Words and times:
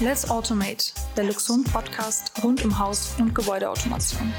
Let's 0.00 0.30
Automate, 0.30 0.92
der 1.16 1.24
Luxon 1.24 1.64
Podcast 1.64 2.30
rund 2.44 2.64
um 2.64 2.78
Haus- 2.78 3.16
und 3.18 3.34
Gebäudeautomation. 3.34 4.32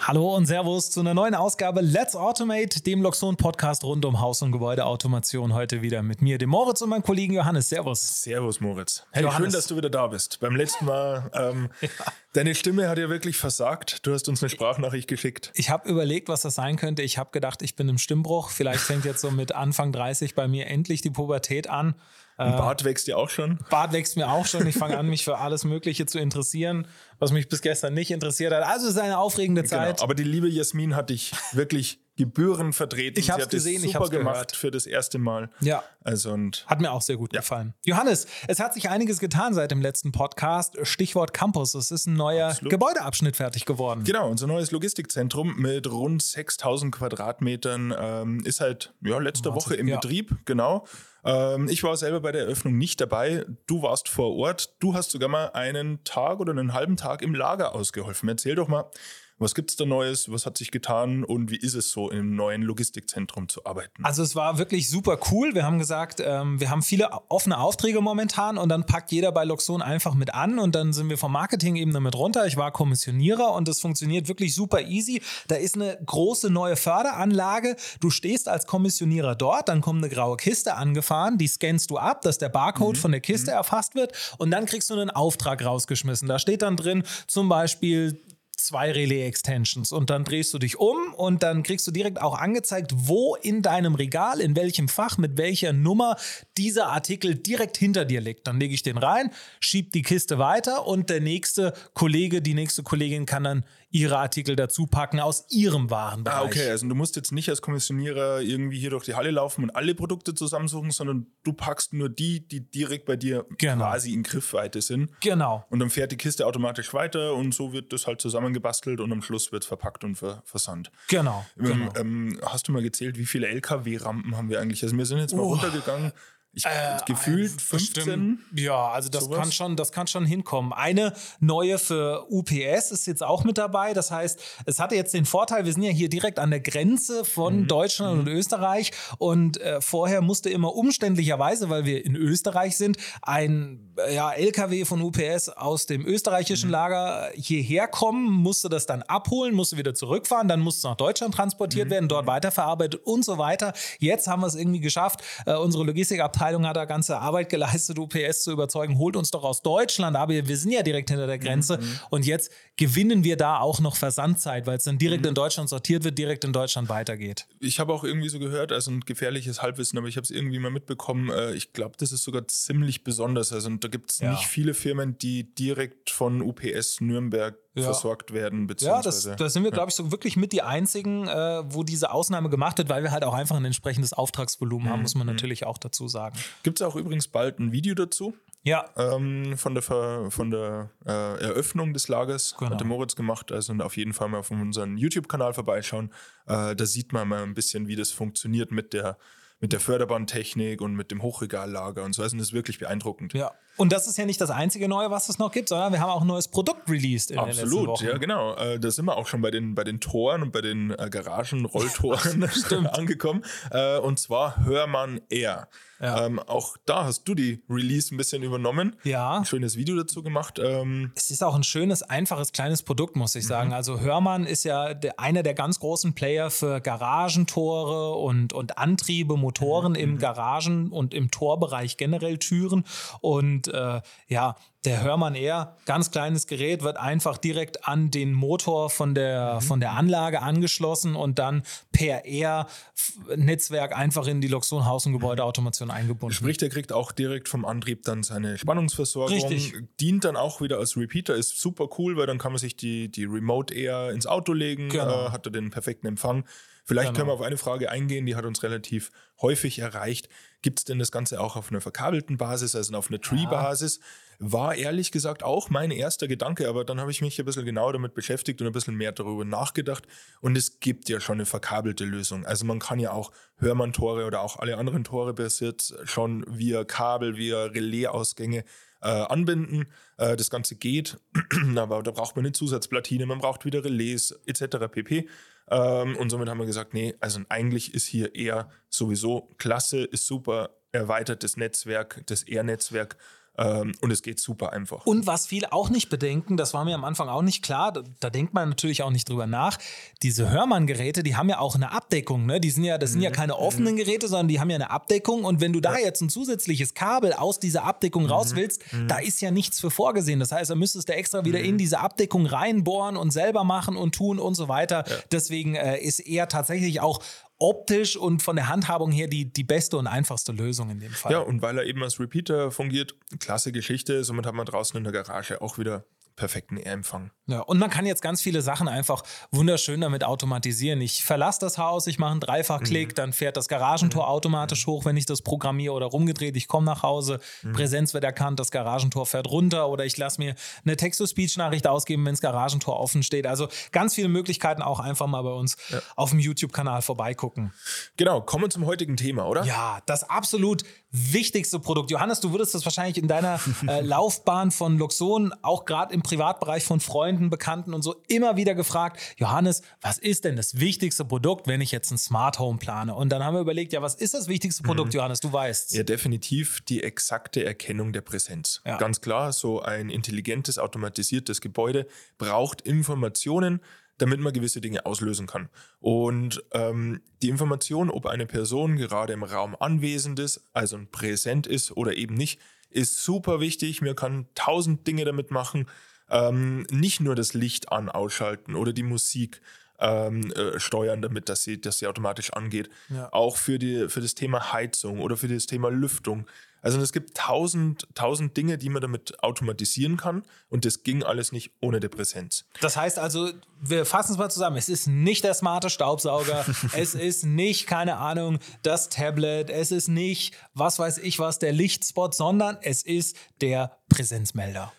Hallo 0.00 0.36
und 0.36 0.46
Servus 0.46 0.92
zu 0.92 1.00
einer 1.00 1.14
neuen 1.14 1.34
Ausgabe 1.34 1.80
Let's 1.80 2.14
Automate, 2.14 2.80
dem 2.80 3.02
Loxon 3.02 3.36
Podcast 3.36 3.82
rund 3.82 4.04
um 4.04 4.20
Haus- 4.20 4.40
und 4.42 4.52
Gebäudeautomation. 4.52 5.52
Heute 5.52 5.82
wieder 5.82 6.04
mit 6.04 6.22
mir, 6.22 6.38
dem 6.38 6.50
Moritz 6.50 6.80
und 6.80 6.90
meinem 6.90 7.02
Kollegen 7.02 7.34
Johannes. 7.34 7.70
Servus. 7.70 8.22
Servus, 8.22 8.60
Moritz. 8.60 9.04
Hey, 9.10 9.24
Johannes. 9.24 9.46
schön, 9.46 9.52
dass 9.52 9.66
du 9.66 9.76
wieder 9.76 9.90
da 9.90 10.06
bist. 10.06 10.38
Beim 10.38 10.54
letzten 10.54 10.84
Mal, 10.84 11.28
ähm, 11.34 11.68
deine 12.34 12.54
Stimme 12.54 12.88
hat 12.88 12.98
ja 12.98 13.08
wirklich 13.08 13.36
versagt. 13.36 14.06
Du 14.06 14.12
hast 14.12 14.28
uns 14.28 14.44
eine 14.44 14.50
Sprachnachricht 14.50 15.08
geschickt. 15.08 15.50
Ich 15.56 15.70
habe 15.70 15.88
überlegt, 15.88 16.28
was 16.28 16.42
das 16.42 16.54
sein 16.54 16.76
könnte. 16.76 17.02
Ich 17.02 17.18
habe 17.18 17.30
gedacht, 17.32 17.62
ich 17.62 17.74
bin 17.74 17.88
im 17.88 17.98
Stimmbruch. 17.98 18.50
Vielleicht 18.50 18.80
fängt 18.80 19.04
jetzt 19.04 19.20
so 19.20 19.32
mit 19.32 19.52
Anfang 19.52 19.90
30 19.90 20.36
bei 20.36 20.46
mir 20.46 20.68
endlich 20.68 21.00
die 21.00 21.10
Pubertät 21.10 21.68
an. 21.68 21.96
Ein 22.44 22.56
Bart 22.56 22.84
wächst 22.84 23.06
dir 23.06 23.18
auch 23.18 23.30
schon. 23.30 23.58
Bart 23.70 23.92
wächst 23.92 24.16
mir 24.16 24.30
auch 24.30 24.46
schon. 24.46 24.66
Ich 24.66 24.76
fange 24.76 24.98
an, 24.98 25.08
mich 25.08 25.24
für 25.24 25.38
alles 25.38 25.64
Mögliche 25.64 26.06
zu 26.06 26.18
interessieren, 26.18 26.86
was 27.18 27.32
mich 27.32 27.48
bis 27.48 27.62
gestern 27.62 27.94
nicht 27.94 28.10
interessiert 28.10 28.52
hat. 28.52 28.64
Also 28.64 28.86
es 28.86 28.94
ist 28.94 29.00
eine 29.00 29.18
aufregende 29.18 29.64
Zeit. 29.64 29.96
Genau. 29.96 30.04
Aber 30.04 30.14
die 30.14 30.24
liebe 30.24 30.48
Jasmin 30.48 30.96
hat 30.96 31.10
dich 31.10 31.32
wirklich 31.52 32.02
Gebühren 32.16 32.74
vertreten. 32.74 33.18
Ich 33.18 33.30
hat 33.30 33.48
gesehen, 33.48 33.78
es 33.78 33.84
ich 33.84 33.96
hab's 33.96 34.10
gemacht 34.10 34.34
gehört. 34.34 34.56
für 34.56 34.70
das 34.70 34.84
erste 34.84 35.18
Mal. 35.18 35.48
Ja. 35.60 35.82
Also 36.04 36.32
und 36.32 36.66
Hat 36.66 36.80
mir 36.80 36.92
auch 36.92 37.00
sehr 37.00 37.16
gut 37.16 37.32
gefallen. 37.32 37.72
Johannes, 37.86 38.26
es 38.48 38.60
hat 38.60 38.74
sich 38.74 38.90
einiges 38.90 39.18
getan 39.18 39.54
seit 39.54 39.70
dem 39.70 39.80
letzten 39.80 40.12
Podcast. 40.12 40.76
Stichwort 40.82 41.32
Campus. 41.32 41.74
Es 41.74 41.90
ist 41.90 42.06
ein 42.06 42.12
neuer 42.12 42.48
Absolut. 42.48 42.70
Gebäudeabschnitt 42.70 43.36
fertig 43.36 43.64
geworden. 43.64 44.04
Genau, 44.04 44.28
unser 44.28 44.46
neues 44.46 44.72
Logistikzentrum 44.72 45.56
mit 45.56 45.90
rund 45.90 46.22
6000 46.22 46.94
Quadratmetern 46.94 47.94
ähm, 47.98 48.40
ist 48.44 48.60
halt 48.60 48.92
ja, 49.00 49.18
letzte 49.18 49.54
Woche 49.54 49.74
im 49.74 49.88
ja. 49.88 49.96
Betrieb, 49.96 50.36
genau. 50.44 50.84
Ähm, 51.24 51.68
ich 51.68 51.82
war 51.82 51.96
selber 51.96 52.20
bei 52.20 52.32
der 52.32 52.42
Eröffnung 52.42 52.76
nicht 52.76 53.00
dabei. 53.00 53.44
Du 53.66 53.82
warst 53.82 54.08
vor 54.08 54.36
Ort. 54.36 54.74
Du 54.80 54.94
hast 54.94 55.10
sogar 55.10 55.28
mal 55.28 55.50
einen 55.52 56.02
Tag 56.04 56.40
oder 56.40 56.52
einen 56.52 56.72
halben 56.72 56.96
Tag 56.96 57.22
im 57.22 57.34
Lager 57.34 57.74
ausgeholfen. 57.74 58.28
Erzähl 58.28 58.54
doch 58.54 58.68
mal, 58.68 58.90
was 59.38 59.54
gibt's 59.54 59.76
da 59.76 59.84
Neues? 59.84 60.30
Was 60.30 60.46
hat 60.46 60.56
sich 60.56 60.70
getan? 60.70 61.24
Und 61.24 61.50
wie 61.50 61.56
ist 61.56 61.74
es 61.74 61.90
so, 61.90 62.10
im 62.10 62.36
neuen 62.36 62.62
Logistikzentrum 62.62 63.48
zu 63.48 63.64
arbeiten? 63.64 64.04
Also 64.04 64.22
es 64.22 64.36
war 64.36 64.58
wirklich 64.58 64.88
super 64.88 65.18
cool. 65.30 65.54
Wir 65.54 65.64
haben 65.64 65.78
gesagt, 65.78 66.22
ähm, 66.24 66.60
wir 66.60 66.70
haben 66.70 66.82
viele 66.82 67.10
offene 67.28 67.58
Aufträge 67.58 68.00
momentan 68.00 68.58
und 68.58 68.68
dann 68.68 68.86
packt 68.86 69.10
jeder 69.10 69.32
bei 69.32 69.44
Luxon 69.44 69.82
einfach 69.82 70.14
mit 70.14 70.34
an 70.34 70.58
und 70.58 70.74
dann 70.74 70.92
sind 70.92 71.08
wir 71.08 71.18
vom 71.18 71.32
Marketing-Ebene 71.32 72.00
mit 72.00 72.14
runter. 72.14 72.46
Ich 72.46 72.56
war 72.56 72.70
Kommissionierer 72.70 73.52
und 73.52 73.68
das 73.68 73.80
funktioniert 73.80 74.28
wirklich 74.28 74.54
super 74.54 74.82
easy. 74.82 75.22
Da 75.48 75.56
ist 75.56 75.74
eine 75.74 75.98
große 76.04 76.50
neue 76.50 76.76
Förderanlage. 76.76 77.76
Du 78.00 78.10
stehst 78.10 78.48
als 78.48 78.66
Kommissionierer 78.66 79.34
dort, 79.34 79.68
dann 79.68 79.80
kommt 79.80 80.04
eine 80.04 80.12
graue 80.12 80.36
Kiste 80.36 80.76
angefahren, 80.76 81.38
die 81.38 81.48
scannst 81.48 81.90
du 81.90 81.98
ab, 81.98 82.22
dass 82.22 82.38
der 82.38 82.48
Barcode 82.48 82.98
von 82.98 83.10
der 83.10 83.20
Kiste 83.20 83.50
erfasst 83.50 83.94
wird 83.94 84.12
und 84.38 84.50
dann 84.50 84.66
kriegst 84.66 84.90
du 84.90 84.94
einen 84.94 85.10
Auftrag 85.10 85.64
rausgeschmissen. 85.64 86.28
Da 86.28 86.38
steht 86.38 86.62
dann 86.62 86.76
drin 86.76 87.02
zum 87.26 87.48
Beispiel 87.48 88.20
zwei 88.66 88.90
Relais-Extensions 88.90 89.92
und 89.92 90.10
dann 90.10 90.24
drehst 90.24 90.52
du 90.54 90.58
dich 90.58 90.78
um 90.78 91.14
und 91.14 91.42
dann 91.42 91.62
kriegst 91.62 91.86
du 91.86 91.90
direkt 91.90 92.20
auch 92.20 92.38
angezeigt, 92.38 92.92
wo 92.94 93.36
in 93.36 93.62
deinem 93.62 93.94
Regal, 93.94 94.40
in 94.40 94.56
welchem 94.56 94.88
Fach, 94.88 95.18
mit 95.18 95.36
welcher 95.36 95.72
Nummer 95.72 96.16
dieser 96.56 96.88
Artikel 96.88 97.34
direkt 97.34 97.76
hinter 97.76 98.04
dir 98.04 98.20
liegt. 98.20 98.46
Dann 98.46 98.60
lege 98.60 98.74
ich 98.74 98.82
den 98.82 98.98
rein, 98.98 99.30
schieb 99.60 99.92
die 99.92 100.02
Kiste 100.02 100.38
weiter 100.38 100.86
und 100.86 101.10
der 101.10 101.20
nächste 101.20 101.72
Kollege, 101.94 102.42
die 102.42 102.54
nächste 102.54 102.82
Kollegin 102.82 103.26
kann 103.26 103.44
dann 103.44 103.64
ihre 103.92 104.18
Artikel 104.18 104.56
dazu 104.56 104.86
packen 104.86 105.20
aus 105.20 105.46
ihrem 105.50 105.90
Warenbereich. 105.90 106.36
Ah, 106.38 106.44
okay, 106.44 106.70
also 106.70 106.88
du 106.88 106.94
musst 106.94 107.14
jetzt 107.14 107.30
nicht 107.30 107.48
als 107.50 107.62
Kommissionierer 107.62 108.40
irgendwie 108.40 108.78
hier 108.80 108.90
durch 108.90 109.04
die 109.04 109.14
Halle 109.14 109.30
laufen 109.30 109.62
und 109.64 109.70
alle 109.76 109.94
Produkte 109.94 110.34
zusammensuchen, 110.34 110.90
sondern 110.90 111.26
du 111.44 111.52
packst 111.52 111.92
nur 111.92 112.08
die, 112.08 112.40
die 112.48 112.60
direkt 112.68 113.04
bei 113.04 113.16
dir 113.16 113.46
Genau. 113.58 113.84
quasi 113.84 114.12
in 114.14 114.22
Griffweite 114.22 114.80
sind. 114.82 115.10
Genau. 115.20 115.64
Und 115.68 115.78
dann 115.78 115.90
fährt 115.90 116.10
die 116.10 116.16
Kiste 116.16 116.46
automatisch 116.46 116.92
weiter 116.94 117.34
und 117.34 117.54
so 117.54 117.72
wird 117.72 117.92
das 117.92 118.06
halt 118.06 118.20
zusammengebastelt 118.20 118.98
und 119.00 119.12
am 119.12 119.20
Schluss 119.22 119.52
wird 119.52 119.64
verpackt 119.64 120.04
und 120.04 120.16
ver 120.16 120.42
versandt. 120.46 120.90
Genau. 121.08 121.44
Ähm, 121.58 121.64
genau. 121.66 121.92
ähm, 121.96 122.40
hast 122.46 122.68
du 122.68 122.72
mal 122.72 122.82
gezählt, 122.82 123.18
wie 123.18 123.26
viele 123.26 123.46
LKW-Rampen 123.48 124.36
haben 124.36 124.48
wir 124.48 124.60
eigentlich? 124.60 124.82
Also 124.82 124.96
wir 124.96 125.04
sind 125.06 125.18
jetzt 125.18 125.34
mal 125.34 125.42
runtergegangen. 125.42 126.12
Ich, 126.54 126.64
gefühlt 127.06 127.62
15. 127.62 128.04
Bestimmt. 128.04 128.40
Ja, 128.54 128.90
also 128.90 129.08
das 129.08 129.24
Sowas? 129.24 129.38
kann 129.38 129.52
schon, 129.52 129.74
das 129.74 129.90
kann 129.90 130.06
schon 130.06 130.26
hinkommen. 130.26 130.74
Eine 130.74 131.14
neue 131.40 131.78
für 131.78 132.26
UPS 132.30 132.90
ist 132.90 133.06
jetzt 133.06 133.22
auch 133.22 133.44
mit 133.44 133.56
dabei. 133.56 133.94
Das 133.94 134.10
heißt, 134.10 134.38
es 134.66 134.78
hatte 134.78 134.94
jetzt 134.94 135.14
den 135.14 135.24
Vorteil, 135.24 135.64
wir 135.64 135.72
sind 135.72 135.82
ja 135.82 135.90
hier 135.90 136.10
direkt 136.10 136.38
an 136.38 136.50
der 136.50 136.60
Grenze 136.60 137.24
von 137.24 137.66
Deutschland 137.66 138.20
und 138.20 138.28
Österreich 138.28 138.90
und 139.16 139.62
äh, 139.62 139.80
vorher 139.80 140.20
musste 140.20 140.50
immer 140.50 140.74
umständlicherweise, 140.74 141.70
weil 141.70 141.86
wir 141.86 142.04
in 142.04 142.16
Österreich 142.16 142.76
sind, 142.76 142.98
ein 143.22 143.94
äh, 143.96 144.14
ja, 144.14 144.30
LKW 144.32 144.84
von 144.84 145.00
UPS 145.00 145.48
aus 145.48 145.86
dem 145.86 146.04
österreichischen 146.04 146.68
Lager 146.68 147.30
hierher 147.34 147.88
kommen, 147.88 148.30
musste 148.30 148.68
das 148.68 148.84
dann 148.84 149.00
abholen, 149.04 149.54
musste 149.54 149.78
wieder 149.78 149.94
zurückfahren, 149.94 150.48
dann 150.48 150.60
musste 150.60 150.80
es 150.80 150.84
nach 150.84 150.96
Deutschland 150.96 151.34
transportiert 151.34 151.88
werden, 151.88 152.10
dort 152.10 152.26
weiterverarbeitet 152.26 153.00
und 153.06 153.24
so 153.24 153.38
weiter. 153.38 153.72
Jetzt 154.00 154.26
haben 154.26 154.42
wir 154.42 154.48
es 154.48 154.54
irgendwie 154.54 154.80
geschafft. 154.80 155.22
Äh, 155.46 155.54
unsere 155.54 155.84
Logistikabteilung 155.84 156.41
hat 156.42 156.76
da 156.76 156.84
ganze 156.84 157.18
Arbeit 157.18 157.48
geleistet, 157.48 157.98
UPS 157.98 158.42
zu 158.42 158.52
überzeugen, 158.52 158.98
holt 158.98 159.16
uns 159.16 159.30
doch 159.30 159.44
aus 159.44 159.62
Deutschland, 159.62 160.16
aber 160.16 160.32
wir 160.32 160.56
sind 160.56 160.72
ja 160.72 160.82
direkt 160.82 161.08
hinter 161.10 161.26
der 161.26 161.38
Grenze 161.38 161.78
und 162.10 162.26
jetzt 162.26 162.50
gewinnen 162.76 163.24
wir 163.24 163.36
da 163.36 163.60
auch 163.60 163.80
noch 163.80 163.96
Versandzeit, 163.96 164.66
weil 164.66 164.76
es 164.78 164.84
dann 164.84 164.98
direkt 164.98 165.24
in 165.26 165.34
Deutschland 165.34 165.68
sortiert 165.68 166.04
wird, 166.04 166.18
direkt 166.18 166.44
in 166.44 166.52
Deutschland 166.52 166.88
weitergeht. 166.88 167.46
Ich 167.60 167.78
habe 167.78 167.92
auch 167.92 168.04
irgendwie 168.04 168.28
so 168.28 168.38
gehört, 168.38 168.72
also 168.72 168.90
ein 168.90 169.00
gefährliches 169.00 169.62
Halbwissen, 169.62 169.98
aber 169.98 170.08
ich 170.08 170.16
habe 170.16 170.24
es 170.24 170.30
irgendwie 170.30 170.58
mal 170.58 170.70
mitbekommen. 170.70 171.30
Äh, 171.30 171.54
ich 171.54 171.72
glaube, 171.72 171.96
das 171.98 172.12
ist 172.12 172.24
sogar 172.24 172.46
ziemlich 172.48 173.04
besonders. 173.04 173.52
Also 173.52 173.68
da 173.76 173.88
gibt 173.88 174.10
es 174.10 174.18
Ja. 174.18 174.30
nicht 174.30 174.46
viele 174.46 174.74
Firmen, 174.74 175.18
die 175.18 175.54
direkt 175.54 176.10
von 176.10 176.42
UPS 176.42 177.00
Nürnberg 177.00 177.56
Ja. 177.74 177.84
versorgt 177.84 178.32
werden. 178.34 178.68
Ja, 178.80 179.00
das, 179.00 179.22
Beziehungsweise, 179.24 179.36
da 179.36 179.48
sind 179.48 179.64
wir, 179.64 179.70
glaube 179.70 179.88
ich, 179.88 179.94
so 179.94 180.10
wirklich 180.12 180.36
mit 180.36 180.52
die 180.52 180.60
einzigen, 180.62 181.26
äh, 181.26 181.62
wo 181.64 181.82
diese 181.84 182.10
Ausnahme 182.10 182.50
gemacht 182.50 182.76
wird, 182.76 182.90
weil 182.90 183.02
wir 183.02 183.10
halt 183.12 183.24
auch 183.24 183.32
einfach 183.32 183.56
ein 183.56 183.64
entsprechendes 183.64 184.12
Auftragsvolumen 184.12 184.90
haben, 184.90 185.02
muss 185.02 185.14
man 185.14 185.26
natürlich 185.26 185.64
auch 185.64 185.78
dazu 185.78 186.06
sagen. 186.06 186.38
Gibt 186.62 186.80
es 186.80 186.86
auch 186.86 186.96
übrigens 186.96 187.28
bald 187.28 187.58
ein 187.60 187.72
Video 187.72 187.94
dazu 187.94 188.34
Ja, 188.62 188.84
ähm, 188.96 189.56
von 189.56 189.72
der, 189.74 189.82
Ver 189.82 190.30
von 190.30 190.50
der 190.50 190.90
äh, 191.06 191.10
Eröffnung 191.10 191.94
des 191.94 192.08
Lagers. 192.08 192.54
Genau. 192.58 192.72
Hat 192.72 192.80
der 192.80 192.86
Moritz 192.86 193.16
gemacht. 193.16 193.50
Also 193.50 193.72
auf 193.74 193.96
jeden 193.96 194.12
Fall 194.12 194.28
mal 194.28 194.38
auf 194.38 194.50
unseren 194.50 194.98
YouTube-Kanal 194.98 195.54
vorbeischauen. 195.54 196.12
Äh, 196.46 196.76
da 196.76 196.84
sieht 196.86 197.12
man 197.14 197.26
mal 197.26 197.42
ein 197.42 197.54
bisschen, 197.54 197.88
wie 197.88 197.96
das 197.96 198.10
funktioniert 198.10 198.70
mit 198.70 198.92
der, 198.92 199.16
mit 199.60 199.72
der 199.72 199.80
Förderbahntechnik 199.80 200.80
und 200.82 200.94
mit 200.94 201.10
dem 201.10 201.22
Hochregallager 201.22 202.04
und 202.04 202.14
so. 202.14 202.22
Also 202.22 202.36
das 202.36 202.48
ist 202.48 202.52
wirklich 202.52 202.78
beeindruckend. 202.78 203.32
ja. 203.32 203.52
Und 203.76 203.92
das 203.92 204.06
ist 204.06 204.18
ja 204.18 204.26
nicht 204.26 204.40
das 204.40 204.50
einzige 204.50 204.88
Neue, 204.88 205.10
was 205.10 205.28
es 205.28 205.38
noch 205.38 205.50
gibt, 205.50 205.68
sondern 205.68 205.92
wir 205.92 206.00
haben 206.00 206.10
auch 206.10 206.20
ein 206.20 206.26
neues 206.26 206.48
Produkt 206.48 206.88
released 206.90 207.30
in 207.30 207.38
den 207.38 207.46
letzten 207.46 207.62
Absolut, 207.64 208.00
ja 208.02 208.18
genau. 208.18 208.54
Äh, 208.56 208.78
da 208.78 208.90
sind 208.90 209.06
wir 209.06 209.16
auch 209.16 209.26
schon 209.26 209.40
bei 209.40 209.50
den, 209.50 209.74
bei 209.74 209.84
den 209.84 210.00
Toren 210.00 210.42
und 210.42 210.52
bei 210.52 210.60
den 210.60 210.90
äh, 210.90 211.08
Garagen, 211.10 211.64
Rolltoren 211.64 212.44
angekommen. 212.92 213.44
Äh, 213.70 213.98
und 213.98 214.18
zwar 214.18 214.64
Hörmann 214.64 215.20
Air. 215.30 215.68
Ja. 216.02 216.26
Ähm, 216.26 216.40
auch 216.40 216.76
da 216.84 217.04
hast 217.04 217.24
du 217.28 217.34
die 217.34 217.62
Release 217.70 218.12
ein 218.12 218.16
bisschen 218.16 218.42
übernommen. 218.42 218.96
Ja. 219.04 219.38
Ein 219.38 219.44
schönes 219.44 219.76
Video 219.76 219.94
dazu 219.94 220.24
gemacht. 220.24 220.58
Ähm, 220.58 221.12
Es 221.14 221.30
ist 221.30 221.44
auch 221.44 221.54
ein 221.54 221.62
schönes, 221.62 222.02
einfaches, 222.02 222.50
kleines 222.50 222.82
Produkt, 222.82 223.14
muss 223.14 223.36
ich 223.36 223.46
sagen. 223.46 223.72
Also 223.72 224.00
Hörmann 224.00 224.44
ist 224.44 224.64
ja 224.64 224.94
der, 224.94 225.20
einer 225.20 225.44
der 225.44 225.54
ganz 225.54 225.78
großen 225.78 226.14
Player 226.14 226.50
für 226.50 226.80
Garagentore 226.80 228.16
und, 228.16 228.52
und 228.52 228.78
Antriebe, 228.78 229.36
Motoren 229.36 229.94
im 229.94 230.18
Garagen- 230.18 230.90
und 230.90 231.14
im 231.14 231.30
Torbereich 231.30 231.96
generell 231.96 232.38
Türen. 232.38 232.84
Und 233.20 233.61
äh, 233.68 234.00
ja, 234.28 234.56
der 234.84 235.02
Hörmann 235.02 235.34
Air, 235.36 235.76
ganz 235.86 236.10
kleines 236.10 236.46
Gerät, 236.48 236.82
wird 236.82 236.96
einfach 236.96 237.38
direkt 237.38 237.86
an 237.86 238.10
den 238.10 238.32
Motor 238.32 238.90
von 238.90 239.14
der, 239.14 239.60
von 239.60 239.78
der 239.78 239.92
Anlage 239.92 240.42
angeschlossen 240.42 241.14
und 241.14 241.38
dann 241.38 241.62
per 241.92 242.24
Air-Netzwerk 242.24 243.96
einfach 243.96 244.26
in 244.26 244.40
die 244.40 244.48
Luxon 244.48 244.84
Haus- 244.84 245.06
und 245.06 245.12
Gebäudeautomation 245.12 245.90
eingebunden. 245.90 246.34
Sprich, 246.34 246.56
der 246.58 246.68
kriegt 246.68 246.92
auch 246.92 247.12
direkt 247.12 247.48
vom 247.48 247.64
Antrieb 247.64 248.02
dann 248.02 248.22
seine 248.22 248.58
Spannungsversorgung. 248.58 249.32
Richtig. 249.34 249.74
Dient 250.00 250.24
dann 250.24 250.36
auch 250.36 250.60
wieder 250.60 250.78
als 250.78 250.96
Repeater, 250.96 251.34
ist 251.34 251.60
super 251.60 251.88
cool, 251.98 252.16
weil 252.16 252.26
dann 252.26 252.38
kann 252.38 252.52
man 252.52 252.58
sich 252.58 252.76
die, 252.76 253.08
die 253.10 253.24
Remote 253.24 253.72
Air 253.74 254.10
ins 254.10 254.26
Auto 254.26 254.52
legen, 254.52 254.88
Genau. 254.88 255.26
äh, 255.26 255.30
hat 255.30 255.46
er 255.46 255.52
den 255.52 255.70
perfekten 255.70 256.06
Empfang. 256.06 256.44
Vielleicht 256.84 257.08
Genau. 257.10 257.18
können 257.18 257.28
wir 257.28 257.34
auf 257.34 257.42
eine 257.42 257.56
Frage 257.58 257.90
eingehen, 257.90 258.26
die 258.26 258.34
hat 258.34 258.44
uns 258.44 258.64
relativ 258.64 259.12
häufig 259.40 259.78
erreicht. 259.78 260.28
Gibt 260.62 260.80
es 260.80 260.84
denn 260.84 260.98
das 260.98 261.12
Ganze 261.12 261.40
auch 261.40 261.54
auf 261.54 261.70
einer 261.70 261.80
verkabelten 261.80 262.36
Basis, 262.38 262.74
also 262.74 262.96
auf 262.96 263.08
einer 263.08 263.20
Tree-Basis? 263.20 264.00
War 264.40 264.71
ehrlich 264.74 265.12
gesagt 265.12 265.42
auch 265.42 265.70
mein 265.70 265.90
erster 265.90 266.28
Gedanke, 266.28 266.68
aber 266.68 266.84
dann 266.84 267.00
habe 267.00 267.10
ich 267.10 267.20
mich 267.20 267.38
ein 267.38 267.44
bisschen 267.44 267.64
genauer 267.64 267.92
damit 267.92 268.14
beschäftigt 268.14 268.60
und 268.60 268.66
ein 268.66 268.72
bisschen 268.72 268.96
mehr 268.96 269.12
darüber 269.12 269.44
nachgedacht. 269.44 270.04
Und 270.40 270.56
es 270.56 270.80
gibt 270.80 271.08
ja 271.08 271.20
schon 271.20 271.36
eine 271.36 271.46
verkabelte 271.46 272.04
Lösung. 272.04 272.44
Also 272.44 272.64
man 272.64 272.78
kann 272.78 272.98
ja 272.98 273.12
auch 273.12 273.32
Hörmann-Tore 273.58 274.26
oder 274.26 274.40
auch 274.40 274.58
alle 274.58 274.76
anderen 274.76 275.04
Tore 275.04 275.34
bis 275.34 275.62
schon 276.04 276.44
via 276.48 276.84
Kabel, 276.84 277.36
via 277.36 277.64
Relaisausgänge 277.64 278.64
äh, 279.02 279.08
anbinden. 279.08 279.86
Äh, 280.16 280.36
das 280.36 280.50
Ganze 280.50 280.76
geht, 280.76 281.18
aber 281.76 282.02
da 282.02 282.10
braucht 282.10 282.36
man 282.36 282.44
eine 282.44 282.52
Zusatzplatine, 282.52 283.26
man 283.26 283.38
braucht 283.38 283.64
wieder 283.64 283.84
Relais 283.84 284.34
etc. 284.46 284.88
pp. 284.90 285.28
Ähm, 285.70 286.16
und 286.16 286.30
somit 286.30 286.48
haben 286.48 286.58
wir 286.58 286.66
gesagt, 286.66 286.94
nee, 286.94 287.14
also 287.20 287.40
eigentlich 287.48 287.94
ist 287.94 288.06
hier 288.06 288.34
eher 288.34 288.70
sowieso 288.88 289.48
klasse, 289.58 290.04
ist 290.04 290.26
super, 290.26 290.70
erweitertes 290.92 291.56
Netzwerk, 291.56 292.22
das 292.26 292.42
Air-Netzwerk. 292.42 293.16
Ähm, 293.58 293.92
und 294.00 294.10
es 294.10 294.22
geht 294.22 294.40
super 294.40 294.72
einfach. 294.72 295.04
Und 295.04 295.26
was 295.26 295.46
viele 295.46 295.72
auch 295.74 295.90
nicht 295.90 296.08
bedenken, 296.08 296.56
das 296.56 296.72
war 296.72 296.86
mir 296.86 296.94
am 296.94 297.04
Anfang 297.04 297.28
auch 297.28 297.42
nicht 297.42 297.62
klar, 297.62 297.92
da, 297.92 298.02
da 298.18 298.30
denkt 298.30 298.54
man 298.54 298.70
natürlich 298.70 299.02
auch 299.02 299.10
nicht 299.10 299.28
drüber 299.28 299.46
nach. 299.46 299.76
Diese 300.22 300.48
Hörmann-Geräte, 300.50 301.22
die 301.22 301.36
haben 301.36 301.50
ja 301.50 301.58
auch 301.58 301.74
eine 301.74 301.92
Abdeckung. 301.92 302.46
Ne? 302.46 302.60
Die 302.60 302.70
sind 302.70 302.84
ja, 302.84 302.96
das 302.96 303.12
sind 303.12 303.20
ja 303.20 303.28
Mhm. 303.28 303.34
keine 303.34 303.58
offenen 303.58 303.96
Geräte, 303.96 304.26
sondern 304.28 304.48
die 304.48 304.58
haben 304.58 304.70
ja 304.70 304.76
eine 304.76 304.90
Abdeckung. 304.90 305.44
Und 305.44 305.60
wenn 305.60 305.74
du 305.74 305.80
da 305.80 305.98
jetzt 305.98 306.22
ein 306.22 306.30
zusätzliches 306.30 306.94
Kabel 306.94 307.34
aus 307.34 307.60
dieser 307.60 307.84
Abdeckung 307.84 308.22
Mhm. 308.24 308.30
raus 308.30 308.54
willst, 308.56 308.82
da 309.08 309.18
ist 309.18 309.42
ja 309.42 309.50
nichts 309.50 309.80
für 309.80 309.90
vorgesehen. 309.90 310.40
Das 310.40 310.50
heißt, 310.50 310.70
da 310.70 310.74
müsstest 310.74 311.10
du 311.10 311.14
extra 311.14 311.44
wieder 311.44 311.58
Mhm. 311.58 311.64
in 311.66 311.78
diese 311.78 311.98
Abdeckung 312.00 312.46
reinbohren 312.46 313.18
und 313.18 313.32
selber 313.32 313.64
machen 313.64 313.96
und 313.96 314.14
tun 314.14 314.38
und 314.38 314.54
so 314.54 314.68
weiter. 314.68 315.04
Deswegen 315.30 315.74
äh, 315.74 315.98
ist 316.00 316.20
eher 316.20 316.48
tatsächlich 316.48 317.00
auch 317.02 317.20
optisch 317.62 318.16
und 318.16 318.42
von 318.42 318.56
der 318.56 318.68
Handhabung 318.68 319.12
her 319.12 319.28
die, 319.28 319.44
die 319.44 319.64
beste 319.64 319.96
und 319.96 320.06
einfachste 320.06 320.52
Lösung 320.52 320.90
in 320.90 321.00
dem 321.00 321.12
Fall. 321.12 321.32
Ja, 321.32 321.38
und 321.38 321.62
weil 321.62 321.78
er 321.78 321.84
eben 321.84 322.02
als 322.02 322.18
Repeater 322.18 322.70
fungiert, 322.70 323.14
klasse 323.38 323.72
Geschichte. 323.72 324.24
Somit 324.24 324.46
hat 324.46 324.54
man 324.54 324.66
draußen 324.66 324.96
in 324.96 325.04
der 325.04 325.12
Garage 325.12 325.62
auch 325.62 325.78
wieder 325.78 326.04
perfekten 326.42 326.76
Ehrempfang. 326.76 327.30
Ja, 327.46 327.60
und 327.60 327.78
man 327.78 327.88
kann 327.88 328.04
jetzt 328.04 328.20
ganz 328.20 328.42
viele 328.42 328.62
Sachen 328.62 328.88
einfach 328.88 329.22
wunderschön 329.52 330.00
damit 330.00 330.24
automatisieren. 330.24 331.00
Ich 331.00 331.22
verlasse 331.22 331.60
das 331.60 331.78
Haus, 331.78 332.08
ich 332.08 332.18
mache 332.18 332.32
einen 332.32 332.40
Dreifachklick, 332.40 333.10
Mhm. 333.10 333.14
dann 333.14 333.32
fährt 333.32 333.56
das 333.56 333.68
Garagentor 333.68 334.28
automatisch 334.28 334.88
hoch, 334.88 335.04
wenn 335.04 335.16
ich 335.16 335.24
das 335.24 335.42
programmiere 335.42 335.94
oder 335.94 336.06
rumgedreht. 336.06 336.56
Ich 336.56 336.66
komme 336.66 336.84
nach 336.86 337.04
Hause, 337.04 337.38
Mhm. 337.62 337.74
Präsenz 337.74 338.12
wird 338.12 338.24
erkannt, 338.24 338.58
das 338.58 338.72
Garagentor 338.72 339.24
fährt 339.26 339.46
runter 339.48 339.88
oder 339.88 340.04
ich 340.04 340.16
lasse 340.16 340.40
mir 340.40 340.56
eine 340.84 340.96
Text-to-Speech-Nachricht 340.96 341.86
ausgeben, 341.86 342.24
wenn 342.26 342.32
das 342.32 342.40
Garagentor 342.40 342.98
offen 342.98 343.22
steht. 343.22 343.46
Also 343.46 343.68
ganz 343.92 344.16
viele 344.16 344.26
Möglichkeiten 344.28 344.82
auch 344.82 344.98
einfach 344.98 345.28
mal 345.28 345.42
bei 345.42 345.52
uns 345.52 345.76
auf 346.16 346.30
dem 346.30 346.40
YouTube-Kanal 346.40 347.02
vorbeigucken. 347.02 347.72
Genau, 348.16 348.40
kommen 348.40 348.64
wir 348.64 348.70
zum 348.70 348.84
heutigen 348.86 349.16
Thema, 349.16 349.46
oder? 349.46 349.62
Ja, 349.64 350.00
das 350.06 350.28
absolut 350.28 350.82
wichtigste 351.10 351.78
Produkt. 351.78 352.10
Johannes, 352.10 352.40
du 352.40 352.52
würdest 352.52 352.74
das 352.74 352.84
wahrscheinlich 352.84 353.18
in 353.18 353.28
deiner 353.28 353.60
äh, 353.86 354.00
Laufbahn 354.00 354.70
von 354.70 354.96
Luxon, 354.98 355.52
auch 355.62 355.84
gerade 355.84 356.14
im 356.14 356.22
Privatbereich 356.32 356.84
von 356.84 356.98
Freunden, 356.98 357.50
Bekannten 357.50 357.92
und 357.92 358.00
so, 358.00 358.22
immer 358.26 358.56
wieder 358.56 358.74
gefragt, 358.74 359.20
Johannes, 359.36 359.82
was 360.00 360.16
ist 360.16 360.46
denn 360.46 360.56
das 360.56 360.80
wichtigste 360.80 361.26
Produkt, 361.26 361.66
wenn 361.66 361.82
ich 361.82 361.92
jetzt 361.92 362.10
ein 362.10 362.16
Smart 362.16 362.58
Home 362.58 362.78
plane? 362.78 363.14
Und 363.14 363.28
dann 363.28 363.44
haben 363.44 363.52
wir 363.52 363.60
überlegt, 363.60 363.92
ja, 363.92 364.00
was 364.00 364.14
ist 364.14 364.32
das 364.32 364.48
wichtigste 364.48 364.82
Produkt, 364.82 365.12
Johannes? 365.12 365.40
Du 365.40 365.52
weißt. 365.52 365.92
Ja, 365.92 366.04
definitiv 366.04 366.80
die 366.88 367.02
exakte 367.02 367.66
Erkennung 367.66 368.14
der 368.14 368.22
Präsenz. 368.22 368.80
Ja. 368.86 368.96
Ganz 368.96 369.20
klar, 369.20 369.52
so 369.52 369.82
ein 369.82 370.08
intelligentes, 370.08 370.78
automatisiertes 370.78 371.60
Gebäude 371.60 372.06
braucht 372.38 372.80
Informationen, 372.80 373.82
damit 374.16 374.40
man 374.40 374.54
gewisse 374.54 374.80
Dinge 374.80 375.04
auslösen 375.04 375.46
kann. 375.46 375.68
Und 376.00 376.64
ähm, 376.72 377.20
die 377.42 377.50
Information, 377.50 378.08
ob 378.08 378.24
eine 378.24 378.46
Person 378.46 378.96
gerade 378.96 379.34
im 379.34 379.42
Raum 379.42 379.76
anwesend 379.78 380.38
ist, 380.38 380.62
also 380.72 380.98
präsent 381.10 381.66
ist 381.66 381.94
oder 381.94 382.16
eben 382.16 382.34
nicht, 382.36 382.58
ist 382.88 383.22
super 383.22 383.60
wichtig. 383.60 384.00
Man 384.00 384.16
kann 384.16 384.46
tausend 384.54 385.06
Dinge 385.06 385.26
damit 385.26 385.50
machen. 385.50 385.86
Ähm, 386.32 386.86
nicht 386.90 387.20
nur 387.20 387.34
das 387.34 387.54
Licht 387.54 387.92
an, 387.92 388.08
ausschalten 388.08 388.74
oder 388.74 388.92
die 388.92 389.02
Musik 389.02 389.60
ähm, 390.00 390.50
äh, 390.52 390.80
steuern, 390.80 391.22
damit 391.22 391.48
dass 391.48 391.62
sie, 391.62 391.80
dass 391.80 391.98
sie 391.98 392.06
automatisch 392.06 392.52
angeht. 392.52 392.90
Ja. 393.08 393.28
Auch 393.32 393.56
für, 393.56 393.78
die, 393.78 394.08
für 394.08 394.20
das 394.20 394.34
Thema 394.34 394.72
Heizung 394.72 395.20
oder 395.20 395.36
für 395.36 395.48
das 395.48 395.66
Thema 395.66 395.90
Lüftung. 395.90 396.46
Also 396.82 397.00
es 397.00 397.12
gibt 397.12 397.36
tausend, 397.36 398.08
tausend 398.14 398.56
Dinge, 398.56 398.76
die 398.76 398.88
man 398.88 399.00
damit 399.00 399.40
automatisieren 399.44 400.16
kann 400.16 400.42
und 400.68 400.84
das 400.84 401.04
ging 401.04 401.22
alles 401.22 401.52
nicht 401.52 401.70
ohne 401.80 402.00
die 402.00 402.08
Präsenz. 402.08 402.64
Das 402.80 402.96
heißt 402.96 403.20
also, 403.20 403.52
wir 403.80 404.04
fassen 404.04 404.32
es 404.32 404.38
mal 404.38 404.50
zusammen. 404.50 404.76
Es 404.76 404.88
ist 404.88 405.06
nicht 405.06 405.44
der 405.44 405.54
smarte 405.54 405.90
Staubsauger. 405.90 406.66
es 406.96 407.14
ist 407.14 407.44
nicht, 407.44 407.86
keine 407.86 408.16
Ahnung, 408.16 408.58
das 408.82 409.10
Tablet. 409.10 409.70
Es 409.70 409.92
ist 409.92 410.08
nicht, 410.08 410.56
was 410.74 410.98
weiß 410.98 411.18
ich 411.18 411.38
was, 411.38 411.60
der 411.60 411.72
Lichtspot, 411.72 412.34
sondern 412.34 412.78
es 412.82 413.04
ist 413.04 413.36
der 413.60 413.98
Präsenzmelder. 414.08 414.92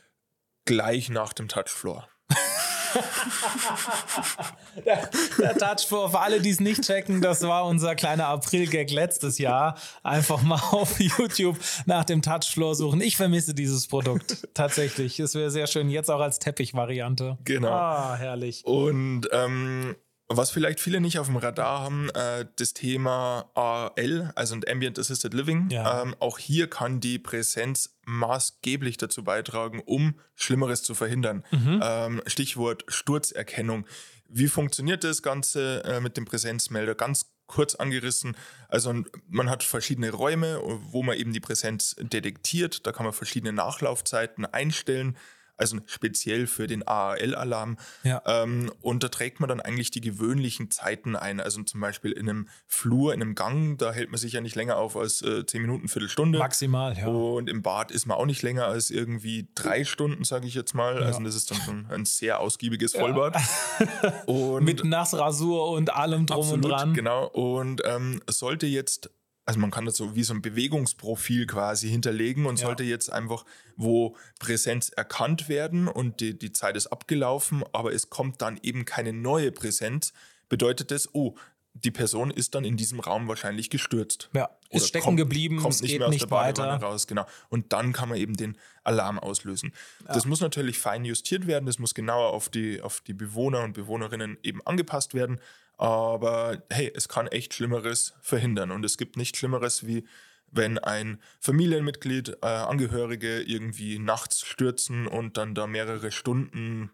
Gleich 0.65 1.09
nach 1.09 1.33
dem 1.33 1.47
Touchfloor. 1.47 2.07
Der, 4.85 5.09
der 5.37 5.57
Touch 5.57 5.85
für, 5.87 6.09
für 6.09 6.19
alle, 6.19 6.41
die 6.41 6.49
es 6.49 6.59
nicht 6.59 6.83
checken, 6.83 7.21
das 7.21 7.41
war 7.43 7.65
unser 7.65 7.95
kleiner 7.95 8.27
April-Gag 8.27 8.91
letztes 8.91 9.37
Jahr. 9.37 9.77
Einfach 10.03 10.41
mal 10.41 10.59
auf 10.71 10.99
YouTube 10.99 11.57
nach 11.85 12.03
dem 12.03 12.21
Touchfloor 12.21 12.75
suchen. 12.75 13.01
Ich 13.01 13.17
vermisse 13.17 13.53
dieses 13.53 13.87
Produkt 13.87 14.47
tatsächlich. 14.53 15.19
Es 15.19 15.35
wäre 15.35 15.51
sehr 15.51 15.67
schön, 15.67 15.89
jetzt 15.89 16.09
auch 16.09 16.19
als 16.19 16.39
Teppich-Variante. 16.39 17.37
Genau. 17.43 17.69
Ah, 17.69 18.15
herrlich. 18.15 18.65
Und 18.65 19.27
ähm, 19.31 19.95
was 20.27 20.51
vielleicht 20.51 20.79
viele 20.79 21.01
nicht 21.01 21.19
auf 21.19 21.27
dem 21.27 21.37
Radar 21.37 21.81
haben, 21.81 22.09
äh, 22.11 22.45
das 22.55 22.73
Thema 22.73 23.51
AL, 23.55 24.31
also 24.35 24.55
Ambient 24.67 24.97
Assisted 24.97 25.33
Living. 25.33 25.69
Ja. 25.69 26.01
Ähm, 26.01 26.15
auch 26.19 26.39
hier 26.39 26.69
kann 26.69 26.99
die 26.99 27.19
Präsenz 27.19 27.97
maßgeblich 28.05 28.97
dazu 28.97 29.23
beitragen, 29.23 29.81
um 29.85 30.15
Schlimmeres 30.35 30.83
zu 30.83 30.95
verhindern. 30.95 31.43
Ähm, 31.81 32.21
Stichwort 32.27 32.85
Sturzerkennung. 32.87 33.85
Wie 34.27 34.47
funktioniert 34.47 35.03
das 35.03 35.21
Ganze 35.21 35.83
äh, 35.83 35.99
mit 35.99 36.17
dem 36.17 36.25
Präsenzmelder? 36.25 36.95
Ganz 36.95 37.33
kurz 37.47 37.75
angerissen. 37.75 38.35
Also 38.67 39.03
man 39.27 39.49
hat 39.49 39.63
verschiedene 39.63 40.11
Räume, 40.11 40.59
wo 40.63 41.03
man 41.03 41.17
eben 41.17 41.33
die 41.33 41.39
Präsenz 41.39 41.95
detektiert. 41.99 42.87
Da 42.87 42.91
kann 42.91 43.05
man 43.05 43.13
verschiedene 43.13 43.53
Nachlaufzeiten 43.53 44.45
einstellen. 44.45 45.17
Also 45.57 45.77
speziell 45.85 46.47
für 46.47 46.67
den 46.67 46.87
AAL-Alarm. 46.87 47.77
Ja. 48.03 48.21
Ähm, 48.25 48.71
und 48.81 49.03
da 49.03 49.09
trägt 49.09 49.39
man 49.39 49.49
dann 49.49 49.61
eigentlich 49.61 49.91
die 49.91 50.01
gewöhnlichen 50.01 50.71
Zeiten 50.71 51.15
ein. 51.15 51.39
Also 51.39 51.61
zum 51.63 51.79
Beispiel 51.79 52.11
in 52.11 52.27
einem 52.27 52.47
Flur, 52.67 53.13
in 53.13 53.21
einem 53.21 53.35
Gang, 53.35 53.77
da 53.77 53.91
hält 53.91 54.09
man 54.09 54.17
sich 54.17 54.33
ja 54.33 54.41
nicht 54.41 54.55
länger 54.55 54.77
auf 54.77 54.97
als 54.97 55.21
äh, 55.21 55.45
10 55.45 55.61
Minuten, 55.61 55.87
Viertelstunde. 55.87 56.39
Maximal, 56.39 56.97
ja. 56.97 57.07
Und 57.07 57.49
im 57.49 57.61
Bad 57.61 57.91
ist 57.91 58.05
man 58.05 58.17
auch 58.17 58.25
nicht 58.25 58.41
länger 58.41 58.65
als 58.65 58.89
irgendwie 58.89 59.47
drei 59.55 59.83
Stunden, 59.83 60.23
sage 60.23 60.47
ich 60.47 60.55
jetzt 60.55 60.73
mal. 60.73 61.03
Also 61.03 61.21
das 61.21 61.35
ist 61.35 61.51
dann 61.51 61.61
schon 61.61 61.85
ein 61.89 62.05
sehr 62.05 62.39
ausgiebiges 62.39 62.93
Vollbad. 62.93 63.37
Und 64.25 64.63
Mit 64.63 64.83
Nassrasur 64.83 65.71
und 65.71 65.93
allem 65.93 66.25
drum 66.25 66.39
Absolut, 66.39 66.65
und 66.65 66.71
dran. 66.71 66.93
Genau. 66.93 67.27
Und 67.27 67.81
ähm, 67.85 68.21
sollte 68.29 68.65
jetzt, 68.65 69.11
also 69.45 69.59
man 69.59 69.71
kann 69.71 69.85
das 69.85 69.97
so 69.97 70.15
wie 70.15 70.23
so 70.23 70.33
ein 70.33 70.41
Bewegungsprofil 70.41 71.45
quasi 71.47 71.89
hinterlegen 71.89 72.45
und 72.45 72.59
Ja. 72.59 72.67
sollte 72.67 72.83
jetzt 72.83 73.11
einfach, 73.11 73.45
wo 73.75 74.15
Präsenz 74.39 74.89
erkannt 74.89 75.49
werden 75.49 75.87
und 75.87 76.19
die, 76.21 76.37
die 76.37 76.51
Zeit 76.53 76.75
ist 76.77 76.87
abgelaufen, 76.87 77.63
aber 77.73 77.93
es 77.93 78.09
kommt 78.09 78.41
dann 78.41 78.59
eben 78.63 78.85
keine 78.85 79.13
neue 79.13 79.51
Präsenz, 79.51 80.13
bedeutet 80.49 80.91
das, 80.91 81.13
oh, 81.13 81.35
die 81.75 81.89
Person 81.91 82.29
ist 82.29 82.53
dann 82.53 82.65
in 82.65 82.77
diesem 82.77 82.99
Raum 82.99 83.27
wahrscheinlich 83.27 83.71
gestürzt. 83.71 84.29
Ja, 84.35 84.49
ist 84.69 84.81
Oder 84.81 84.87
stecken 84.87 85.03
kommt- 85.05 85.17
geblieben, 85.17 85.57
kommt 85.57 85.81
nicht 85.81 85.89
geht 85.89 85.99
mehr 85.99 86.07
aus 86.07 86.13
nicht 86.13 86.21
der 86.25 86.27
Badewanne 86.29 86.73
weiter. 86.73 86.85
raus, 86.85 87.07
genau. 87.07 87.25
Und 87.49 87.73
dann 87.73 87.93
kann 87.93 88.09
man 88.09 88.19
eben 88.19 88.35
den 88.35 88.57
Alarm 88.83 89.17
auslösen. 89.17 89.73
Das 90.07 90.25
muss 90.27 90.39
natürlich 90.39 90.77
fein 90.77 91.03
justiert 91.03 91.47
werden, 91.47 91.65
das 91.65 91.79
muss 91.79 91.95
genauer 91.95 92.29
auf 92.31 92.49
die, 92.49 92.79
auf 92.79 93.01
die 93.01 93.13
Bewohner 93.15 93.63
und 93.63 93.73
Bewohnerinnen 93.73 94.37
eben 94.43 94.61
angepasst 94.67 95.15
werden. 95.15 95.39
Aber 95.77 96.63
hey, 96.69 96.91
es 96.95 97.07
kann 97.07 97.27
echt 97.27 97.53
Schlimmeres 97.53 98.13
verhindern. 98.21 98.71
Und 98.71 98.85
es 98.85 98.97
gibt 98.97 99.17
nichts 99.17 99.39
Schlimmeres, 99.39 99.85
wie 99.85 100.05
wenn 100.51 100.77
ein 100.77 101.19
Familienmitglied, 101.39 102.37
äh, 102.41 102.45
Angehörige 102.45 103.41
irgendwie 103.41 103.97
nachts 103.99 104.45
stürzen 104.45 105.07
und 105.07 105.37
dann 105.37 105.55
da 105.55 105.67
mehrere 105.67 106.11
Stunden 106.11 106.91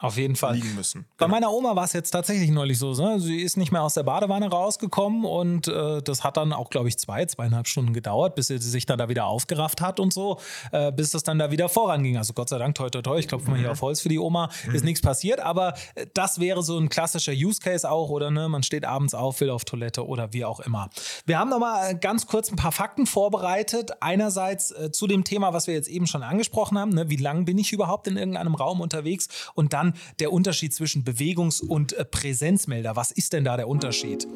Auf 0.00 0.16
jeden 0.16 0.36
Fall. 0.36 0.54
liegen 0.54 0.74
müssen. 0.74 1.06
Bei 1.16 1.26
Genau. 1.26 1.34
meiner 1.34 1.52
Oma 1.52 1.74
war 1.74 1.84
es 1.84 1.92
jetzt 1.92 2.10
tatsächlich 2.10 2.50
neulich 2.50 2.78
so. 2.78 2.92
Ne? 2.92 3.18
Sie 3.18 3.40
ist 3.40 3.56
nicht 3.56 3.72
mehr 3.72 3.82
aus 3.82 3.94
der 3.94 4.04
Badewanne 4.04 4.48
rausgekommen 4.48 5.24
und 5.24 5.66
äh, 5.66 6.00
das 6.02 6.22
hat 6.22 6.36
dann 6.36 6.52
auch, 6.52 6.70
glaube 6.70 6.88
ich, 6.88 6.96
zwei, 6.98 7.24
zweieinhalb 7.26 7.66
Stunden 7.66 7.92
gedauert, 7.92 8.34
bis 8.36 8.46
sie 8.46 8.58
sich 8.58 8.86
dann 8.86 8.98
da 8.98 9.08
wieder 9.08 9.26
aufgerafft 9.26 9.80
hat 9.80 9.98
und 9.98 10.12
so, 10.12 10.38
äh, 10.70 10.92
bis 10.92 11.10
das 11.10 11.24
dann 11.24 11.38
da 11.38 11.50
wieder 11.50 11.68
voranging. 11.68 12.16
Also 12.16 12.32
Gott 12.32 12.48
sei 12.48 12.58
Dank, 12.58 12.76
toi, 12.76 12.88
toi, 12.90 13.02
toi, 13.02 13.18
ich 13.18 13.26
klopfe 13.26 13.50
mal 13.50 13.58
hier 13.58 13.72
auf 13.72 13.82
Holz 13.82 14.00
für 14.00 14.08
die 14.08 14.18
Oma, 14.20 14.50
ist 14.72 14.84
nichts 14.84 15.00
passiert, 15.02 15.40
aber 15.40 15.74
äh, 15.96 16.06
das 16.14 16.38
wäre 16.38 16.62
so 16.62 16.78
ein 16.78 16.88
klassischer 16.88 17.32
Use 17.32 17.60
Case 17.60 17.90
auch, 17.90 18.08
oder 18.10 18.30
ne, 18.30 18.48
man 18.48 18.62
steht 18.62 18.84
abends 18.84 19.14
auf, 19.14 19.40
will 19.40 19.50
auf 19.50 19.64
Toilette 19.64 20.06
oder 20.06 20.32
wie 20.32 20.44
auch 20.44 20.60
immer. 20.60 20.90
Wir 21.26 21.38
haben 21.40 21.50
nochmal 21.50 21.96
ganz 21.98 22.26
kurz 22.26 22.50
ein 22.52 22.56
paar 22.56 22.72
Fakten 22.72 23.06
vorbereitet. 23.06 23.90
Einerseits 24.00 24.70
äh, 24.70 24.90
zu 24.92 25.06
dem 25.06 25.24
Thema, 25.24 25.52
was 25.52 25.66
wir 25.66 25.74
jetzt 25.74 25.88
eben 25.88 26.06
schon 26.06 26.22
angesprochen 26.22 26.78
haben, 26.78 26.90
ne? 26.92 27.10
wie 27.10 27.16
lange 27.16 27.42
bin 27.44 27.58
ich 27.58 27.72
überhaupt 27.72 28.06
in 28.06 28.16
irgendeinem 28.16 28.54
Raum 28.54 28.80
unterwegs 28.80 29.28
und 29.54 29.72
dann 29.72 29.87
der 30.20 30.32
Unterschied 30.32 30.74
zwischen 30.74 31.04
Bewegungs- 31.04 31.60
und 31.60 31.92
äh, 31.92 32.04
Präsenzmelder. 32.04 32.96
Was 32.96 33.10
ist 33.10 33.32
denn 33.32 33.44
da 33.44 33.56
der 33.56 33.68
Unterschied? 33.68 34.26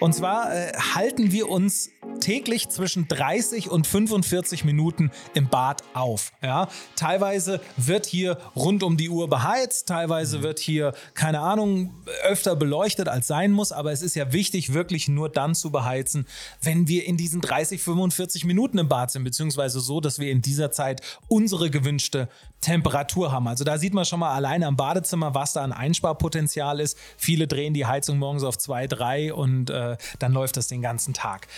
Und 0.00 0.14
zwar 0.14 0.54
äh, 0.54 0.72
halten 0.94 1.32
wir 1.32 1.48
uns 1.48 1.90
täglich 2.20 2.68
zwischen 2.68 3.08
30 3.08 3.70
und 3.70 3.86
45 3.86 4.64
Minuten 4.64 5.10
im 5.34 5.48
Bad 5.48 5.82
auf. 5.94 6.32
Ja? 6.42 6.68
Teilweise 6.96 7.60
wird 7.76 8.06
hier 8.06 8.38
rund 8.56 8.82
um 8.82 8.96
die 8.96 9.08
Uhr 9.08 9.28
beheizt, 9.28 9.88
teilweise 9.88 10.42
wird 10.42 10.58
hier, 10.58 10.94
keine 11.14 11.40
Ahnung, 11.40 11.94
öfter 12.28 12.56
beleuchtet 12.56 13.08
als 13.08 13.26
sein 13.26 13.50
muss, 13.50 13.72
aber 13.72 13.92
es 13.92 14.02
ist 14.02 14.14
ja 14.14 14.32
wichtig, 14.32 14.72
wirklich 14.72 15.08
nur 15.08 15.28
dann 15.28 15.54
zu 15.54 15.70
beheizen, 15.70 16.26
wenn 16.62 16.88
wir 16.88 17.06
in 17.06 17.16
diesen 17.16 17.40
30, 17.40 17.82
45 17.82 18.44
Minuten 18.44 18.78
im 18.78 18.88
Bad 18.88 19.10
sind, 19.10 19.24
beziehungsweise 19.24 19.80
so, 19.80 20.00
dass 20.00 20.18
wir 20.18 20.30
in 20.30 20.42
dieser 20.42 20.70
Zeit 20.70 21.00
unsere 21.28 21.70
gewünschte 21.70 22.28
Temperatur 22.60 23.32
haben. 23.32 23.48
Also 23.48 23.64
da 23.64 23.78
sieht 23.78 23.94
man 23.94 24.04
schon 24.04 24.20
mal 24.20 24.34
alleine 24.34 24.66
am 24.66 24.76
Badezimmer, 24.76 25.34
was 25.34 25.52
da 25.52 25.62
an 25.62 25.72
Einsparpotenzial 25.72 26.80
ist. 26.80 26.98
Viele 27.16 27.46
drehen 27.46 27.74
die 27.74 27.86
Heizung 27.86 28.18
morgens 28.18 28.44
auf 28.44 28.58
2, 28.58 28.86
3 28.86 29.32
und 29.32 29.70
äh, 29.70 29.96
dann 30.18 30.32
läuft 30.32 30.56
das 30.56 30.68
den 30.68 30.82
ganzen 30.82 31.14
Tag. 31.14 31.48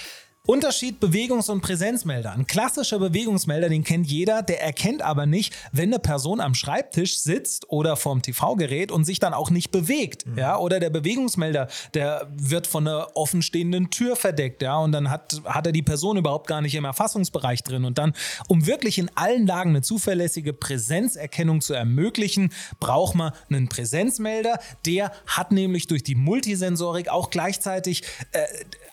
Unterschied 0.47 1.01
Bewegungs- 1.01 1.51
und 1.51 1.61
Präsenzmelder. 1.61 2.33
Ein 2.33 2.47
klassischer 2.47 2.99
Bewegungsmelder, 2.99 3.69
den 3.69 3.85
kennt 3.85 4.07
jeder, 4.07 4.43
der 4.43 4.63
erkennt 4.63 5.03
aber 5.03 5.27
nicht, 5.27 5.55
wenn 5.71 5.91
eine 5.91 5.99
Person 5.99 6.41
am 6.41 6.55
Schreibtisch 6.55 7.19
sitzt 7.19 7.67
oder 7.69 7.95
vorm 7.95 8.23
TV-Gerät 8.23 8.91
und 8.91 9.05
sich 9.05 9.19
dann 9.19 9.35
auch 9.35 9.51
nicht 9.51 9.71
bewegt. 9.71 10.27
Mhm. 10.27 10.39
Ja? 10.39 10.57
Oder 10.57 10.81
der 10.81 10.89
Bewegungsmelder, 10.89 11.69
der 11.93 12.27
wird 12.35 12.67
von 12.67 12.89
einer 12.89 13.09
offenstehenden 13.15 13.91
Tür 13.91 14.17
verdeckt, 14.17 14.63
ja, 14.63 14.79
und 14.79 14.93
dann 14.93 15.11
hat, 15.11 15.43
hat 15.45 15.67
er 15.67 15.73
die 15.73 15.83
Person 15.83 16.17
überhaupt 16.17 16.47
gar 16.47 16.63
nicht 16.63 16.75
im 16.75 16.87
Erfassungsbereich 16.87 17.63
drin. 17.63 17.85
Und 17.85 17.99
dann, 17.99 18.15
um 18.49 18.67
wirklich 18.67 18.99
in 18.99 19.11
allen 19.17 19.47
Lagen 19.47 19.71
eine 19.71 19.83
zuverlässige 19.83 20.55
Präsenzerkennung 20.55 21.61
zu 21.61 21.75
ermöglichen, 21.75 22.51
braucht 22.81 23.15
man 23.15 23.33
einen 23.51 23.69
Präsenzmelder. 23.69 24.59
Der 24.87 25.13
hat 25.27 25.53
nämlich 25.53 25.87
durch 25.87 26.03
die 26.03 26.15
Multisensorik 26.15 27.09
auch 27.11 27.29
gleichzeitig 27.29 28.05
äh, 28.33 28.47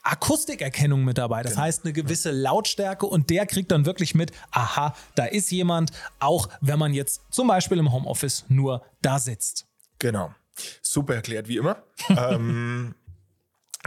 Akustikerkennung 0.04 1.04
mit 1.04 1.18
dabei. 1.18 1.37
Das 1.44 1.53
genau. 1.53 1.63
heißt, 1.63 1.86
eine 1.86 1.94
gewisse 1.94 2.32
Lautstärke 2.32 3.06
und 3.06 3.29
der 3.29 3.46
kriegt 3.46 3.72
dann 3.72 3.86
wirklich 3.86 4.15
mit, 4.15 4.32
aha, 4.51 4.96
da 5.15 5.25
ist 5.25 5.51
jemand, 5.51 5.91
auch 6.20 6.50
wenn 6.62 6.79
man 6.79 6.94
jetzt 6.94 7.22
zum 7.29 7.48
Beispiel 7.48 7.77
im 7.77 7.91
Homeoffice 7.91 8.46
nur 8.50 8.84
da 9.01 9.20
sitzt. 9.20 9.65
Genau. 10.00 10.34
Super 10.82 11.15
erklärt, 11.15 11.48
wie 11.48 11.58
immer. 11.58 11.84
ähm, 12.10 12.96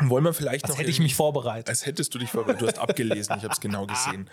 wollen 0.02 0.25
wir 0.25 0.33
vielleicht 0.33 0.64
als 0.64 0.73
noch. 0.73 0.78
hätte 0.78 0.90
ich 0.90 1.00
mich 1.00 1.14
vorbereitet. 1.14 1.69
Als 1.69 1.85
hättest 1.85 2.14
du 2.14 2.19
dich 2.19 2.30
vorbereitet. 2.30 2.62
Du 2.62 2.66
hast 2.66 2.78
abgelesen, 2.78 3.37
ich 3.37 3.42
habe 3.45 3.52
es 3.52 3.61
genau 3.61 3.87
gesehen. 3.88 4.30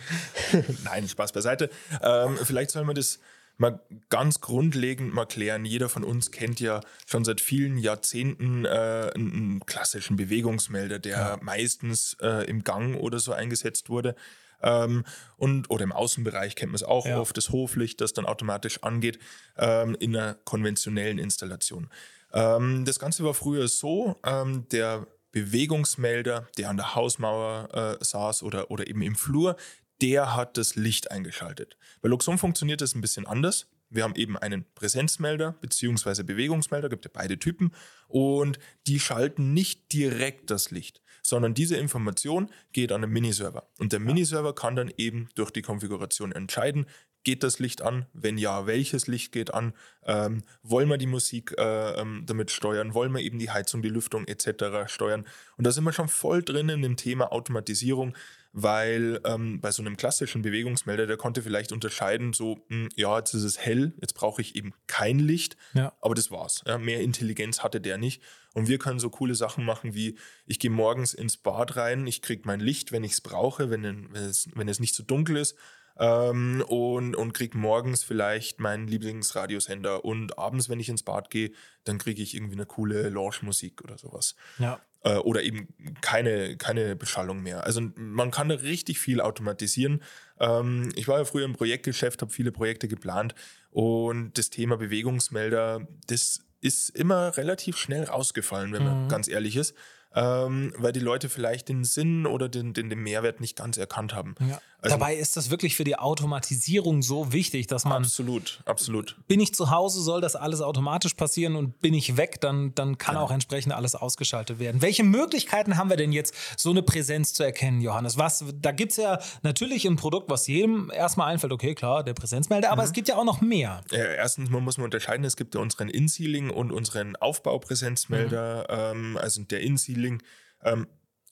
Nein, 0.83 1.07
Spaß 1.07 1.31
beiseite. 1.31 1.69
Ähm, 2.01 2.37
vielleicht 2.43 2.71
sollen 2.71 2.87
wir 2.87 2.93
das 2.93 3.19
mal 3.57 3.81
ganz 4.09 4.39
grundlegend 4.41 5.13
mal 5.13 5.25
klären. 5.25 5.65
Jeder 5.65 5.89
von 5.89 6.03
uns 6.03 6.31
kennt 6.31 6.59
ja 6.59 6.81
schon 7.05 7.25
seit 7.25 7.41
vielen 7.41 7.77
Jahrzehnten 7.77 8.65
äh, 8.65 9.11
einen 9.13 9.65
klassischen 9.65 10.15
Bewegungsmelder, 10.15 10.99
der 10.99 11.17
ja. 11.17 11.39
meistens 11.41 12.15
äh, 12.21 12.47
im 12.47 12.63
Gang 12.63 12.95
oder 12.95 13.19
so 13.19 13.33
eingesetzt 13.33 13.89
wurde. 13.89 14.15
Ähm, 14.61 15.05
und, 15.37 15.69
oder 15.69 15.83
im 15.83 15.91
Außenbereich 15.91 16.55
kennt 16.55 16.71
man 16.71 16.77
es 16.77 16.83
auch 16.83 17.05
ja. 17.05 17.19
oft, 17.19 17.37
das 17.37 17.49
Hoflicht, 17.49 18.01
das 18.01 18.13
dann 18.13 18.25
automatisch 18.25 18.83
angeht, 18.83 19.19
ähm, 19.57 19.95
in 19.99 20.15
einer 20.15 20.35
konventionellen 20.45 21.19
Installation. 21.19 21.89
Ähm, 22.33 22.85
das 22.85 22.99
Ganze 22.99 23.23
war 23.23 23.33
früher 23.33 23.67
so, 23.67 24.19
ähm, 24.25 24.67
der 24.71 25.05
Bewegungsmelder, 25.31 26.47
der 26.57 26.69
an 26.69 26.77
der 26.77 26.95
Hausmauer 26.95 27.97
äh, 27.99 28.03
saß 28.03 28.43
oder, 28.43 28.71
oder 28.71 28.87
eben 28.87 29.01
im 29.01 29.15
Flur, 29.15 29.55
der 30.01 30.35
hat 30.35 30.57
das 30.57 30.75
Licht 30.75 31.11
eingeschaltet. 31.11 31.77
Bei 32.01 32.09
Luxon 32.09 32.37
funktioniert 32.37 32.81
das 32.81 32.95
ein 32.95 33.01
bisschen 33.01 33.25
anders. 33.25 33.67
Wir 33.89 34.03
haben 34.03 34.15
eben 34.15 34.37
einen 34.37 34.65
Präsenzmelder 34.75 35.53
bzw. 35.61 36.23
Bewegungsmelder, 36.23 36.89
gibt 36.89 37.05
ja 37.05 37.11
beide 37.13 37.39
Typen, 37.39 37.71
und 38.07 38.59
die 38.85 38.99
schalten 38.99 39.53
nicht 39.53 39.93
direkt 39.93 40.51
das 40.51 40.71
Licht, 40.71 41.01
sondern 41.21 41.53
diese 41.53 41.77
Information 41.77 42.49
geht 42.73 42.91
an 42.91 43.01
den 43.01 43.11
Miniserver. 43.11 43.69
Und 43.79 43.93
der 43.93 43.99
Miniserver 43.99 44.53
kann 44.53 44.75
dann 44.75 44.91
eben 44.97 45.29
durch 45.35 45.51
die 45.51 45.61
Konfiguration 45.61 46.31
entscheiden, 46.33 46.85
geht 47.27 47.43
das 47.43 47.59
Licht 47.59 47.81
an? 47.81 48.05
Wenn 48.13 48.37
ja, 48.37 48.67
welches 48.67 49.07
Licht 49.07 49.33
geht 49.33 49.53
an? 49.53 49.73
Ähm, 50.05 50.43
wollen 50.63 50.87
wir 50.87 50.97
die 50.97 51.07
Musik 51.07 51.53
äh, 51.57 51.99
ähm, 51.99 52.23
damit 52.25 52.51
steuern? 52.51 52.93
Wollen 52.93 53.11
wir 53.13 53.19
eben 53.19 53.37
die 53.37 53.49
Heizung, 53.49 53.81
die 53.81 53.89
Lüftung 53.89 54.25
etc. 54.27 54.89
steuern? 54.89 55.25
Und 55.57 55.67
da 55.67 55.71
sind 55.73 55.83
wir 55.83 55.91
schon 55.91 56.07
voll 56.07 56.41
drin 56.41 56.69
in 56.69 56.81
dem 56.81 56.95
Thema 56.95 57.33
Automatisierung 57.33 58.15
weil 58.59 59.21
ähm, 59.23 59.61
bei 59.61 59.69
so 59.69 59.83
einem 59.83 59.97
klassischen 59.97 60.41
Bewegungsmelder, 60.41 61.05
der 61.05 61.15
konnte 61.15 61.43
vielleicht 61.43 61.71
unterscheiden, 61.71 62.33
so, 62.33 62.55
mh, 62.69 62.75
hm, 62.75 62.89
ja, 62.95 63.19
jetzt 63.19 63.35
ist 63.35 63.43
es 63.43 63.59
hell, 63.59 63.93
jetzt 64.01 64.15
brauche 64.15 64.41
ich 64.41 64.55
eben 64.55 64.73
kein 64.87 65.19
Licht, 65.19 65.57
ja. 65.75 65.93
aber 66.01 66.15
das 66.15 66.31
war's. 66.31 66.63
Ja, 66.65 66.79
mehr 66.79 67.01
Intelligenz 67.01 67.61
hatte 67.61 67.79
der 67.79 67.99
nicht. 67.99 68.23
Und 68.55 68.67
wir 68.67 68.79
können 68.79 68.97
so 68.97 69.11
coole 69.11 69.35
Sachen 69.35 69.63
machen 69.63 69.93
wie, 69.93 70.17
ich 70.47 70.57
gehe 70.57 70.71
morgens 70.71 71.13
ins 71.13 71.37
Bad 71.37 71.75
rein, 71.75 72.07
ich 72.07 72.23
kriege 72.23 72.41
mein 72.45 72.59
Licht, 72.59 72.91
wenn 72.91 73.03
ich 73.03 73.11
es 73.11 73.21
brauche, 73.21 73.69
wenn, 73.69 73.83
wenn, 73.83 74.23
es, 74.23 74.49
wenn 74.55 74.67
es 74.67 74.79
nicht 74.79 74.95
so 74.95 75.03
dunkel 75.03 75.37
ist. 75.37 75.55
Ähm, 75.99 76.63
und, 76.67 77.15
und 77.15 77.33
kriege 77.33 77.55
morgens 77.59 78.03
vielleicht 78.03 78.59
meinen 78.59 78.87
Lieblingsradiosender 78.87 80.03
und 80.03 80.39
abends, 80.39 80.67
wenn 80.67 80.79
ich 80.79 80.89
ins 80.89 81.03
Bad 81.03 81.29
gehe, 81.29 81.51
dann 81.83 81.99
kriege 81.99 82.23
ich 82.23 82.33
irgendwie 82.33 82.55
eine 82.55 82.65
coole 82.65 83.09
Lounge-Musik 83.09 83.83
oder 83.83 83.99
sowas. 83.99 84.35
Ja. 84.57 84.79
Äh, 85.07 85.17
oder 85.19 85.41
eben 85.41 85.69
keine, 86.01 86.57
keine 86.57 86.95
Beschallung 86.97 87.41
mehr. 87.41 87.63
Also 87.63 87.81
man 87.95 88.29
kann 88.29 88.49
da 88.49 88.55
richtig 88.55 88.99
viel 88.99 89.21
automatisieren. 89.21 90.03
Ähm, 90.37 90.89
ich 90.95 91.07
war 91.07 91.19
ja 91.19 91.25
früher 91.25 91.45
im 91.45 91.53
Projektgeschäft, 91.53 92.21
habe 92.21 92.31
viele 92.31 92.51
Projekte 92.51 92.89
geplant 92.89 93.33
und 93.71 94.37
das 94.37 94.49
Thema 94.49 94.75
Bewegungsmelder, 94.75 95.87
das 96.07 96.41
ist 96.59 96.89
immer 96.89 97.37
relativ 97.37 97.77
schnell 97.77 98.03
rausgefallen, 98.03 98.73
wenn 98.73 98.83
man 98.83 99.03
mhm. 99.05 99.07
ganz 99.07 99.29
ehrlich 99.29 99.55
ist 99.55 99.75
ähm, 100.17 100.73
weil 100.77 100.93
die 100.93 100.99
Leute 100.99 101.29
vielleicht 101.29 101.69
den 101.69 101.83
Sinn 101.83 102.25
oder 102.25 102.49
den, 102.49 102.73
den, 102.73 102.89
den 102.89 102.99
Mehrwert 102.99 103.39
nicht 103.39 103.55
ganz 103.55 103.77
erkannt 103.77 104.15
haben. 104.15 104.33
Ja. 104.39 104.59
Also, 104.79 104.95
Dabei 104.95 105.15
ist 105.15 105.35
das 105.35 105.49
wirklich 105.49 105.75
für 105.75 105.83
die 105.83 105.97
Automatisierung 105.97 107.01
so 107.01 107.33
wichtig, 107.33 107.65
dass 107.65 107.83
man. 107.83 108.03
Absolut, 108.03 108.61
absolut. 108.65 109.17
Bin 109.27 109.39
ich 109.39 109.55
zu 109.55 109.71
Hause, 109.71 110.01
soll 110.01 110.21
das 110.21 110.35
alles 110.35 110.61
automatisch 110.61 111.15
passieren 111.15 111.55
und 111.55 111.79
bin 111.81 111.95
ich 111.95 112.15
weg, 112.15 112.39
dann, 112.41 112.75
dann 112.75 112.99
kann 112.99 113.15
ja. 113.15 113.21
auch 113.21 113.31
entsprechend 113.31 113.73
alles 113.73 113.95
ausgeschaltet 113.95 114.59
werden. 114.59 114.83
Welche 114.83 115.03
Möglichkeiten 115.03 115.77
haben 115.77 115.89
wir 115.89 115.97
denn 115.97 116.11
jetzt, 116.11 116.35
so 116.57 116.69
eine 116.69 116.83
Präsenz 116.83 117.33
zu 117.33 117.41
erkennen, 117.41 117.81
Johannes? 117.81 118.19
Was, 118.19 118.45
da 118.61 118.71
gibt 118.71 118.91
es 118.91 118.97
ja 118.97 119.19
natürlich 119.41 119.87
ein 119.87 119.95
Produkt, 119.95 120.29
was 120.29 120.45
jedem 120.45 120.91
erstmal 120.93 121.31
einfällt, 121.31 121.53
okay, 121.53 121.73
klar, 121.73 122.03
der 122.03 122.13
Präsenzmelder, 122.13 122.69
aber 122.69 122.83
mhm. 122.83 122.87
es 122.87 122.93
gibt 122.93 123.07
ja 123.07 123.17
auch 123.17 123.25
noch 123.25 123.41
mehr. 123.41 123.81
Ja, 123.89 123.97
erstens 123.97 124.51
man 124.51 124.63
muss 124.63 124.77
man 124.77 124.85
unterscheiden, 124.85 125.25
es 125.25 125.37
gibt 125.37 125.55
ja 125.55 125.61
unseren 125.61 125.89
In-Sealing 125.89 126.51
und 126.51 126.71
unseren 126.71 127.15
Aufbaupräsenzmelder. 127.15 128.93
Mhm. 128.93 129.07
Ähm, 129.07 129.17
also 129.17 129.41
der 129.41 129.61
In-Sealing. 129.61 130.21
Ähm, 130.63 130.87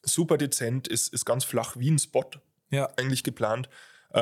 super 0.07 0.37
dezent, 0.37 0.87
ist, 0.87 1.13
ist 1.13 1.25
ganz 1.25 1.43
flach 1.43 1.75
wie 1.77 1.89
ein 1.89 1.99
Spot 1.99 2.29
ja. 2.69 2.89
eigentlich 2.97 3.23
geplant. 3.23 3.69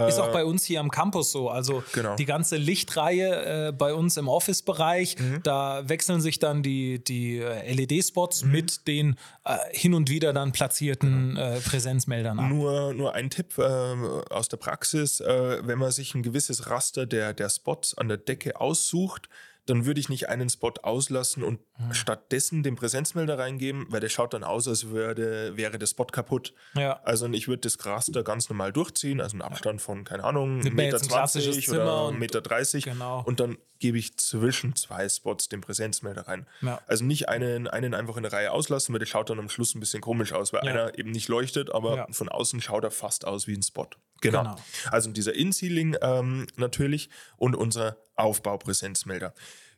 Ist 0.08 0.20
auch 0.20 0.30
äh, 0.30 0.34
bei 0.34 0.46
uns 0.46 0.64
hier 0.66 0.80
am 0.80 0.90
Campus 0.90 1.32
so. 1.32 1.50
Also 1.50 1.84
genau. 1.94 2.16
die 2.16 2.26
ganze 2.26 2.58
Lichtreihe 2.58 3.68
äh, 3.68 3.72
bei 3.72 3.94
uns 3.94 4.18
im 4.18 4.28
Office-Bereich, 4.28 5.20
mhm. 5.20 5.44
da 5.44 5.88
wechseln 5.88 6.20
sich 6.20 6.40
dann 6.40 6.64
die, 6.64 7.04
die 7.04 7.38
äh, 7.38 7.72
LED-Spots 7.72 8.44
mhm. 8.44 8.52
mit 8.52 8.88
den 8.88 9.18
äh, 9.46 9.58
hin 9.72 9.94
und 9.94 10.10
wieder 10.10 10.34
dann 10.34 10.52
platzierten 10.52 11.36
genau. 11.36 11.42
äh, 11.42 11.60
Präsenzmeldern 11.60 12.40
ab. 12.40 12.50
Nur, 12.50 12.94
nur 12.94 13.14
ein 13.14 13.30
Tipp 13.30 13.58
äh, 13.60 13.62
aus 13.62 14.50
der 14.50 14.58
Praxis, 14.58 15.20
wenn 15.20 15.78
man 15.78 15.92
sich 15.92 16.16
ein 16.16 16.24
gewisses 16.24 16.70
Raster 16.70 17.06
der, 17.06 17.34
der 17.34 17.50
Spots 17.50 17.96
an 17.98 18.08
der 18.08 18.18
Decke 18.18 18.60
aussucht, 18.60 19.30
dann 19.66 19.86
würde 19.86 20.00
ich 20.00 20.10
nicht 20.10 20.30
einen 20.30 20.50
Spot 20.50 20.74
auslassen 20.82 21.44
und 21.44 21.60
mhm. 21.78 21.94
stattdessen 21.94 22.64
den 22.64 22.76
Präsenzmelder 22.76 23.40
reingeben, 23.40 23.86
weil 23.90 24.02
der 24.02 24.10
schaut 24.10 24.34
dann 24.34 24.44
aus, 24.44 24.68
als 24.68 24.90
würde, 24.90 25.56
wäre 25.56 25.80
der 25.80 25.88
Spot 25.88 26.06
kaputt. 26.06 26.54
Ja. 26.76 27.00
Also 27.04 27.28
ich 27.28 27.48
würde 27.48 27.62
das 27.62 27.78
Gras 27.78 28.08
da 28.08 28.22
ganz 28.22 28.50
normal 28.50 28.74
durchziehen, 28.74 29.22
also 29.22 29.36
einen 29.36 29.42
Abstand 29.42 29.82
von, 29.82 30.04
keine 30.04 30.24
Ahnung, 30.24 30.62
1,20 30.62 30.74
Meter 30.74 30.98
20 30.98 31.70
oder 31.70 32.10
1,30 32.10 32.12
Meter 32.14 32.42
30 32.42 32.84
genau. 32.84 33.24
und 33.26 33.40
dann 33.40 33.58
gebe 33.80 33.98
ich 33.98 34.18
zwischen 34.18 34.76
zwei 34.76 35.08
Spots 35.10 35.50
den 35.50 35.62
Präsenzmelder 35.62 36.28
rein. 36.28 36.48
Ja. 36.62 36.82
Also 36.88 37.04
nicht 37.04 37.30
einen, 37.30 37.68
einen 37.68 37.94
einfach 37.94 38.18
in 38.18 38.24
der 38.24 38.34
Reihe 38.34 38.52
auslassen, 38.52 38.94
weil 38.94 39.00
der 39.00 39.06
schaut 39.06 39.30
dann 39.30 39.40
am 39.40 39.50
Schluss 39.50 39.76
ein 39.76 39.80
bisschen 39.80 40.02
komisch 40.02 40.34
aus, 40.34 40.54
weil 40.54 40.66
ja. 40.66 40.72
einer 40.72 40.98
eben 40.98 41.12
nicht 41.12 41.28
leuchtet, 41.28 41.74
aber 41.74 42.08
von 42.12 42.30
außen 42.30 42.62
schaut 42.62 42.84
er 42.84 42.92
fast 42.92 43.26
aus 43.26 43.48
wie 43.48 43.56
ein 43.56 43.64
Spot. 43.64 43.88
Genau. 44.24 44.42
genau. 44.42 44.56
Also 44.90 45.12
dieser 45.12 45.36
In-Sealing 45.36 45.98
ähm, 46.02 46.48
natürlich 46.56 47.10
und 47.38 47.56
unser 47.56 47.98
Aufbaupräsenzmelder. 48.16 49.34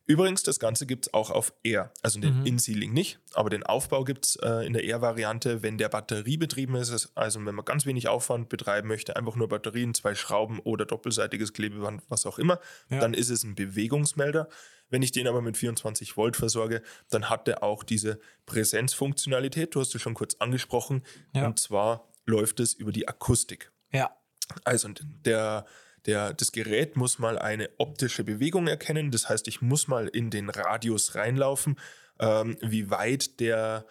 Übrigens, 0.07 0.43
das 0.43 0.59
Ganze 0.59 0.85
gibt 0.85 1.07
es 1.07 1.13
auch 1.15 1.31
auf 1.31 1.51
Air. 1.63 1.91
Also 2.03 2.19
den 2.19 2.41
mhm. 2.41 2.45
In-Sealing 2.45 2.93
nicht, 2.93 3.19
aber 3.33 3.49
den 3.49 3.63
Aufbau 3.63 4.03
gibt 4.03 4.25
es 4.25 4.35
äh, 4.35 4.65
in 4.65 4.73
der 4.73 4.83
Air-Variante, 4.83 5.63
wenn 5.63 5.79
der 5.79 5.89
batteriebetrieben 5.89 6.75
ist. 6.75 7.11
Also 7.15 7.43
wenn 7.43 7.55
man 7.55 7.65
ganz 7.65 7.87
wenig 7.87 8.07
Aufwand 8.07 8.47
betreiben 8.49 8.87
möchte, 8.87 9.15
einfach 9.15 9.35
nur 9.35 9.49
Batterien, 9.49 9.95
zwei 9.95 10.13
Schrauben 10.13 10.59
oder 10.59 10.85
doppelseitiges 10.85 11.53
Klebeband, 11.53 12.03
was 12.07 12.27
auch 12.27 12.37
immer, 12.37 12.59
ja. 12.89 12.99
dann 12.99 13.15
ist 13.15 13.29
es 13.29 13.43
ein 13.43 13.55
Bewegungsmelder. 13.55 14.47
Wenn 14.89 15.01
ich 15.01 15.11
den 15.11 15.27
aber 15.27 15.41
mit 15.41 15.57
24 15.57 16.15
Volt 16.15 16.35
versorge, 16.35 16.83
dann 17.09 17.29
hat 17.29 17.47
der 17.47 17.63
auch 17.63 17.83
diese 17.83 18.19
Präsenzfunktionalität. 18.45 19.73
Du 19.73 19.79
hast 19.79 19.95
es 19.95 20.01
schon 20.01 20.13
kurz 20.13 20.35
angesprochen. 20.35 21.03
Ja. 21.33 21.47
Und 21.47 21.59
zwar 21.59 22.07
läuft 22.25 22.59
es 22.59 22.73
über 22.73 22.91
die 22.91 23.07
Akustik. 23.07 23.71
Ja. 23.91 24.15
Also 24.63 24.89
der, 25.25 25.65
der, 26.05 26.33
das 26.33 26.51
Gerät 26.51 26.95
muss 26.95 27.19
mal 27.19 27.37
eine 27.39 27.69
optische 27.77 28.23
Bewegung 28.23 28.67
erkennen. 28.67 29.11
Das 29.11 29.29
heißt, 29.29 29.47
ich 29.47 29.61
muss 29.61 29.87
mal 29.87 30.07
in 30.07 30.29
den 30.29 30.49
Radius 30.49 31.15
reinlaufen, 31.15 31.79
ähm, 32.19 32.57
wie 32.61 32.89
weit 32.89 33.39
der, 33.39 33.85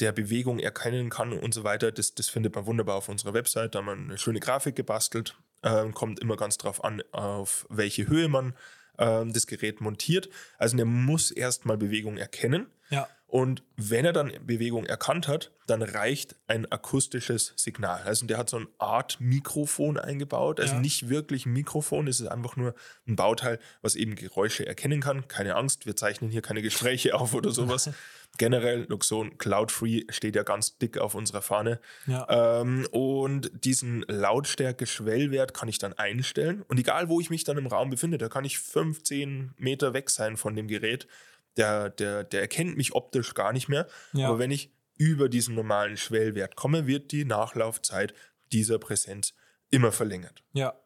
der 0.00 0.12
Bewegung 0.12 0.58
erkennen 0.58 1.10
kann 1.10 1.32
und 1.32 1.54
so 1.54 1.64
weiter. 1.64 1.92
Das, 1.92 2.14
das 2.14 2.28
findet 2.28 2.54
man 2.54 2.66
wunderbar 2.66 2.96
auf 2.96 3.08
unserer 3.08 3.34
Website. 3.34 3.74
Da 3.74 3.78
haben 3.80 3.86
wir 3.86 3.92
eine 3.92 4.18
schöne 4.18 4.40
Grafik 4.40 4.76
gebastelt. 4.76 5.36
Ähm, 5.62 5.94
kommt 5.94 6.20
immer 6.20 6.36
ganz 6.36 6.58
drauf 6.58 6.84
an, 6.84 7.02
auf 7.12 7.66
welche 7.70 8.06
Höhe 8.06 8.28
man 8.28 8.54
ähm, 8.98 9.32
das 9.32 9.46
Gerät 9.46 9.80
montiert. 9.80 10.28
Also 10.58 10.76
der 10.76 10.86
muss 10.86 11.30
erstmal 11.30 11.78
Bewegung 11.78 12.16
erkennen. 12.16 12.66
Ja. 12.90 13.08
Und 13.34 13.64
wenn 13.76 14.04
er 14.04 14.12
dann 14.12 14.30
Bewegung 14.46 14.86
erkannt 14.86 15.26
hat, 15.26 15.50
dann 15.66 15.82
reicht 15.82 16.36
ein 16.46 16.70
akustisches 16.70 17.52
Signal. 17.56 18.00
Also 18.04 18.26
der 18.26 18.38
hat 18.38 18.48
so 18.48 18.58
eine 18.58 18.68
Art 18.78 19.16
Mikrofon 19.18 19.98
eingebaut. 19.98 20.60
Also 20.60 20.74
Ja. 20.74 20.80
nicht 20.80 21.08
wirklich 21.08 21.44
ein 21.44 21.52
Mikrofon, 21.52 22.06
es 22.06 22.20
ist 22.20 22.28
einfach 22.28 22.54
nur 22.54 22.76
ein 23.08 23.16
Bauteil, 23.16 23.58
was 23.82 23.96
eben 23.96 24.14
Geräusche 24.14 24.64
erkennen 24.68 25.00
kann. 25.00 25.26
Keine 25.26 25.56
Angst, 25.56 25.84
wir 25.84 25.96
zeichnen 25.96 26.30
hier 26.30 26.42
keine 26.42 26.62
Gespräche 26.62 27.12
auf 27.20 27.34
oder 27.34 27.50
sowas. 27.50 27.90
Generell, 28.38 28.86
Luxon 28.88 29.36
Cloud 29.36 29.72
Free 29.72 30.02
steht 30.10 30.36
ja 30.36 30.44
ganz 30.44 30.78
dick 30.78 30.98
auf 30.98 31.16
unserer 31.16 31.42
Fahne. 31.42 31.80
Ja. 32.06 32.60
Ähm, 32.60 32.86
und 32.92 33.50
diesen 33.64 34.04
Lautstärke-Schwellwert 34.08 35.54
kann 35.54 35.68
ich 35.68 35.78
dann 35.78 35.92
einstellen. 35.92 36.62
Und 36.68 36.78
egal, 36.78 37.08
wo 37.08 37.20
ich 37.20 37.30
mich 37.30 37.42
dann 37.42 37.58
im 37.58 37.66
Raum 37.66 37.90
befinde, 37.90 38.18
da 38.18 38.28
kann 38.28 38.44
ich 38.44 38.60
15 38.60 39.54
Meter 39.56 39.92
weg 39.92 40.10
sein 40.10 40.36
von 40.36 40.54
dem 40.54 40.68
Gerät. 40.68 41.08
Der, 41.56 41.90
der, 41.90 42.24
der 42.24 42.40
erkennt 42.40 42.76
mich 42.76 42.94
optisch 42.94 43.34
gar 43.34 43.52
nicht 43.52 43.68
mehr. 43.68 43.86
Ja. 44.12 44.28
Aber 44.28 44.38
wenn 44.38 44.50
ich 44.50 44.70
über 44.96 45.28
diesen 45.28 45.54
normalen 45.54 45.96
Schwellwert 45.96 46.56
komme, 46.56 46.86
wird 46.86 47.12
die 47.12 47.24
Nachlaufzeit 47.24 48.14
dieser 48.52 48.78
Präsenz 48.78 49.34
immer 49.70 49.92
verlängert. 49.92 50.42
Ja. 50.52 50.74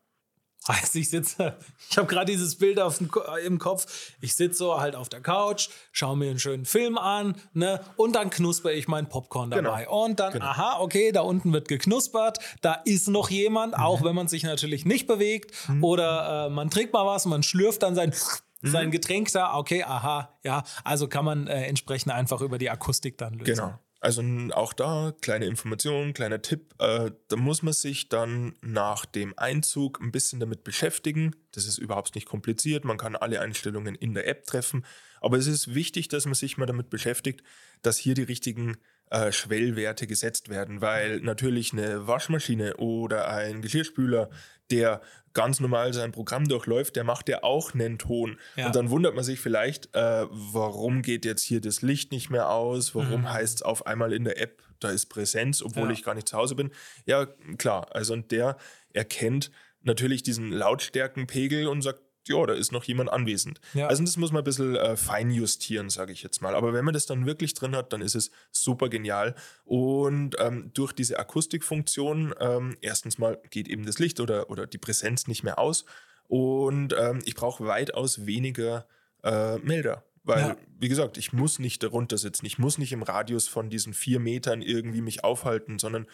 Also 0.66 0.98
ich 0.98 1.08
sitze, 1.08 1.56
ich 1.88 1.96
habe 1.96 2.08
gerade 2.08 2.30
dieses 2.30 2.58
Bild 2.58 2.78
auf 2.78 2.98
dem, 2.98 3.08
im 3.46 3.58
Kopf. 3.58 4.12
Ich 4.20 4.34
sitze 4.34 4.58
so 4.58 4.78
halt 4.78 4.96
auf 4.96 5.08
der 5.08 5.22
Couch, 5.22 5.68
schaue 5.92 6.14
mir 6.16 6.28
einen 6.28 6.38
schönen 6.40 6.66
Film 6.66 6.98
an, 6.98 7.36
ne, 7.54 7.80
und 7.96 8.14
dann 8.16 8.28
knusper 8.28 8.72
ich 8.72 8.86
mein 8.86 9.08
Popcorn 9.08 9.50
dabei. 9.50 9.84
Genau. 9.84 10.04
Und 10.04 10.20
dann, 10.20 10.32
Genau. 10.34 10.44
aha, 10.44 10.80
okay, 10.80 11.10
da 11.12 11.20
unten 11.22 11.54
wird 11.54 11.68
geknuspert, 11.68 12.40
da 12.60 12.74
ist 12.84 13.08
noch 13.08 13.30
jemand, 13.30 13.78
Mhm. 13.78 13.82
auch 13.82 14.02
wenn 14.04 14.14
man 14.14 14.28
sich 14.28 14.42
natürlich 14.42 14.84
nicht 14.84 15.06
bewegt. 15.06 15.54
Oder 15.80 16.48
äh, 16.48 16.50
man 16.50 16.68
trinkt 16.68 16.92
mal 16.92 17.06
was, 17.06 17.24
man 17.24 17.42
schlürft 17.42 17.82
dann 17.82 17.94
sein, 17.94 18.12
Mhm. 18.60 18.68
sein 18.68 18.90
Getränk 18.90 19.32
da, 19.32 19.54
okay, 19.56 19.84
aha, 19.84 20.38
ja. 20.42 20.64
Also 20.84 21.08
kann 21.08 21.24
man 21.24 21.46
äh, 21.46 21.64
entsprechend 21.64 22.12
einfach 22.12 22.40
über 22.40 22.58
die 22.58 22.70
Akustik 22.70 23.18
dann 23.18 23.34
lösen. 23.34 23.54
Genau. 23.54 23.78
Also 24.00 24.22
auch 24.52 24.72
da 24.72 25.12
kleine 25.20 25.46
Information, 25.46 26.12
kleiner 26.12 26.40
Tipp. 26.40 26.74
Äh, 26.78 27.10
da 27.26 27.36
muss 27.36 27.62
man 27.62 27.72
sich 27.74 28.08
dann 28.08 28.54
nach 28.60 29.06
dem 29.06 29.36
Einzug 29.36 30.00
ein 30.00 30.12
bisschen 30.12 30.38
damit 30.38 30.62
beschäftigen. 30.62 31.34
Das 31.50 31.66
ist 31.66 31.78
überhaupt 31.78 32.14
nicht 32.14 32.28
kompliziert. 32.28 32.84
Man 32.84 32.96
kann 32.96 33.16
alle 33.16 33.40
Einstellungen 33.40 33.96
in 33.96 34.14
der 34.14 34.28
App 34.28 34.44
treffen. 34.44 34.84
Aber 35.20 35.36
es 35.36 35.48
ist 35.48 35.74
wichtig, 35.74 36.06
dass 36.06 36.26
man 36.26 36.34
sich 36.34 36.56
mal 36.58 36.66
damit 36.66 36.90
beschäftigt, 36.90 37.42
dass 37.82 37.98
hier 37.98 38.14
die 38.14 38.22
richtigen 38.22 38.76
äh, 39.10 39.32
Schwellwerte 39.32 40.06
gesetzt 40.06 40.48
werden, 40.48 40.80
weil 40.80 41.20
natürlich 41.20 41.72
eine 41.72 42.06
Waschmaschine 42.06 42.76
oder 42.76 43.28
ein 43.28 43.62
Geschirrspüler, 43.62 44.30
der 44.70 45.00
ganz 45.34 45.60
normal 45.60 45.92
sein 45.92 46.10
Programm 46.10 46.48
durchläuft, 46.48 46.96
der 46.96 47.04
macht 47.04 47.28
ja 47.28 47.42
auch 47.44 47.72
einen 47.74 47.98
Ton. 47.98 48.38
Ja. 48.56 48.66
Und 48.66 48.74
dann 48.76 48.90
wundert 48.90 49.14
man 49.14 49.22
sich 49.24 49.38
vielleicht, 49.40 49.94
äh, 49.94 50.26
warum 50.30 51.02
geht 51.02 51.24
jetzt 51.24 51.42
hier 51.42 51.60
das 51.60 51.82
Licht 51.82 52.10
nicht 52.12 52.28
mehr 52.30 52.50
aus? 52.50 52.94
Warum 52.94 53.20
Mhm. 53.22 53.32
heißt 53.32 53.56
es 53.56 53.62
auf 53.62 53.86
einmal 53.86 54.12
in 54.12 54.24
der 54.24 54.40
App, 54.40 54.62
da 54.80 54.90
ist 54.90 55.06
Präsenz, 55.06 55.62
obwohl 55.62 55.86
Ja. 55.88 55.92
ich 55.92 56.02
gar 56.02 56.14
nicht 56.14 56.26
zu 56.28 56.36
Hause 56.36 56.54
bin? 56.54 56.70
Ja, 57.06 57.26
klar. 57.56 57.86
Also 57.94 58.14
und 58.14 58.30
der 58.32 58.56
erkennt 58.92 59.50
natürlich 59.82 60.22
diesen 60.24 60.50
Lautstärkenpegel 60.50 61.66
und 61.68 61.82
sagt, 61.82 62.00
ja, 62.28 62.46
da 62.46 62.52
ist 62.54 62.70
noch 62.72 62.84
jemand 62.84 63.10
anwesend. 63.10 63.60
Ja. 63.74 63.86
Also 63.88 64.04
das 64.04 64.16
muss 64.16 64.30
man 64.32 64.42
ein 64.42 64.44
bisschen 64.44 64.76
äh, 64.76 64.96
fein 64.96 65.30
justieren, 65.30 65.90
sage 65.90 66.12
ich 66.12 66.22
jetzt 66.22 66.40
mal. 66.42 66.54
Aber 66.54 66.72
wenn 66.72 66.84
man 66.84 66.94
das 66.94 67.06
dann 67.06 67.26
wirklich 67.26 67.54
drin 67.54 67.74
hat, 67.74 67.92
dann 67.92 68.00
ist 68.00 68.14
es 68.14 68.30
super 68.52 68.88
genial. 68.88 69.34
Und 69.64 70.36
ähm, 70.38 70.70
durch 70.74 70.92
diese 70.92 71.18
Akustikfunktion, 71.18 72.34
ähm, 72.40 72.76
erstens 72.80 73.18
mal 73.18 73.40
geht 73.50 73.68
eben 73.68 73.84
das 73.86 73.98
Licht 73.98 74.20
oder, 74.20 74.50
oder 74.50 74.66
die 74.66 74.78
Präsenz 74.78 75.26
nicht 75.26 75.42
mehr 75.42 75.58
aus. 75.58 75.84
Und 76.28 76.94
ähm, 76.98 77.20
ich 77.24 77.34
brauche 77.34 77.66
weitaus 77.66 78.26
weniger 78.26 78.86
äh, 79.24 79.56
Melder. 79.58 80.04
Weil, 80.24 80.40
Ja. 80.40 80.56
wie 80.78 80.88
gesagt, 80.88 81.16
ich 81.16 81.32
muss 81.32 81.58
nicht 81.58 81.82
darunter 81.82 82.18
sitzen. 82.18 82.44
Ich 82.44 82.58
muss 82.58 82.76
nicht 82.76 82.92
im 82.92 83.02
Radius 83.02 83.48
von 83.48 83.70
diesen 83.70 83.94
vier 83.94 84.20
Metern 84.20 84.60
irgendwie 84.60 85.00
mich 85.00 85.24
aufhalten, 85.24 85.78
sondern 85.78 86.06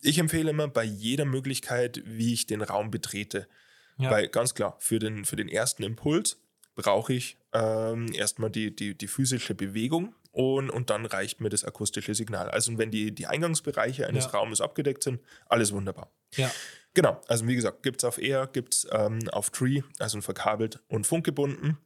ich 0.00 0.18
empfehle 0.18 0.50
immer 0.50 0.68
bei 0.68 0.84
jeder 0.84 1.24
Möglichkeit, 1.26 2.02
wie 2.06 2.32
ich 2.32 2.46
den 2.46 2.62
Raum 2.62 2.90
betrete. 2.90 3.46
Ja. 3.96 4.10
Weil 4.10 4.28
ganz 4.28 4.54
klar, 4.54 4.76
für 4.78 4.98
den, 4.98 5.24
für 5.24 5.36
den 5.36 5.48
ersten 5.48 5.82
Impuls 5.82 6.40
brauche 6.74 7.12
ich 7.12 7.38
ähm, 7.52 8.12
erstmal 8.12 8.50
die, 8.50 8.74
die, 8.74 8.96
die 8.96 9.06
physische 9.06 9.54
Bewegung 9.54 10.14
und, 10.32 10.70
und 10.70 10.90
dann 10.90 11.06
reicht 11.06 11.40
mir 11.40 11.48
das 11.48 11.64
akustische 11.64 12.14
Signal. 12.14 12.50
Also 12.50 12.76
wenn 12.76 12.90
die, 12.90 13.14
die 13.14 13.26
Eingangsbereiche 13.26 14.06
eines 14.06 14.24
Ja. 14.24 14.30
Raumes 14.32 14.60
abgedeckt 14.60 15.04
sind, 15.04 15.20
alles 15.46 15.72
wunderbar. 15.72 16.10
Ja. 16.34 16.50
Genau, 16.94 17.20
also 17.28 17.46
wie 17.46 17.54
gesagt, 17.54 17.82
gibt 17.82 18.02
es 18.02 18.04
auf 18.04 18.18
Air, 18.18 18.48
gibt 18.52 18.74
es 18.74 18.86
ähm, 18.90 19.28
auf 19.30 19.50
Tree, 19.50 19.82
also 19.98 20.20
verkabelt 20.20 20.80
und 20.88 21.06
funkgebunden. 21.06 21.78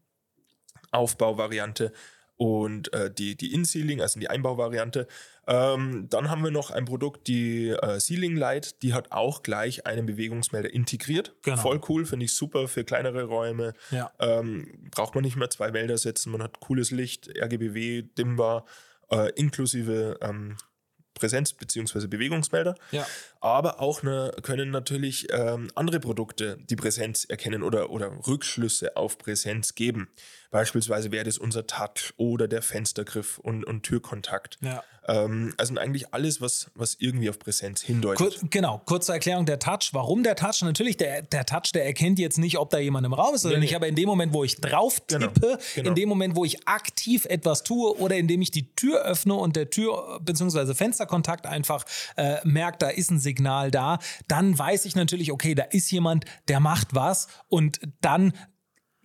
Aufbauvariante 0.91 1.93
und 2.39 2.93
äh, 2.95 3.11
die, 3.13 3.37
die 3.37 3.53
In-Sealing, 3.53 4.01
also 4.01 4.19
die 4.19 4.31
Einbauvariante. 4.31 5.09
Ähm, 5.47 6.07
dann 6.09 6.31
haben 6.31 6.45
wir 6.45 6.53
noch 6.53 6.71
ein 6.71 6.85
Produkt, 6.85 7.27
die 7.27 7.71
äh, 7.71 7.99
Sealing 7.99 8.37
Light, 8.37 8.81
die 8.83 8.95
hat 8.95 9.11
auch 9.11 9.43
gleich 9.43 9.87
einen 9.87 10.07
Bewegungsmelder 10.07 10.73
integriert. 10.73 11.35
Genau. 11.43 11.57
Voll 11.57 11.81
cool, 11.89 12.07
finde 12.07 12.27
ich 12.27 12.33
super 12.33 12.69
für 12.69 12.85
kleinere 12.85 13.25
Räume. 13.25 13.75
Ja. 13.91 14.13
Ähm, 14.21 14.89
braucht 14.93 15.17
man 15.17 15.25
nicht 15.25 15.37
mehr 15.37 15.51
zwei 15.51 15.73
Melder 15.73 15.99
setzen, 15.99 16.31
man 16.31 16.43
hat 16.43 16.61
cooles 16.61 16.93
Licht, 16.93 17.29
RGBW, 17.29 18.03
dimmbar, 18.03 18.67
äh, 19.11 19.33
inklusive 19.35 20.19
ähm, 20.23 20.57
Präsenz- 21.19 21.53
bzw. 21.55 22.07
Bewegungsmelder. 22.07 22.75
Ja. 22.93 23.07
Aber 23.41 23.81
auch 23.81 24.03
ne, 24.03 24.33
können 24.43 24.71
natürlich 24.71 25.27
ähm, 25.33 25.71
andere 25.75 26.01
Produkte 26.01 26.59
die 26.71 26.77
Präsenz 26.77 27.25
erkennen 27.25 27.63
oder, 27.63 27.91
oder 27.91 28.13
Rückschlüsse 28.27 28.97
auf 28.97 29.19
Präsenz 29.19 29.75
geben. 29.75 30.09
Beispielsweise 30.51 31.13
wäre 31.13 31.25
das 31.25 31.37
unser 31.39 31.67
Touch 31.67 32.15
oder 32.17 32.49
der 32.49 32.63
Fenstergriff 32.63 33.39
und, 33.39 33.65
und 33.65 33.83
Türkontakt. 33.83 34.57
Ja. 34.63 34.83
Ähm, 35.07 35.53
also 35.59 35.75
eigentlich 35.77 36.15
alles, 36.15 36.41
was, 36.41 36.71
was 36.75 36.97
irgendwie 36.99 37.29
auf 37.29 37.39
Präsenz 37.39 37.83
hindeutet. 37.83 38.19
Kur 38.41 38.49
genau, 38.51 38.81
kurze 38.87 39.13
Erklärung, 39.13 39.45
der 39.47 39.59
Touch. 39.59 39.91
Warum 39.93 40.23
der 40.23 40.37
Touch? 40.37 40.63
Natürlich, 40.63 40.97
der, 40.97 41.23
der 41.23 41.45
Touch, 41.45 41.73
der 41.75 41.85
erkennt 41.85 42.19
jetzt 42.19 42.39
nicht, 42.39 42.59
ob 42.59 42.71
da 42.71 42.79
jemand 42.79 43.07
im 43.07 43.13
Raum 43.13 43.35
ist 43.35 43.45
oder 43.45 43.55
Nee, 43.57 43.61
nicht, 43.61 43.71
nee. 43.71 43.77
aber 43.77 43.89
in 43.89 43.95
dem 43.95 44.07
Moment, 44.07 44.33
wo 44.33 44.43
ich 44.45 44.57
drauf 44.57 45.01
tippe, 45.01 45.29
Genau, 45.41 45.57
genau. 45.75 45.89
in 45.91 45.95
dem 45.95 46.09
Moment, 46.09 46.35
wo 46.37 46.45
ich 46.45 46.67
aktiv 46.67 47.27
etwas 47.27 47.63
tue 47.63 47.97
oder 47.99 48.17
indem 48.17 48.41
ich 48.41 48.51
die 48.51 48.75
Tür 48.75 49.03
öffne 49.05 49.35
und 49.35 49.55
der 49.57 49.69
Tür- 49.71 50.19
bzw. 50.23 50.75
Fensterkontakt 50.75 51.47
einfach 51.47 51.85
äh, 52.17 52.37
merkt, 52.45 52.81
da 52.83 52.89
ist 52.89 53.11
ein 53.11 53.19
Signal 53.19 53.71
da, 53.71 53.99
dann 54.29 54.59
weiß 54.59 54.85
ich 54.87 54.95
natürlich, 54.95 55.31
okay, 55.33 55.55
da 55.55 55.65
ist 55.65 55.91
jemand, 55.91 56.25
der 56.49 56.61
macht 56.61 56.95
was 56.95 57.29
und 57.49 57.81
dann 58.01 58.33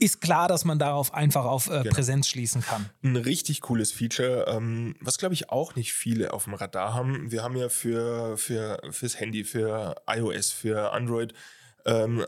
ist 0.04 0.22
klar, 0.22 0.48
dass 0.48 0.66
man 0.66 0.78
darauf 0.80 1.14
einfach 1.14 1.46
auf 1.46 1.66
Genau. 1.68 1.82
äh, 1.82 1.90
Präsenz 1.90 2.28
schließen 2.28 2.62
kann. 2.62 2.90
Ein 3.04 3.16
richtig 3.16 3.62
cooles 3.62 3.92
Feature, 3.92 4.46
ähm, 4.48 4.96
was 5.02 5.18
glaube 5.18 5.34
ich 5.34 5.50
auch 5.50 5.76
nicht 5.76 5.94
viele 5.94 6.34
auf 6.34 6.44
dem 6.46 6.54
Radar 6.54 6.94
haben. 6.94 7.32
Wir 7.32 7.42
haben 7.44 7.56
ja 7.56 7.70
für, 7.70 8.38
für 8.38 8.80
fürs 8.92 9.20
Handy, 9.20 9.44
für 9.44 9.96
iOS, 10.08 10.52
für 10.52 10.92
Android 10.94 11.34
ähm, 11.86 12.26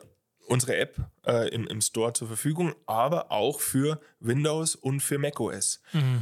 unsere 0.47 0.75
App 0.77 0.97
äh, 1.25 1.49
im, 1.49 1.65
im 1.67 1.81
Store 1.81 2.13
zur 2.13 2.27
Verfügung, 2.27 2.75
aber 2.85 3.31
auch 3.31 3.59
für 3.59 3.99
Windows 4.19 4.75
und 4.75 4.99
für 5.01 5.17
macOS. 5.17 5.81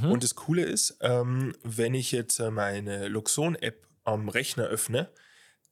Und 0.09 0.23
das 0.23 0.35
Coole 0.35 0.63
ist, 0.63 0.97
ähm, 1.01 1.53
wenn 1.63 1.93
ich 1.93 2.11
jetzt 2.13 2.39
äh, 2.39 2.49
meine 2.49 3.09
Luxon-App 3.09 3.85
am 4.05 4.29
Rechner 4.29 4.63
öffne, 4.65 5.09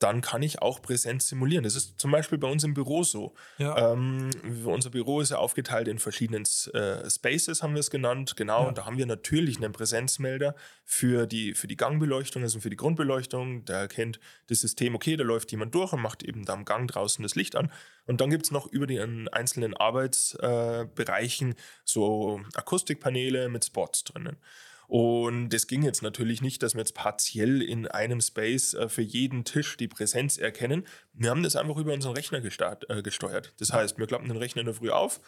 dann 0.02 0.22
kann 0.22 0.42
ich 0.42 0.62
auch 0.64 0.82
Präsenz 0.82 1.28
simulieren. 1.28 1.64
Das 1.64 1.76
ist 1.76 2.00
zum 2.00 2.10
Beispiel 2.10 2.40
bei 2.40 2.50
uns 2.50 2.64
im 2.64 2.74
Büro 2.74 3.04
so. 3.04 3.36
Ja. 3.60 3.94
Ähm, 3.94 4.32
unser 4.66 4.90
Büro 4.90 5.22
ist 5.22 5.30
ja 5.30 5.38
aufgeteilt 5.38 5.88
in 5.88 6.00
verschiedenen 6.00 6.44
äh, 6.74 7.08
Spaces, 7.08 7.62
haben 7.62 7.74
wir 7.76 7.82
es 7.82 7.92
genannt. 7.92 8.36
Genau, 8.36 8.64
Ja. 8.64 8.68
und 8.70 8.78
da 8.80 8.86
haben 8.88 8.98
wir 8.98 9.06
natürlich 9.06 9.58
einen 9.58 9.72
Präsenzmelder 9.74 10.56
für 10.84 11.28
die, 11.28 11.54
für 11.54 11.68
die 11.68 11.78
Gangbeleuchtung, 11.78 12.42
also 12.42 12.60
für 12.60 12.72
die 12.72 12.78
Grundbeleuchtung. 12.78 13.64
Da 13.66 13.82
erkennt 13.82 14.20
das 14.48 14.62
System, 14.62 14.96
okay, 14.96 15.18
da 15.18 15.24
läuft 15.24 15.52
jemand 15.52 15.76
durch 15.76 15.94
und 15.94 16.02
macht 16.02 16.24
eben 16.24 16.46
da 16.46 16.54
am 16.54 16.66
Gang 16.66 16.90
draußen 16.90 17.22
das 17.22 17.36
Licht 17.36 17.56
an. 17.56 17.72
Und 18.08 18.22
dann 18.22 18.32
gibt 18.32 18.46
es 18.46 18.52
noch 18.52 18.66
über 18.66 18.88
den 18.88 19.28
einzelnen 19.28 19.76
Arbeitsbereichen 19.78 21.52
äh, 21.52 21.56
so 21.86 22.42
Akustikpaneele 22.56 23.50
mit 23.50 23.66
Spots 23.66 24.04
drinnen. 24.04 24.38
Und 24.92 25.54
es 25.54 25.68
ging 25.68 25.84
jetzt 25.84 26.04
natürlich 26.04 26.42
nicht, 26.42 26.62
dass 26.62 26.74
wir 26.74 26.82
jetzt 26.82 26.96
partiell 26.96 27.62
in 27.62 27.88
einem 27.88 28.20
Space 28.20 28.74
äh, 28.74 28.90
für 28.90 29.02
jeden 29.02 29.46
Tisch 29.46 29.78
die 29.78 29.88
Präsenz 29.88 30.38
erkennen. 30.38 30.86
Wir 31.14 31.30
haben 31.30 31.44
das 31.44 31.56
einfach 31.56 31.78
über 31.78 31.94
unseren 31.94 32.14
Rechner 32.14 32.42
gestart, 32.42 32.90
äh, 32.90 33.02
gesteuert. 33.02 33.54
Das 33.60 33.72
heißt, 33.72 33.98
wir 33.98 34.06
klappen 34.06 34.28
den 34.28 34.36
Rechner 34.36 34.60
in 34.60 34.66
der 34.66 34.76
Früh 34.76 34.90
auf, 34.90 35.22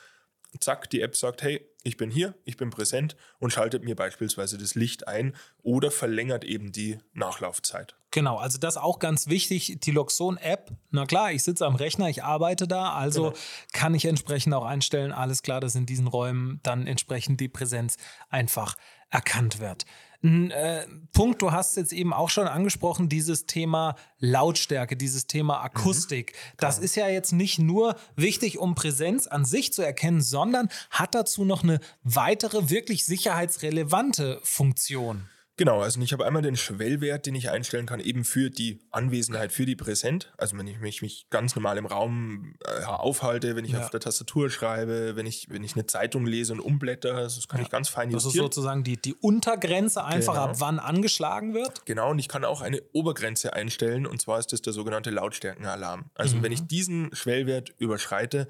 zack, 0.59 0.89
die 0.89 0.99
App 0.99 1.15
sagt, 1.15 1.43
hey, 1.43 1.65
ich 1.83 1.95
bin 1.95 2.11
hier, 2.11 2.35
ich 2.43 2.57
bin 2.57 2.71
präsent 2.71 3.15
und 3.39 3.53
schaltet 3.53 3.85
mir 3.85 3.95
beispielsweise 3.95 4.57
das 4.57 4.75
Licht 4.75 5.07
ein 5.07 5.33
oder 5.61 5.91
verlängert 5.91 6.43
eben 6.43 6.73
die 6.73 6.99
Nachlaufzeit. 7.13 7.95
Genau, 8.13 8.37
also 8.37 8.59
das 8.59 8.77
auch 8.77 8.99
ganz 8.99 9.27
wichtig, 9.27 9.79
die 9.81 9.89
Loxon-App. 9.89 10.71
Na 10.91 11.07
klar, 11.07 11.31
ich 11.31 11.41
sitze 11.41 11.65
am 11.65 11.73
Rechner, 11.73 12.09
ich 12.09 12.23
arbeite 12.23 12.67
da, 12.67 12.93
also 12.93 13.31
Genau. 13.31 13.35
kann 13.73 13.95
ich 13.95 14.05
entsprechend 14.05 14.53
auch 14.53 14.65
einstellen, 14.65 15.11
alles 15.11 15.41
klar, 15.41 15.59
dass 15.59 15.73
in 15.73 15.87
diesen 15.87 16.05
Räumen 16.05 16.59
dann 16.61 16.85
entsprechend 16.85 17.39
die 17.39 17.47
Präsenz 17.47 17.97
einfach 18.29 18.75
erkannt 19.09 19.59
wird. 19.59 19.87
Ein 20.21 20.51
äh, 20.51 20.85
Punkt, 21.11 21.41
du 21.41 21.51
hast 21.51 21.75
jetzt 21.75 21.91
eben 21.91 22.13
auch 22.13 22.29
schon 22.29 22.47
angesprochen, 22.47 23.09
dieses 23.09 23.47
Thema 23.47 23.95
Lautstärke, 24.19 24.95
dieses 24.95 25.25
Thema 25.25 25.61
Akustik. 25.63 26.33
Mhm, 26.33 26.57
das 26.59 26.77
ist 26.77 26.95
ja 26.95 27.09
jetzt 27.09 27.31
nicht 27.31 27.57
nur 27.57 27.95
wichtig, 28.15 28.59
um 28.59 28.75
Präsenz 28.75 29.25
an 29.25 29.43
sich 29.43 29.73
zu 29.73 29.81
erkennen, 29.81 30.21
sondern 30.21 30.69
hat 30.91 31.15
dazu 31.15 31.45
noch 31.45 31.63
eine 31.63 31.79
weitere, 32.03 32.69
wirklich 32.69 33.05
sicherheitsrelevante 33.05 34.39
Funktion. 34.43 35.29
Genau, 35.55 35.81
also 35.81 36.01
ich 36.01 36.13
habe 36.13 36.25
einmal 36.25 36.41
den 36.41 36.55
Schwellwert, 36.55 37.27
den 37.27 37.35
ich 37.35 37.51
einstellen 37.51 37.85
kann, 37.85 37.99
eben 37.99 38.23
für 38.23 38.49
die 38.49 38.79
Anwesenheit, 38.89 39.51
für 39.51 39.67
die 39.67 39.75
Präsent. 39.75 40.33
Also 40.35 40.57
wenn 40.57 40.65
ich 40.65 40.79
mich, 40.79 41.03
mich 41.03 41.27
ganz 41.29 41.55
normal 41.55 41.77
im 41.77 41.85
Raum 41.85 42.55
äh, 42.65 42.85
aufhalte, 42.85 43.55
wenn 43.55 43.63
ich 43.63 43.73
ja. 43.73 43.81
auf 43.81 43.91
der 43.91 43.99
Tastatur 43.99 44.49
schreibe, 44.49 45.15
wenn 45.15 45.27
ich, 45.27 45.49
wenn 45.49 45.63
ich 45.63 45.75
eine 45.75 45.85
Zeitung 45.85 46.25
lese 46.25 46.53
und 46.53 46.59
umblätter, 46.59 47.13
das 47.13 47.47
kann 47.47 47.59
ja. 47.59 47.65
ich 47.65 47.71
ganz 47.71 47.87
fein 47.89 48.09
justieren. 48.09 48.33
Das 48.33 48.33
ist 48.33 48.41
sozusagen 48.41 48.83
die, 48.83 48.97
die 48.97 49.13
Untergrenze 49.13 50.03
einfach, 50.03 50.33
genau. 50.33 50.45
ab 50.45 50.55
wann 50.57 50.79
angeschlagen 50.79 51.53
wird. 51.53 51.85
Genau, 51.85 52.09
und 52.09 52.17
ich 52.17 52.29
kann 52.29 52.45
auch 52.45 52.61
eine 52.61 52.81
Obergrenze 52.91 53.53
einstellen, 53.53 54.07
und 54.07 54.19
zwar 54.19 54.39
ist 54.39 54.53
das 54.53 54.63
der 54.63 54.73
sogenannte 54.73 55.11
Lautstärkenalarm. 55.11 56.09
Also 56.15 56.37
mhm. 56.37 56.43
wenn 56.43 56.51
ich 56.51 56.65
diesen 56.65 57.13
Schwellwert 57.13 57.69
überschreite, 57.77 58.47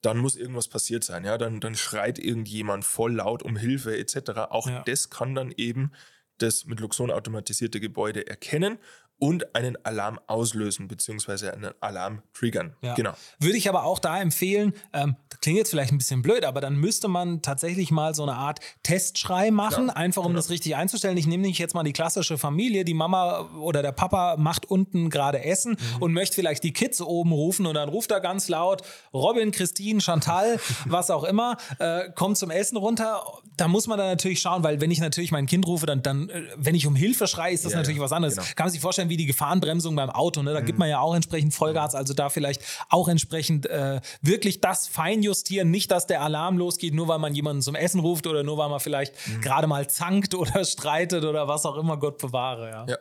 dann 0.00 0.16
muss 0.16 0.36
irgendwas 0.36 0.68
passiert 0.68 1.04
sein. 1.04 1.24
Ja? 1.24 1.36
Dann, 1.36 1.60
dann 1.60 1.74
schreit 1.74 2.18
irgendjemand 2.18 2.84
voll 2.84 3.16
laut 3.16 3.42
um 3.42 3.56
Hilfe 3.56 3.98
etc. 3.98 4.30
Auch 4.50 4.68
ja. 4.68 4.82
das 4.86 5.10
kann 5.10 5.34
dann 5.34 5.52
eben 5.56 5.92
das 6.38 6.64
mit 6.66 6.80
Luxon 6.80 7.10
automatisierte 7.10 7.80
Gebäude 7.80 8.26
erkennen 8.26 8.78
und 9.18 9.54
einen 9.54 9.76
Alarm 9.84 10.20
auslösen, 10.26 10.88
beziehungsweise 10.88 11.52
einen 11.52 11.72
Alarm 11.80 12.22
triggern. 12.32 12.74
Ja. 12.82 12.94
Genau. 12.94 13.12
Würde 13.40 13.56
ich 13.56 13.68
aber 13.68 13.84
auch 13.84 13.98
da 13.98 14.20
empfehlen, 14.20 14.72
ähm, 14.92 15.16
das 15.28 15.40
klingt 15.40 15.58
jetzt 15.58 15.70
vielleicht 15.70 15.92
ein 15.92 15.98
bisschen 15.98 16.22
blöd, 16.22 16.44
aber 16.44 16.60
dann 16.60 16.76
müsste 16.76 17.08
man 17.08 17.42
tatsächlich 17.42 17.90
mal 17.90 18.14
so 18.14 18.22
eine 18.22 18.34
Art 18.34 18.60
Testschrei 18.82 19.50
machen, 19.50 19.88
ja. 19.88 19.94
einfach 19.94 20.22
um 20.22 20.28
genau. 20.28 20.38
das 20.38 20.50
richtig 20.50 20.76
einzustellen. 20.76 21.16
Ich 21.16 21.26
nehme 21.26 21.42
nicht 21.42 21.58
jetzt 21.58 21.74
mal 21.74 21.82
die 21.82 21.92
klassische 21.92 22.38
Familie, 22.38 22.84
die 22.84 22.94
Mama 22.94 23.48
oder 23.60 23.82
der 23.82 23.92
Papa 23.92 24.36
macht 24.36 24.66
unten 24.66 25.10
gerade 25.10 25.44
Essen 25.44 25.72
mhm. 25.72 26.02
und 26.02 26.12
möchte 26.12 26.36
vielleicht 26.36 26.62
die 26.62 26.72
Kids 26.72 27.00
oben 27.00 27.32
rufen 27.32 27.66
und 27.66 27.74
dann 27.74 27.88
ruft 27.88 28.10
er 28.10 28.20
ganz 28.20 28.48
laut 28.48 28.82
Robin, 29.12 29.50
Christine, 29.50 30.00
Chantal, 30.00 30.60
was 30.86 31.10
auch 31.10 31.24
immer, 31.24 31.56
äh, 31.78 32.10
kommt 32.14 32.38
zum 32.38 32.50
Essen 32.50 32.76
runter. 32.76 33.22
Da 33.56 33.66
muss 33.68 33.86
man 33.88 33.98
dann 33.98 34.08
natürlich 34.08 34.40
schauen, 34.40 34.62
weil 34.62 34.80
wenn 34.80 34.90
ich 34.90 35.00
natürlich 35.00 35.32
mein 35.32 35.46
Kind 35.46 35.66
rufe, 35.66 35.86
dann, 35.86 36.02
dann 36.02 36.28
äh, 36.28 36.42
wenn 36.56 36.74
ich 36.74 36.86
um 36.86 36.94
Hilfe 36.94 37.26
schreie, 37.26 37.52
ist 37.52 37.64
das 37.64 37.72
ja, 37.72 37.78
natürlich 37.78 38.00
was 38.00 38.12
anderes. 38.12 38.36
Genau. 38.36 38.46
Kann 38.54 38.66
man 38.66 38.72
sich 38.72 38.80
vorstellen, 38.80 39.07
wie 39.08 39.16
die 39.16 39.26
Gefahrenbremsung 39.26 39.94
beim 39.96 40.10
Auto. 40.10 40.42
Ne? 40.42 40.52
Da 40.52 40.60
mhm. 40.60 40.66
gibt 40.66 40.78
man 40.78 40.88
ja 40.88 41.00
auch 41.00 41.14
entsprechend 41.14 41.54
Vollgas. 41.54 41.94
Also 41.94 42.14
da 42.14 42.28
vielleicht 42.28 42.62
auch 42.88 43.08
entsprechend 43.08 43.66
äh, 43.66 44.00
wirklich 44.22 44.60
das 44.60 44.86
feinjustieren. 44.86 45.70
Nicht, 45.70 45.90
dass 45.90 46.06
der 46.06 46.22
Alarm 46.22 46.58
losgeht, 46.58 46.94
nur 46.94 47.08
weil 47.08 47.18
man 47.18 47.34
jemanden 47.34 47.62
zum 47.62 47.74
Essen 47.74 48.00
ruft 48.00 48.26
oder 48.26 48.42
nur 48.42 48.58
weil 48.58 48.68
man 48.68 48.80
vielleicht 48.80 49.14
mhm. 49.26 49.40
gerade 49.40 49.66
mal 49.66 49.88
zankt 49.88 50.34
oder 50.34 50.64
streitet 50.64 51.24
oder 51.24 51.48
was 51.48 51.66
auch 51.66 51.76
immer, 51.76 51.96
Gott 51.96 52.18
bewahre. 52.18 52.70
Ja. 52.70 52.86
ja. 52.88 52.98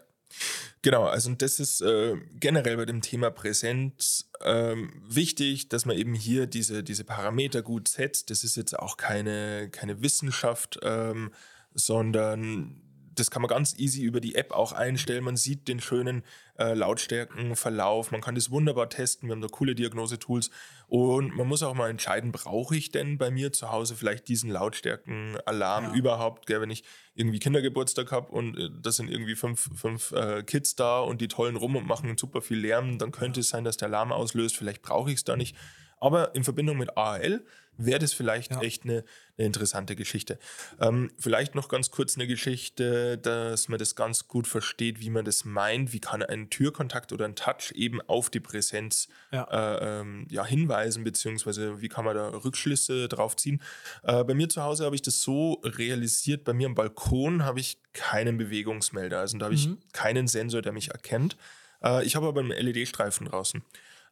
Genau, 0.82 1.06
also 1.06 1.32
das 1.34 1.60
ist 1.60 1.82
äh, 1.82 2.16
generell 2.40 2.78
bei 2.78 2.86
dem 2.86 3.02
Thema 3.02 3.32
Präsenz 3.32 4.30
ähm, 4.42 4.94
wichtig, 5.08 5.70
dass 5.70 5.86
man 5.86 5.98
eben 5.98 6.14
hier 6.14 6.48
diese, 6.48 6.84
diese 6.84 7.04
Parameter 7.04 7.62
gut 7.62 7.88
setzt. 7.88 8.30
Das 8.30 8.44
ist 8.44 8.56
jetzt 8.56 8.78
auch 8.78 8.98
keine, 8.98 9.70
keine 9.70 10.02
Wissenschaft, 10.02 10.80
ähm, 10.84 11.32
sondern 11.74 12.82
das 13.20 13.32
kann 13.32 13.42
man 13.42 13.50
ganz 13.50 13.78
easy 13.78 14.02
über 14.02 14.20
die 14.20 14.36
App 14.36 14.52
auch 14.52 14.72
einstellen. 14.72 15.24
Man 15.24 15.38
sieht 15.38 15.68
den 15.68 15.80
schönen 15.80 16.24
äh, 16.58 16.74
Lautstärkenverlauf. 16.74 18.12
Man 18.12 18.22
kann 18.22 18.36
das 18.36 18.52
wunderbar 18.52 18.90
testen. 18.90 19.28
Wir 19.28 19.34
haben 19.34 19.42
da 19.42 19.48
coole 19.48 19.76
Diagnosetools. 19.76 20.50
Und 20.88 21.36
man 21.36 21.48
muss 21.48 21.64
auch 21.64 21.74
mal 21.74 21.90
entscheiden, 21.90 22.32
brauche 22.32 22.76
ich 22.76 22.92
denn 22.92 23.18
bei 23.18 23.32
mir 23.32 23.52
zu 23.52 23.72
Hause 23.72 23.96
vielleicht 23.96 24.28
diesen 24.28 24.50
Lautstärkenalarm 24.50 25.86
ja. 25.86 25.94
überhaupt? 25.94 26.46
Gell, 26.46 26.62
wenn 26.62 26.70
ich 26.70 26.84
irgendwie 27.16 27.40
Kindergeburtstag 27.40 28.12
habe 28.12 28.32
und 28.32 28.58
äh, 28.58 28.70
das 28.82 28.96
sind 28.96 29.10
irgendwie 29.10 29.36
fünf, 29.36 29.70
fünf 29.76 30.12
äh, 30.12 30.44
Kids 30.44 30.76
da 30.76 31.00
und 31.00 31.22
die 31.22 31.28
tollen 31.28 31.56
rum 31.56 31.76
und 31.76 31.88
machen 31.88 32.18
super 32.18 32.42
viel 32.42 32.60
Lärm, 32.60 32.98
dann 33.00 33.12
könnte 33.12 33.40
es 33.40 33.50
sein, 33.50 33.64
dass 33.64 33.78
der 33.78 33.88
Alarm 33.88 34.12
auslöst. 34.12 34.56
Vielleicht 34.56 34.82
brauche 34.82 35.10
ich 35.10 35.18
es 35.18 35.24
da 35.24 35.36
nicht. 35.36 35.56
Aber 36.00 36.36
in 36.36 36.44
Verbindung 36.44 36.78
mit 36.78 36.98
AAL 36.98 37.44
wäre 37.78 38.00
das 38.00 38.14
vielleicht 38.14 38.52
ja. 38.52 38.62
echt 38.62 38.84
eine, 38.84 39.04
eine, 39.38 39.48
interessante 39.48 39.96
Geschichte. 39.96 40.40
Ähm, 40.80 41.12
vielleicht 41.18 41.56
noch 41.56 41.70
ganz 41.70 41.92
kurz 41.92 42.16
eine 42.16 42.28
Geschichte, 42.28 43.18
dass 43.18 43.70
man 43.70 43.80
das 43.80 43.96
ganz 43.96 44.28
gut 44.28 44.48
versteht, 44.48 45.00
wie 45.00 45.10
man 45.10 45.26
das 45.26 45.46
meint. 45.46 45.94
Wie 45.94 46.00
kann 46.00 46.24
ein 46.24 46.50
Türkontakt 46.50 47.14
oder 47.14 47.26
ein 47.26 47.36
Touch 47.36 47.72
eben 47.76 48.02
auf 48.02 48.30
die 48.30 48.40
Präsenz 48.40 49.08
ja. 49.32 49.44
Äh, 49.44 50.02
ähm, 50.02 50.28
ja, 50.30 50.46
hinweisen, 50.46 51.04
beziehungsweise 51.04 51.82
wie 51.82 51.88
kann 51.88 52.06
man 52.06 52.16
da 52.16 52.30
Rückschlüsse 52.30 53.08
drauf 53.08 53.36
ziehen. 53.36 53.62
Äh, 54.04 54.24
bei 54.24 54.34
mir 54.34 54.50
zu 54.50 54.64
Hause 54.64 54.86
habe 54.86 54.96
ich 54.96 55.02
das 55.02 55.22
so 55.22 55.62
realisiert, 55.64 56.44
bei 56.44 56.54
mir 56.54 56.68
am 56.68 56.76
Balkon 56.76 57.44
habe 57.44 57.60
ich 57.60 57.78
keinen 57.94 58.38
Bewegungsmelder, 58.38 59.20
also 59.20 59.38
da 59.38 59.46
habe 59.46 59.56
mhm. 59.56 59.78
ich 59.84 59.94
keinen 59.94 60.28
Sensor, 60.28 60.62
der 60.62 60.74
mich 60.74 60.90
erkennt. 60.90 61.38
Äh, 61.84 62.06
ich 62.06 62.16
habe 62.16 62.28
aber 62.28 62.42
einen 62.42 62.52
LED-Streifen 62.52 63.28
draußen. 63.28 63.64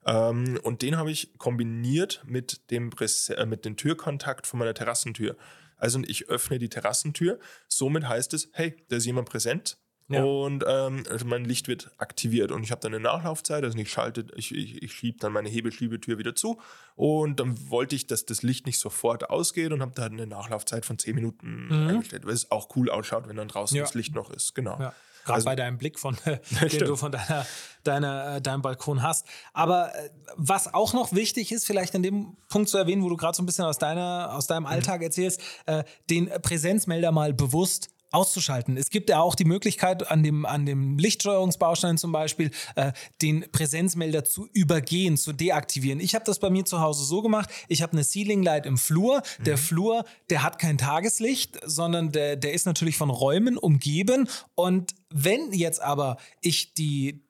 Ähm, 0.06 0.60
und 0.64 0.82
den 0.82 0.98
habe 0.98 1.12
ich 1.12 1.38
kombiniert 1.38 2.24
mit 2.26 2.70
dem, 2.72 2.92
äh, 3.00 3.46
mit 3.46 3.66
dem 3.66 3.76
Türkontakt 3.76 4.48
von 4.48 4.60
meiner 4.60 4.74
Terrassentür. 4.74 5.36
Also 5.78 6.00
ich 6.06 6.30
öffne 6.30 6.60
die 6.60 6.70
Terrassentür. 6.70 7.40
Somit 7.68 8.08
heißt 8.08 8.34
es, 8.34 8.50
hey, 8.54 8.76
da 8.90 8.98
ist 8.98 9.06
jemand 9.06 9.30
präsent. 9.30 9.78
Ja. 10.08 10.24
Und 10.24 10.64
ähm, 10.68 11.04
also 11.10 11.26
mein 11.26 11.46
Licht 11.46 11.68
wird 11.68 11.92
aktiviert 11.98 12.52
und 12.52 12.62
ich 12.62 12.70
habe 12.70 12.80
dann 12.80 12.94
eine 12.94 13.02
Nachlaufzeit, 13.02 13.64
also 13.64 13.76
ich 13.76 13.90
schalte, 13.92 14.28
ich, 14.36 14.54
ich, 14.54 14.84
ich 14.84 14.94
schiebe 14.94 15.18
dann 15.18 15.34
meine 15.34 15.50
Hebelschiebetür 15.50 16.20
wieder 16.20 16.36
zu 16.36 16.62
und 16.96 17.40
dann 17.40 17.72
wollte 17.72 17.96
ich, 17.96 18.06
dass 18.06 18.24
das 18.24 18.44
Licht 18.44 18.68
nicht 18.68 18.78
sofort 18.78 19.32
ausgeht 19.32 19.72
und 19.72 19.82
habe 19.82 19.94
dann 19.96 20.14
eine 20.14 20.28
Nachlaufzeit 20.28 20.86
von 20.86 21.00
10 21.00 21.16
Minuten 21.16 21.66
mhm. 21.70 21.88
eingestellt, 21.88 22.24
weil 22.24 22.34
es 22.34 22.52
auch 22.52 22.76
cool 22.76 22.92
ausschaut, 22.92 23.28
wenn 23.28 23.36
dann 23.36 23.48
draußen 23.48 23.78
ja. 23.78 23.84
das 23.84 23.96
Licht 23.96 24.14
noch 24.14 24.30
ist. 24.30 24.54
Genau. 24.54 24.80
Ja. 24.80 24.94
Gerade 25.26 25.38
also, 25.38 25.46
bei 25.46 25.56
deinem 25.56 25.78
Blick, 25.78 26.00
von, 26.00 26.16
den 26.26 26.80
du 26.80 26.96
von 26.96 27.12
deiner, 27.12 27.46
deiner, 27.84 28.36
äh, 28.36 28.42
deinem 28.42 28.62
Balkon 28.62 29.02
hast. 29.02 29.26
Aber 29.54 29.94
äh, 29.96 30.10
was 30.36 30.74
auch 30.74 30.94
noch 30.94 31.14
wichtig 31.14 31.52
ist, 31.52 31.66
vielleicht 31.66 31.96
an 31.96 32.04
dem 32.04 32.38
Punkt 32.48 32.70
zu 32.70 32.78
erwähnen, 32.78 33.04
wo 33.04 33.10
du 33.10 33.18
gerade 33.18 33.36
so 33.36 33.42
ein 33.42 33.48
bisschen 33.48 33.66
aus, 33.66 33.80
deiner, 33.80 34.34
aus 34.34 34.46
deinem 34.48 34.64
mhm. 34.64 34.70
Alltag 34.70 35.02
erzählst, 35.02 35.42
äh, 35.66 35.84
den 36.10 36.30
Präsenzmelder 36.42 37.12
mal 37.12 37.34
bewusst 37.34 37.90
auszuschalten. 38.16 38.78
Es 38.78 38.90
gibt 38.90 39.10
ja 39.10 39.20
auch 39.20 39.36
die 39.36 39.46
Möglichkeit, 39.46 40.10
an 40.10 40.24
dem, 40.24 40.46
an 40.46 40.66
dem 40.66 40.98
Lichtsteuerungsbaustein 40.98 41.98
zum 41.98 42.12
Beispiel, 42.12 42.52
äh, 42.76 42.92
den 43.22 43.46
Präsenzmelder 43.52 44.24
zu 44.24 44.48
übergehen, 44.54 45.18
zu 45.18 45.34
deaktivieren. 45.34 46.00
Ich 46.00 46.16
habe 46.16 46.26
das 46.26 46.40
bei 46.40 46.50
mir 46.50 46.66
zu 46.66 46.80
Hause 46.80 47.04
so 47.04 47.22
gemacht, 47.22 47.50
ich 47.68 47.82
habe 47.82 47.94
eine 47.94 48.04
Ceiling 48.04 48.42
Light 48.42 48.66
im 48.66 48.78
Flur. 48.78 49.22
Mhm. 49.40 49.44
Der 49.44 49.58
Flur, 49.58 50.06
der 50.30 50.44
hat 50.44 50.60
kein 50.60 50.78
Tageslicht, 50.78 51.60
sondern 51.66 52.12
der, 52.12 52.36
der 52.36 52.54
ist 52.54 52.66
natürlich 52.66 52.98
von 52.98 53.10
Räumen 53.10 53.58
umgeben. 53.58 54.28
Und 54.56 54.96
wenn 55.10 55.52
jetzt 55.52 55.82
aber 55.82 56.18
ich 56.42 56.74
die, 56.74 57.25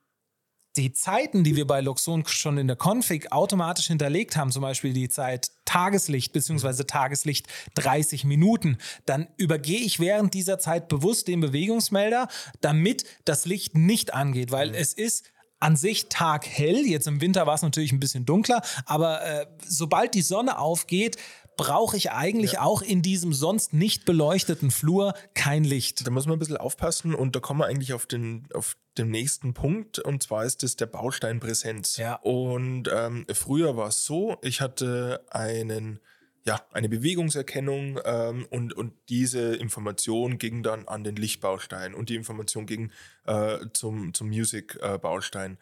die 0.78 0.94
Zeiten, 0.94 1.44
die 1.44 1.56
wir 1.56 1.66
bei 1.66 1.82
Luxon 1.82 2.26
schon 2.26 2.58
in 2.58 2.68
der 2.68 2.78
Config 2.78 3.32
automatisch 3.32 3.88
hinterlegt 3.88 4.36
haben, 4.36 4.52
zum 4.52 4.62
Beispiel 4.62 4.94
die 4.94 5.10
Zeit 5.10 5.52
Tageslicht 5.66 6.34
bzw. 6.34 6.84
Tageslicht 6.84 7.48
30 7.76 8.26
Minuten, 8.26 8.78
dann 9.06 9.28
übergehe 9.38 9.80
ich 9.80 10.00
während 10.00 10.34
dieser 10.34 10.60
Zeit 10.60 10.88
bewusst 10.88 11.28
den 11.28 11.42
Bewegungsmelder, 11.42 12.28
damit 12.62 13.06
das 13.26 13.46
Licht 13.46 13.76
nicht 13.76 14.14
angeht, 14.14 14.52
weil 14.52 14.70
mhm. 14.70 14.76
es 14.76 14.94
ist 14.94 15.26
an 15.60 15.76
sich 15.76 16.10
taghell. 16.10 16.86
Jetzt 16.86 17.08
im 17.08 17.22
Winter 17.22 17.48
war 17.48 17.56
es 17.56 17.62
natürlich 17.62 17.92
ein 17.92 18.00
bisschen 18.00 18.26
dunkler, 18.26 18.62
aber 18.86 19.26
äh, 19.26 19.48
sobald 19.66 20.14
die 20.14 20.22
Sonne 20.22 20.60
aufgeht, 20.60 21.18
brauche 21.58 21.98
ich 21.98 22.12
eigentlich 22.12 22.54
ja. 22.54 22.62
auch 22.62 22.82
in 22.82 23.02
diesem 23.02 23.34
sonst 23.34 23.74
nicht 23.74 24.06
beleuchteten 24.06 24.72
Flur 24.72 25.14
kein 25.34 25.64
Licht. 25.64 26.06
Da 26.06 26.12
muss 26.12 26.26
man 26.26 26.36
ein 26.36 26.40
bisschen 26.40 26.58
aufpassen 26.58 27.14
und 27.14 27.36
da 27.36 27.40
kommen 27.40 27.60
wir 27.60 27.68
eigentlich 27.68 27.94
auf 27.94 28.06
den, 28.06 28.48
auf 28.54 28.78
den 28.98 29.10
nächsten 29.10 29.54
Punkt 29.54 30.00
und 30.00 30.24
zwar 30.24 30.46
ist 30.46 30.64
es 30.64 30.76
der 30.76 30.88
Baustein 30.88 31.40
Präsenz. 31.40 31.98
Ja. 31.98 32.16
Und 32.16 32.90
ähm, 32.94 33.26
früher 33.34 33.78
war 33.78 33.90
es 33.90 34.06
so, 34.06 34.38
ich 34.42 34.62
hatte 34.62 35.26
einen 35.30 36.00
ja, 36.48 36.62
eine 36.72 36.90
Bewegungserkennung 36.90 38.00
ähm, 38.06 38.46
und, 38.52 38.74
und 38.74 38.94
diese 39.10 39.56
Information 39.56 40.38
ging 40.38 40.62
dann 40.62 40.88
an 40.88 41.04
den 41.04 41.16
Lichtbaustein 41.16 41.96
und 41.96 42.10
die 42.10 42.16
Information 42.16 42.68
ging 42.68 42.92
äh, 43.26 43.58
zum, 43.74 44.14
zum 44.14 44.28
Music-Baustein. 44.28 45.58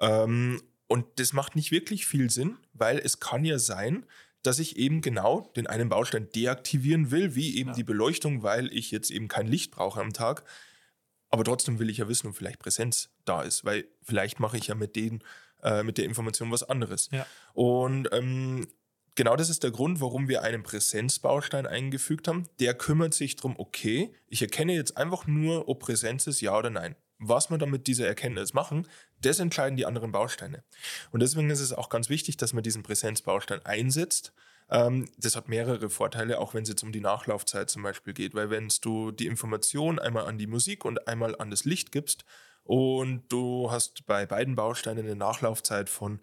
ähm, 0.00 0.60
und 0.86 1.06
das 1.16 1.32
macht 1.32 1.56
nicht 1.56 1.70
wirklich 1.70 2.06
viel 2.06 2.30
Sinn, 2.30 2.58
weil 2.72 2.98
es 2.98 3.20
kann 3.20 3.44
ja 3.44 3.58
sein, 3.58 4.04
dass 4.44 4.58
ich 4.58 4.76
eben 4.76 5.00
genau 5.00 5.50
den 5.56 5.66
einen 5.66 5.88
Baustein 5.88 6.28
deaktivieren 6.34 7.10
will, 7.10 7.34
wie 7.34 7.56
eben 7.56 7.70
ja. 7.70 7.76
die 7.76 7.82
Beleuchtung, 7.82 8.42
weil 8.42 8.72
ich 8.72 8.90
jetzt 8.90 9.10
eben 9.10 9.26
kein 9.26 9.46
Licht 9.46 9.72
brauche 9.72 10.00
am 10.00 10.12
Tag. 10.12 10.44
Aber 11.30 11.44
trotzdem 11.44 11.78
will 11.78 11.90
ich 11.90 11.96
ja 11.98 12.08
wissen, 12.08 12.28
ob 12.28 12.36
vielleicht 12.36 12.60
Präsenz 12.60 13.10
da 13.24 13.42
ist, 13.42 13.64
weil 13.64 13.86
vielleicht 14.02 14.38
mache 14.38 14.56
ich 14.56 14.68
ja 14.68 14.74
mit 14.74 14.94
denen, 14.96 15.24
äh, 15.62 15.82
mit 15.82 15.98
der 15.98 16.04
Information 16.04 16.52
was 16.52 16.62
anderes. 16.62 17.08
Ja. 17.10 17.26
Und 17.54 18.08
ähm, 18.12 18.68
genau 19.14 19.34
das 19.34 19.48
ist 19.48 19.62
der 19.64 19.70
Grund, 19.70 20.00
warum 20.00 20.28
wir 20.28 20.42
einen 20.42 20.62
Präsenzbaustein 20.62 21.66
eingefügt 21.66 22.28
haben. 22.28 22.46
Der 22.60 22.74
kümmert 22.74 23.14
sich 23.14 23.36
darum, 23.36 23.58
okay, 23.58 24.12
ich 24.28 24.42
erkenne 24.42 24.74
jetzt 24.74 24.96
einfach 24.96 25.26
nur, 25.26 25.68
ob 25.68 25.80
Präsenz 25.80 26.26
ist, 26.26 26.42
ja 26.42 26.56
oder 26.56 26.70
nein. 26.70 26.96
Was 27.18 27.48
wir 27.48 27.58
dann 27.58 27.70
mit 27.70 27.86
dieser 27.86 28.06
Erkenntnis 28.06 28.52
machen, 28.52 28.86
das 29.24 29.38
entscheiden 29.38 29.76
die 29.76 29.86
anderen 29.86 30.12
Bausteine. 30.12 30.62
Und 31.10 31.20
deswegen 31.20 31.50
ist 31.50 31.60
es 31.60 31.72
auch 31.72 31.88
ganz 31.88 32.08
wichtig, 32.08 32.36
dass 32.36 32.52
man 32.52 32.62
diesen 32.62 32.82
Präsenzbaustein 32.82 33.64
einsetzt, 33.64 34.32
Ähm, 34.70 35.10
das 35.18 35.36
hat 35.36 35.48
mehrere 35.48 35.90
Vorteile, 35.90 36.38
auch 36.38 36.54
wenn 36.54 36.62
es 36.62 36.70
jetzt 36.70 36.82
um 36.82 36.90
die 36.90 37.00
Nachlaufzeit 37.02 37.68
zum 37.68 37.82
Beispiel 37.82 38.14
geht, 38.14 38.34
weil 38.34 38.48
wenn 38.48 38.72
du 38.80 39.10
die 39.10 39.26
Information 39.26 39.98
einmal 39.98 40.24
an 40.24 40.38
die 40.38 40.46
Musik 40.46 40.86
und 40.86 41.06
einmal 41.06 41.36
an 41.36 41.50
das 41.50 41.64
Licht 41.66 41.92
gibst 41.92 42.24
und 42.62 43.24
du 43.28 43.70
hast 43.70 44.06
bei 44.06 44.24
beiden 44.24 44.54
Bausteinen 44.54 45.04
eine 45.04 45.16
Nachlaufzeit 45.16 45.90
von 45.90 46.20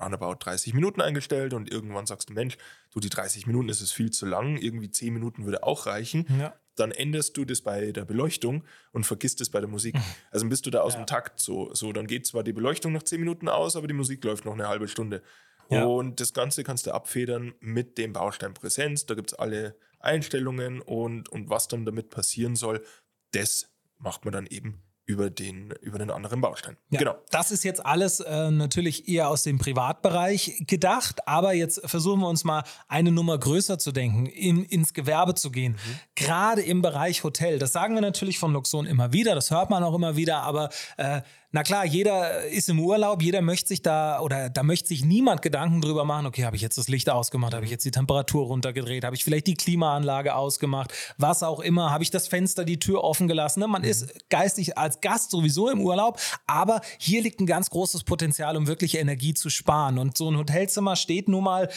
roundabout 0.00 0.36
30 0.40 0.74
Minuten 0.74 1.00
eingestellt 1.00 1.54
und 1.54 1.70
irgendwann 1.72 2.06
sagst 2.06 2.28
du, 2.28 2.34
Mensch, 2.34 2.58
du, 2.92 3.00
die 3.00 3.08
30 3.08 3.46
Minuten 3.46 3.70
ist 3.70 3.80
es 3.80 3.90
viel 3.90 4.10
zu 4.10 4.26
lang, 4.26 4.58
irgendwie 4.58 4.90
10 4.90 5.14
Minuten 5.14 5.44
würde 5.44 5.62
auch 5.62 5.86
reichen. 5.86 6.26
Ja. 6.38 6.54
Dann 6.78 6.90
änderst 6.92 7.36
du 7.36 7.44
das 7.44 7.60
bei 7.62 7.92
der 7.92 8.04
Beleuchtung 8.04 8.64
und 8.92 9.04
vergisst 9.04 9.40
es 9.40 9.50
bei 9.50 9.60
der 9.60 9.68
Musik. 9.68 9.96
Also 10.30 10.48
bist 10.48 10.66
du 10.66 10.70
da 10.70 10.80
aus 10.80 10.94
Ja. 10.94 11.00
dem 11.02 11.06
Takt 11.06 11.40
so. 11.40 11.74
So, 11.74 11.92
dann 11.92 12.06
geht 12.06 12.26
zwar 12.26 12.42
die 12.44 12.52
Beleuchtung 12.52 12.92
nach 12.92 13.02
10 13.02 13.20
Minuten 13.20 13.48
aus, 13.48 13.76
aber 13.76 13.86
die 13.88 13.94
Musik 13.94 14.22
läuft 14.24 14.44
noch 14.44 14.54
eine 14.54 14.68
halbe 14.68 14.88
Stunde. 14.88 15.22
Ja. 15.70 15.84
Und 15.84 16.20
das 16.20 16.32
Ganze 16.32 16.64
kannst 16.64 16.86
du 16.86 16.92
abfedern 16.92 17.54
mit 17.60 17.98
dem 17.98 18.12
Baustein 18.12 18.54
Präsenz. 18.54 19.06
Da 19.06 19.14
gibt 19.14 19.32
es 19.32 19.38
alle 19.38 19.76
Einstellungen 20.00 20.80
und, 20.80 21.28
und 21.28 21.50
was 21.50 21.68
dann 21.68 21.84
damit 21.84 22.10
passieren 22.10 22.56
soll, 22.56 22.84
das 23.32 23.68
macht 23.98 24.24
man 24.24 24.32
dann 24.32 24.46
eben 24.46 24.82
über 25.08 25.30
den, 25.30 25.72
über 25.80 25.98
den 25.98 26.10
anderen 26.10 26.42
Baustein. 26.42 26.76
Ja, 26.90 26.98
Genau. 26.98 27.14
Das 27.30 27.50
ist 27.50 27.64
jetzt 27.64 27.84
alles 27.84 28.20
äh, 28.20 28.50
natürlich 28.50 29.08
eher 29.08 29.30
aus 29.30 29.42
dem 29.42 29.58
Privatbereich 29.58 30.64
gedacht, 30.66 31.26
aber 31.26 31.54
jetzt 31.54 31.80
versuchen 31.88 32.20
wir 32.20 32.28
uns 32.28 32.44
mal 32.44 32.62
eine 32.88 33.10
Nummer 33.10 33.38
größer 33.38 33.78
zu 33.78 33.90
denken, 33.90 34.26
in, 34.26 34.64
ins 34.64 34.92
Gewerbe 34.92 35.34
zu 35.34 35.50
gehen. 35.50 35.78
Gerade 36.14 36.60
im 36.60 36.82
Bereich 36.82 37.24
Hotel. 37.24 37.58
Das 37.58 37.72
sagen 37.72 37.94
wir 37.94 38.02
natürlich 38.02 38.38
von 38.38 38.52
Luxon 38.52 38.84
immer 38.84 39.14
wieder, 39.14 39.34
das 39.34 39.50
hört 39.50 39.70
man 39.70 39.82
auch 39.82 39.94
immer 39.94 40.16
wieder, 40.16 40.42
aber 40.42 40.68
äh, 40.98 41.22
na 41.50 41.62
klar, 41.62 41.86
jeder 41.86 42.44
ist 42.44 42.68
im 42.68 42.78
Urlaub, 42.78 43.22
jeder 43.22 43.40
möchte 43.40 43.68
sich 43.68 43.80
da 43.80 44.20
oder 44.20 44.50
da 44.50 44.62
möchte 44.62 44.88
sich 44.88 45.02
niemand 45.02 45.40
Gedanken 45.40 45.80
drüber 45.80 46.04
machen, 46.04 46.26
okay, 46.26 46.44
habe 46.44 46.56
ich 46.56 46.62
jetzt 46.62 46.76
das 46.76 46.88
Licht 46.88 47.08
ausgemacht, 47.08 47.54
habe 47.54 47.64
ich 47.64 47.70
jetzt 47.70 47.86
die 47.86 47.90
Temperatur 47.90 48.46
runtergedreht, 48.46 49.02
habe 49.04 49.16
ich 49.16 49.24
vielleicht 49.24 49.46
die 49.46 49.54
Klimaanlage 49.54 50.34
ausgemacht, 50.34 50.92
was 51.16 51.42
auch 51.42 51.60
immer, 51.60 51.90
habe 51.90 52.04
ich 52.04 52.10
das 52.10 52.28
Fenster, 52.28 52.66
die 52.66 52.78
Tür 52.78 53.02
offen 53.02 53.28
gelassen. 53.28 53.60
Ne? 53.60 53.66
Man 53.66 53.82
ist 53.82 54.28
geistig 54.28 54.76
als 54.76 55.00
Gast 55.00 55.30
sowieso 55.30 55.70
im 55.70 55.80
Urlaub, 55.80 56.20
aber 56.46 56.82
hier 56.98 57.22
liegt 57.22 57.40
ein 57.40 57.46
ganz 57.46 57.70
großes 57.70 58.04
Potenzial, 58.04 58.54
um 58.54 58.66
wirklich 58.66 58.98
Energie 58.98 59.32
zu 59.32 59.48
sparen. 59.48 59.98
Und 59.98 60.18
so 60.18 60.30
ein 60.30 60.36
Hotelzimmer 60.36 60.96
steht 60.96 61.28
nun 61.28 61.44
mal 61.44 61.70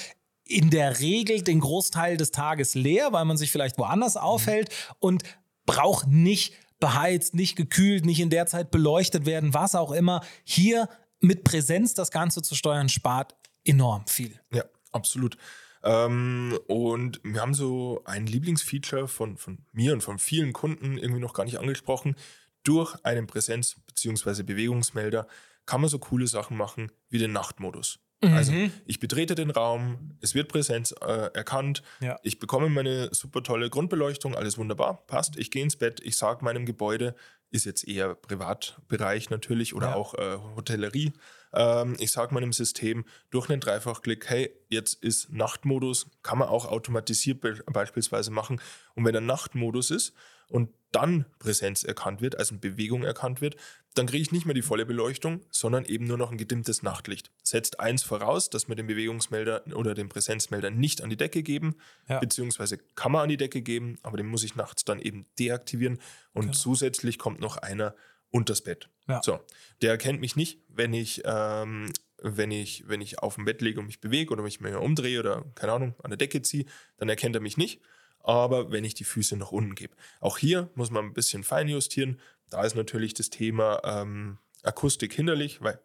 in 0.43 0.69
der 0.69 0.99
Regel 0.99 1.43
den 1.43 1.61
Großteil 1.61 2.17
des 2.17 2.31
Tages 2.31 2.75
leer, 2.75 3.13
weil 3.13 3.23
man 3.23 3.37
sich 3.37 3.53
vielleicht 3.53 3.77
woanders 3.77 4.17
aufhält 4.17 4.69
und 4.99 5.23
braucht 5.65 6.07
nicht 6.07 6.55
beheizt, 6.81 7.33
nicht 7.33 7.55
gekühlt, 7.55 8.05
nicht 8.05 8.19
in 8.19 8.29
der 8.29 8.47
Zeit 8.47 8.71
beleuchtet 8.71 9.25
werden, 9.25 9.53
was 9.53 9.75
auch 9.75 9.93
immer. 9.93 10.21
Hier 10.43 10.89
mit 11.21 11.45
Präsenz 11.45 11.93
das 11.93 12.11
Ganze 12.11 12.41
zu 12.41 12.55
steuern, 12.55 12.89
spart 12.89 13.35
enorm 13.63 14.05
viel. 14.07 14.37
Ja, 14.51 14.65
absolut. 14.91 15.37
Ähm, 15.83 16.59
und 16.67 17.21
wir 17.23 17.39
haben 17.39 17.53
so 17.53 18.01
ein 18.05 18.27
Lieblingsfeature 18.27 19.07
von, 19.07 19.37
von 19.37 19.59
mir 19.71 19.93
und 19.93 20.01
von 20.01 20.19
vielen 20.19 20.51
Kunden 20.51 20.97
irgendwie 20.97 21.21
noch 21.21 21.33
gar 21.33 21.45
nicht 21.45 21.59
angesprochen. 21.59 22.15
Durch 22.63 22.95
einen 23.03 23.27
Präsenz- 23.27 23.77
bzw. 23.87 24.43
Bewegungsmelder 24.43 25.27
kann 25.65 25.81
man 25.81 25.89
so 25.89 25.99
coole 25.99 26.27
Sachen 26.27 26.57
machen 26.57 26.91
wie 27.09 27.17
den 27.17 27.31
Nachtmodus. 27.31 27.99
Also 28.23 28.53
ich 28.85 28.99
betrete 28.99 29.33
den 29.35 29.49
Raum, 29.49 30.11
es 30.21 30.35
wird 30.35 30.47
Präsenz 30.47 30.93
äh, 31.01 31.05
erkannt, 31.33 31.81
Ja. 32.01 32.19
ich 32.21 32.37
bekomme 32.39 32.69
meine 32.69 33.09
super 33.13 33.41
tolle 33.41 33.69
Grundbeleuchtung, 33.69 34.35
alles 34.35 34.57
wunderbar, 34.59 35.05
passt. 35.07 35.37
Ich 35.37 35.49
gehe 35.49 35.63
ins 35.63 35.75
Bett, 35.75 35.99
ich 36.03 36.17
sage 36.17 36.45
meinem 36.45 36.65
Gebäude, 36.67 37.15
ist 37.49 37.65
jetzt 37.65 37.87
eher 37.87 38.13
Privatbereich 38.13 39.29
natürlich 39.31 39.73
oder 39.73 39.87
Ja. 39.89 39.95
auch 39.95 40.13
äh, 40.13 40.37
Hotellerie. 40.55 41.13
Ähm, 41.53 41.95
ich 41.99 42.11
sage 42.11 42.33
meinem 42.33 42.53
System 42.53 43.05
durch 43.29 43.49
einen 43.49 43.59
Dreifachklick, 43.59 44.29
hey, 44.29 44.51
jetzt 44.69 45.03
ist 45.03 45.31
Nachtmodus, 45.31 46.07
kann 46.23 46.37
man 46.37 46.47
auch 46.49 46.65
automatisiert 46.65 47.41
be 47.41 47.61
beispielsweise 47.65 48.31
machen. 48.31 48.61
Und 48.95 49.05
wenn 49.05 49.13
der 49.13 49.21
Nachtmodus 49.21 49.91
ist 49.91 50.13
und 50.47 50.69
dann 50.91 51.25
Präsenz 51.39 51.83
erkannt 51.83 52.21
wird, 52.21 52.37
also 52.37 52.57
Bewegung 52.57 53.03
erkannt 53.03 53.39
wird, 53.39 53.55
dann 53.93 54.07
kriege 54.07 54.21
ich 54.21 54.31
nicht 54.31 54.45
mehr 54.45 54.53
die 54.53 54.61
volle 54.61 54.85
Beleuchtung, 54.85 55.41
sondern 55.49 55.83
eben 55.85 56.05
nur 56.05 56.17
noch 56.17 56.31
ein 56.31 56.37
gedimmtes 56.37 56.81
Nachtlicht. 56.83 57.31
Setzt 57.43 57.79
eins 57.81 58.03
voraus, 58.03 58.49
dass 58.49 58.67
wir 58.69 58.75
den 58.75 58.87
Bewegungsmelder 58.87 59.63
oder 59.73 59.93
den 59.93 60.07
Präsenzmelder 60.09 60.69
nicht 60.69 61.01
an 61.01 61.09
die 61.09 61.17
Decke 61.17 61.43
geben, 61.43 61.75
Ja. 62.07 62.19
beziehungsweise 62.19 62.77
kann 62.95 63.11
man 63.13 63.23
an 63.23 63.29
die 63.29 63.37
Decke 63.37 63.61
geben, 63.61 63.97
aber 64.03 64.17
den 64.17 64.27
muss 64.27 64.43
ich 64.43 64.55
nachts 64.55 64.85
dann 64.85 64.99
eben 64.99 65.25
deaktivieren 65.39 65.99
und 66.33 66.43
Genau. 66.43 66.53
zusätzlich 66.53 67.17
kommt 67.17 67.39
noch 67.41 67.57
einer 67.57 67.93
unters 68.31 68.61
Bett. 68.61 68.89
Ja. 69.07 69.21
So, 69.23 69.39
der 69.81 69.91
erkennt 69.91 70.21
mich 70.21 70.35
nicht, 70.35 70.59
wenn 70.67 70.93
ich, 70.93 71.21
ähm, 71.25 71.91
wenn 72.21 72.51
ich, 72.51 72.87
wenn 72.87 73.01
ich 73.01 73.19
auf 73.19 73.35
dem 73.35 73.45
Bett 73.45 73.61
liege 73.61 73.79
und 73.79 73.85
mich 73.87 73.99
bewege 73.99 74.31
oder 74.31 74.43
mich 74.43 74.61
mir 74.61 74.79
umdrehe 74.79 75.19
oder, 75.19 75.45
keine 75.55 75.73
Ahnung, 75.73 75.95
an 76.03 76.11
der 76.11 76.17
Decke 76.17 76.41
ziehe, 76.41 76.65
dann 76.97 77.09
erkennt 77.09 77.35
er 77.35 77.41
mich 77.41 77.57
nicht. 77.57 77.81
Aber 78.23 78.71
wenn 78.71 78.85
ich 78.85 78.93
die 78.93 79.03
Füße 79.03 79.35
nach 79.35 79.51
unten 79.51 79.73
gebe. 79.73 79.95
Auch 80.19 80.37
hier 80.37 80.69
muss 80.75 80.91
man 80.91 81.05
ein 81.05 81.13
bisschen 81.13 81.43
feinjustieren. 81.43 82.19
Da 82.49 82.63
ist 82.63 82.75
natürlich 82.75 83.15
das 83.15 83.31
Thema 83.31 83.81
ähm, 83.83 84.37
Akustik 84.63 85.13
hinderlich, 85.13 85.61
weil, 85.61 85.79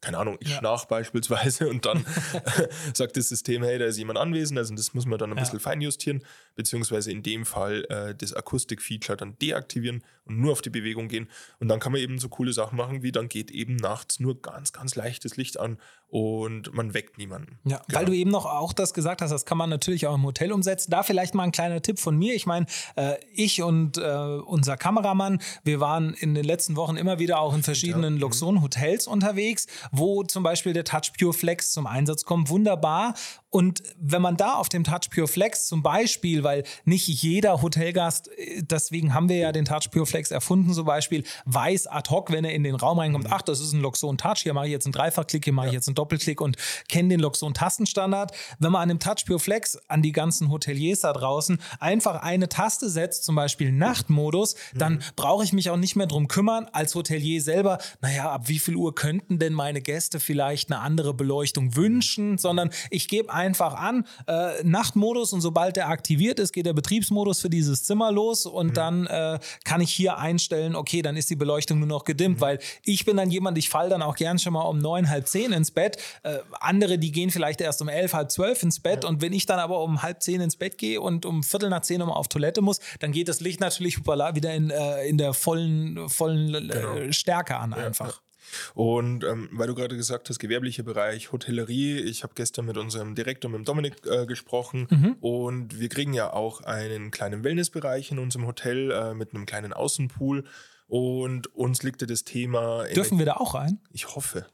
keine 0.00 0.18
Ahnung, 0.18 0.36
ich 0.40 0.50
Ja. 0.50 0.58
schnarch 0.58 0.84
beispielsweise 0.86 1.68
und 1.68 1.84
dann 1.86 2.04
sagt 2.94 3.16
das 3.16 3.28
System, 3.28 3.62
hey, 3.64 3.78
da 3.78 3.86
ist 3.86 3.98
jemand 3.98 4.18
anwesend. 4.18 4.58
Also 4.58 4.74
das 4.74 4.94
muss 4.94 5.06
man 5.06 5.18
dann 5.18 5.30
ein 5.32 5.36
Ja. 5.36 5.42
bisschen 5.42 5.60
feinjustieren, 5.60 6.22
beziehungsweise 6.54 7.10
in 7.10 7.22
dem 7.22 7.44
Fall 7.46 7.84
äh, 7.88 8.14
das 8.14 8.32
Akustik-Feature 8.32 9.16
dann 9.16 9.38
deaktivieren 9.38 10.02
und 10.24 10.38
nur 10.40 10.52
auf 10.52 10.62
die 10.62 10.70
Bewegung 10.70 11.08
gehen. 11.08 11.28
Und 11.60 11.68
dann 11.68 11.80
kann 11.80 11.92
man 11.92 12.00
eben 12.00 12.18
so 12.18 12.28
coole 12.28 12.52
Sachen 12.52 12.76
machen, 12.76 13.02
wie 13.02 13.12
dann 13.12 13.28
geht 13.28 13.50
eben 13.50 13.76
nachts 13.76 14.20
nur 14.20 14.40
ganz, 14.40 14.72
ganz 14.72 14.94
leichtes 14.96 15.36
Licht 15.36 15.58
an 15.58 15.78
und 16.08 16.72
man 16.72 16.94
weckt 16.94 17.18
niemanden. 17.18 17.58
Ja, 17.64 17.80
Genau. 17.86 17.98
weil 17.98 18.06
du 18.06 18.12
eben 18.12 18.30
noch 18.30 18.46
auch 18.46 18.72
das 18.72 18.94
gesagt 18.94 19.22
hast, 19.22 19.30
das 19.30 19.44
kann 19.44 19.58
man 19.58 19.70
natürlich 19.70 20.06
auch 20.06 20.14
im 20.14 20.22
Hotel 20.24 20.52
umsetzen. 20.52 20.90
Da 20.90 21.02
vielleicht 21.02 21.34
mal 21.34 21.42
ein 21.42 21.52
kleiner 21.52 21.82
Tipp 21.82 21.98
von 21.98 22.16
mir. 22.16 22.34
Ich 22.34 22.46
meine, 22.46 22.66
äh, 22.96 23.14
ich 23.34 23.62
und 23.62 23.98
äh, 23.98 24.02
unser 24.02 24.76
Kameramann, 24.76 25.40
wir 25.64 25.80
waren 25.80 26.14
in 26.14 26.34
den 26.34 26.44
letzten 26.44 26.76
Wochen 26.76 26.96
immer 26.96 27.18
wieder 27.18 27.40
auch 27.40 27.54
in 27.54 27.62
verschiedenen 27.62 28.14
Mhm. 28.14 28.20
Luxon-Hotels 28.20 29.06
unterwegs, 29.06 29.66
wo 29.98 30.22
zum 30.22 30.42
Beispiel 30.42 30.72
der 30.72 30.84
Touch 30.84 31.12
Pure 31.18 31.32
Flex 31.32 31.72
zum 31.72 31.86
Einsatz 31.86 32.24
kommt. 32.24 32.48
Wunderbar. 32.48 33.14
Und 33.56 33.82
wenn 33.98 34.20
man 34.20 34.36
da 34.36 34.56
auf 34.56 34.68
dem 34.68 34.84
Touch 34.84 35.08
Pure 35.10 35.28
Flex 35.28 35.66
zum 35.66 35.82
Beispiel, 35.82 36.44
weil 36.44 36.62
nicht 36.84 37.08
jeder 37.08 37.62
Hotelgast, 37.62 38.28
äh, 38.36 38.62
deswegen 38.62 39.14
haben 39.14 39.30
wir 39.30 39.38
ja 39.38 39.50
den 39.50 39.64
Touch 39.64 39.90
Pure 39.90 40.04
Flex 40.04 40.30
erfunden, 40.30 40.74
zum 40.74 40.84
Beispiel, 40.84 41.24
weiß 41.46 41.86
ad 41.86 42.10
hoc, 42.10 42.30
wenn 42.30 42.44
er 42.44 42.52
in 42.52 42.64
den 42.64 42.74
Raum 42.74 42.98
reinkommt, 42.98 43.28
ach, 43.30 43.40
das 43.40 43.60
ist 43.60 43.72
ein 43.72 43.80
Luxon 43.80 44.18
Touch, 44.18 44.40
hier 44.42 44.52
mache 44.52 44.66
ich 44.66 44.72
jetzt 44.72 44.84
einen 44.84 44.92
Dreifachklick, 44.92 45.44
hier 45.44 45.54
mache 45.54 45.68
ich 45.68 45.72
jetzt 45.72 45.88
einen 45.88 45.94
Doppelklick 45.94 46.42
und 46.42 46.58
kenne 46.90 47.08
den 47.08 47.20
Luxon 47.20 47.54
Tastenstandard. 47.54 48.32
Wenn 48.58 48.72
man 48.72 48.82
an 48.82 48.88
dem 48.90 48.98
Touch 48.98 49.24
Pure 49.26 49.38
Flex 49.38 49.78
an 49.88 50.02
die 50.02 50.12
ganzen 50.12 50.50
Hoteliers 50.50 51.00
da 51.00 51.14
draußen 51.14 51.56
einfach 51.80 52.16
eine 52.16 52.50
Taste 52.50 52.90
setzt, 52.90 53.24
zum 53.24 53.36
Beispiel 53.36 53.72
Nachtmodus, 53.72 54.56
dann 54.74 55.02
brauche 55.16 55.44
ich 55.44 55.54
mich 55.54 55.70
auch 55.70 55.78
nicht 55.78 55.96
mehr 55.96 56.06
drum 56.06 56.28
kümmern 56.28 56.66
als 56.72 56.94
Hotelier 56.94 57.40
selber, 57.40 57.78
naja, 58.02 58.30
ab 58.32 58.50
wie 58.50 58.58
viel 58.58 58.76
Uhr 58.76 58.94
könnten 58.94 59.38
denn 59.38 59.54
meine 59.54 59.80
Gäste 59.80 60.20
vielleicht 60.20 60.70
eine 60.70 60.82
andere 60.82 61.14
Beleuchtung 61.14 61.74
wünschen, 61.74 62.36
sondern 62.36 62.68
ich 62.90 63.08
gebe 63.08 63.32
einfach 63.46 63.74
an, 63.74 64.04
äh, 64.26 64.62
Nachtmodus 64.64 65.32
und 65.32 65.40
sobald 65.40 65.76
der 65.76 65.88
aktiviert 65.88 66.38
ist, 66.38 66.52
geht 66.52 66.66
der 66.66 66.72
Betriebsmodus 66.72 67.40
für 67.40 67.48
dieses 67.50 67.84
Zimmer 67.84 68.12
los 68.12 68.44
und 68.44 68.76
dann 68.76 69.06
äh, 69.06 69.38
kann 69.64 69.80
ich 69.80 69.92
hier 69.92 70.18
einstellen, 70.18 70.74
okay, 70.74 71.02
dann 71.02 71.16
ist 71.16 71.30
die 71.30 71.36
Beleuchtung 71.36 71.78
nur 71.78 71.88
noch 71.88 72.04
gedimmt, 72.04 72.40
weil 72.40 72.58
ich 72.84 73.04
bin 73.04 73.16
dann 73.16 73.30
jemand, 73.30 73.56
ich 73.58 73.68
falle 73.68 73.88
dann 73.88 74.02
auch 74.02 74.16
gern 74.16 74.38
schon 74.38 74.52
mal 74.52 74.62
um 74.62 74.78
neun, 74.78 75.08
halb 75.08 75.28
zehn 75.28 75.52
ins 75.52 75.70
Bett. 75.70 75.96
Äh, 76.22 76.38
andere, 76.60 76.98
die 76.98 77.12
gehen 77.12 77.30
vielleicht 77.30 77.60
erst 77.60 77.80
um 77.80 77.88
elf, 77.88 78.12
halb 78.12 78.30
zwölf 78.30 78.62
ins 78.62 78.80
Bett 78.80 79.04
und 79.04 79.22
wenn 79.22 79.32
ich 79.32 79.46
dann 79.46 79.58
aber 79.58 79.80
um 79.82 80.02
halb 80.02 80.22
zehn 80.22 80.40
ins 80.40 80.56
Bett 80.56 80.78
gehe 80.78 81.00
und 81.00 81.24
um 81.24 81.42
viertel 81.42 81.70
nach 81.70 81.82
zehn 81.82 82.00
nochmal 82.00 82.16
auf 82.16 82.28
Toilette 82.28 82.60
muss, 82.60 82.80
dann 83.00 83.12
geht 83.12 83.28
das 83.28 83.40
Licht 83.40 83.60
natürlich 83.60 84.04
wieder 84.06 84.54
in, 84.54 84.70
äh, 84.70 85.06
in 85.06 85.18
der 85.18 85.32
vollen, 85.32 86.08
vollen 86.08 86.70
äh, 86.70 87.12
Stärke 87.12 87.56
an 87.56 87.72
einfach. 87.72 88.20
Und 88.74 89.24
ähm, 89.24 89.48
weil 89.52 89.66
du 89.66 89.74
gerade 89.74 89.96
gesagt 89.96 90.28
hast, 90.28 90.38
gewerblicher 90.38 90.82
Bereich, 90.82 91.32
Hotellerie, 91.32 91.98
ich 92.00 92.22
habe 92.22 92.32
gestern 92.34 92.66
mit 92.66 92.76
unserem 92.76 93.14
Direktor, 93.14 93.50
mit 93.50 93.58
dem 93.58 93.64
Dominik, 93.64 93.94
äh, 94.06 94.26
gesprochen 94.26 94.86
Mhm. 94.90 95.16
und 95.20 95.80
wir 95.80 95.88
kriegen 95.88 96.12
ja 96.14 96.32
auch 96.32 96.60
einen 96.62 97.10
kleinen 97.10 97.44
Wellnessbereich 97.44 98.10
in 98.12 98.18
unserem 98.18 98.46
Hotel 98.46 98.90
äh, 98.90 99.14
mit 99.14 99.34
einem 99.34 99.46
kleinen 99.46 99.72
Außenpool. 99.72 100.44
Und 100.88 101.52
uns 101.54 101.82
liegt 101.82 102.00
ja 102.00 102.06
das 102.06 102.22
Thema. 102.22 102.84
Dürfen 102.94 103.18
wir 103.18 103.26
da 103.26 103.34
auch 103.34 103.54
rein? 103.54 103.80
Ich 103.92 104.14
hoffe. 104.14 104.46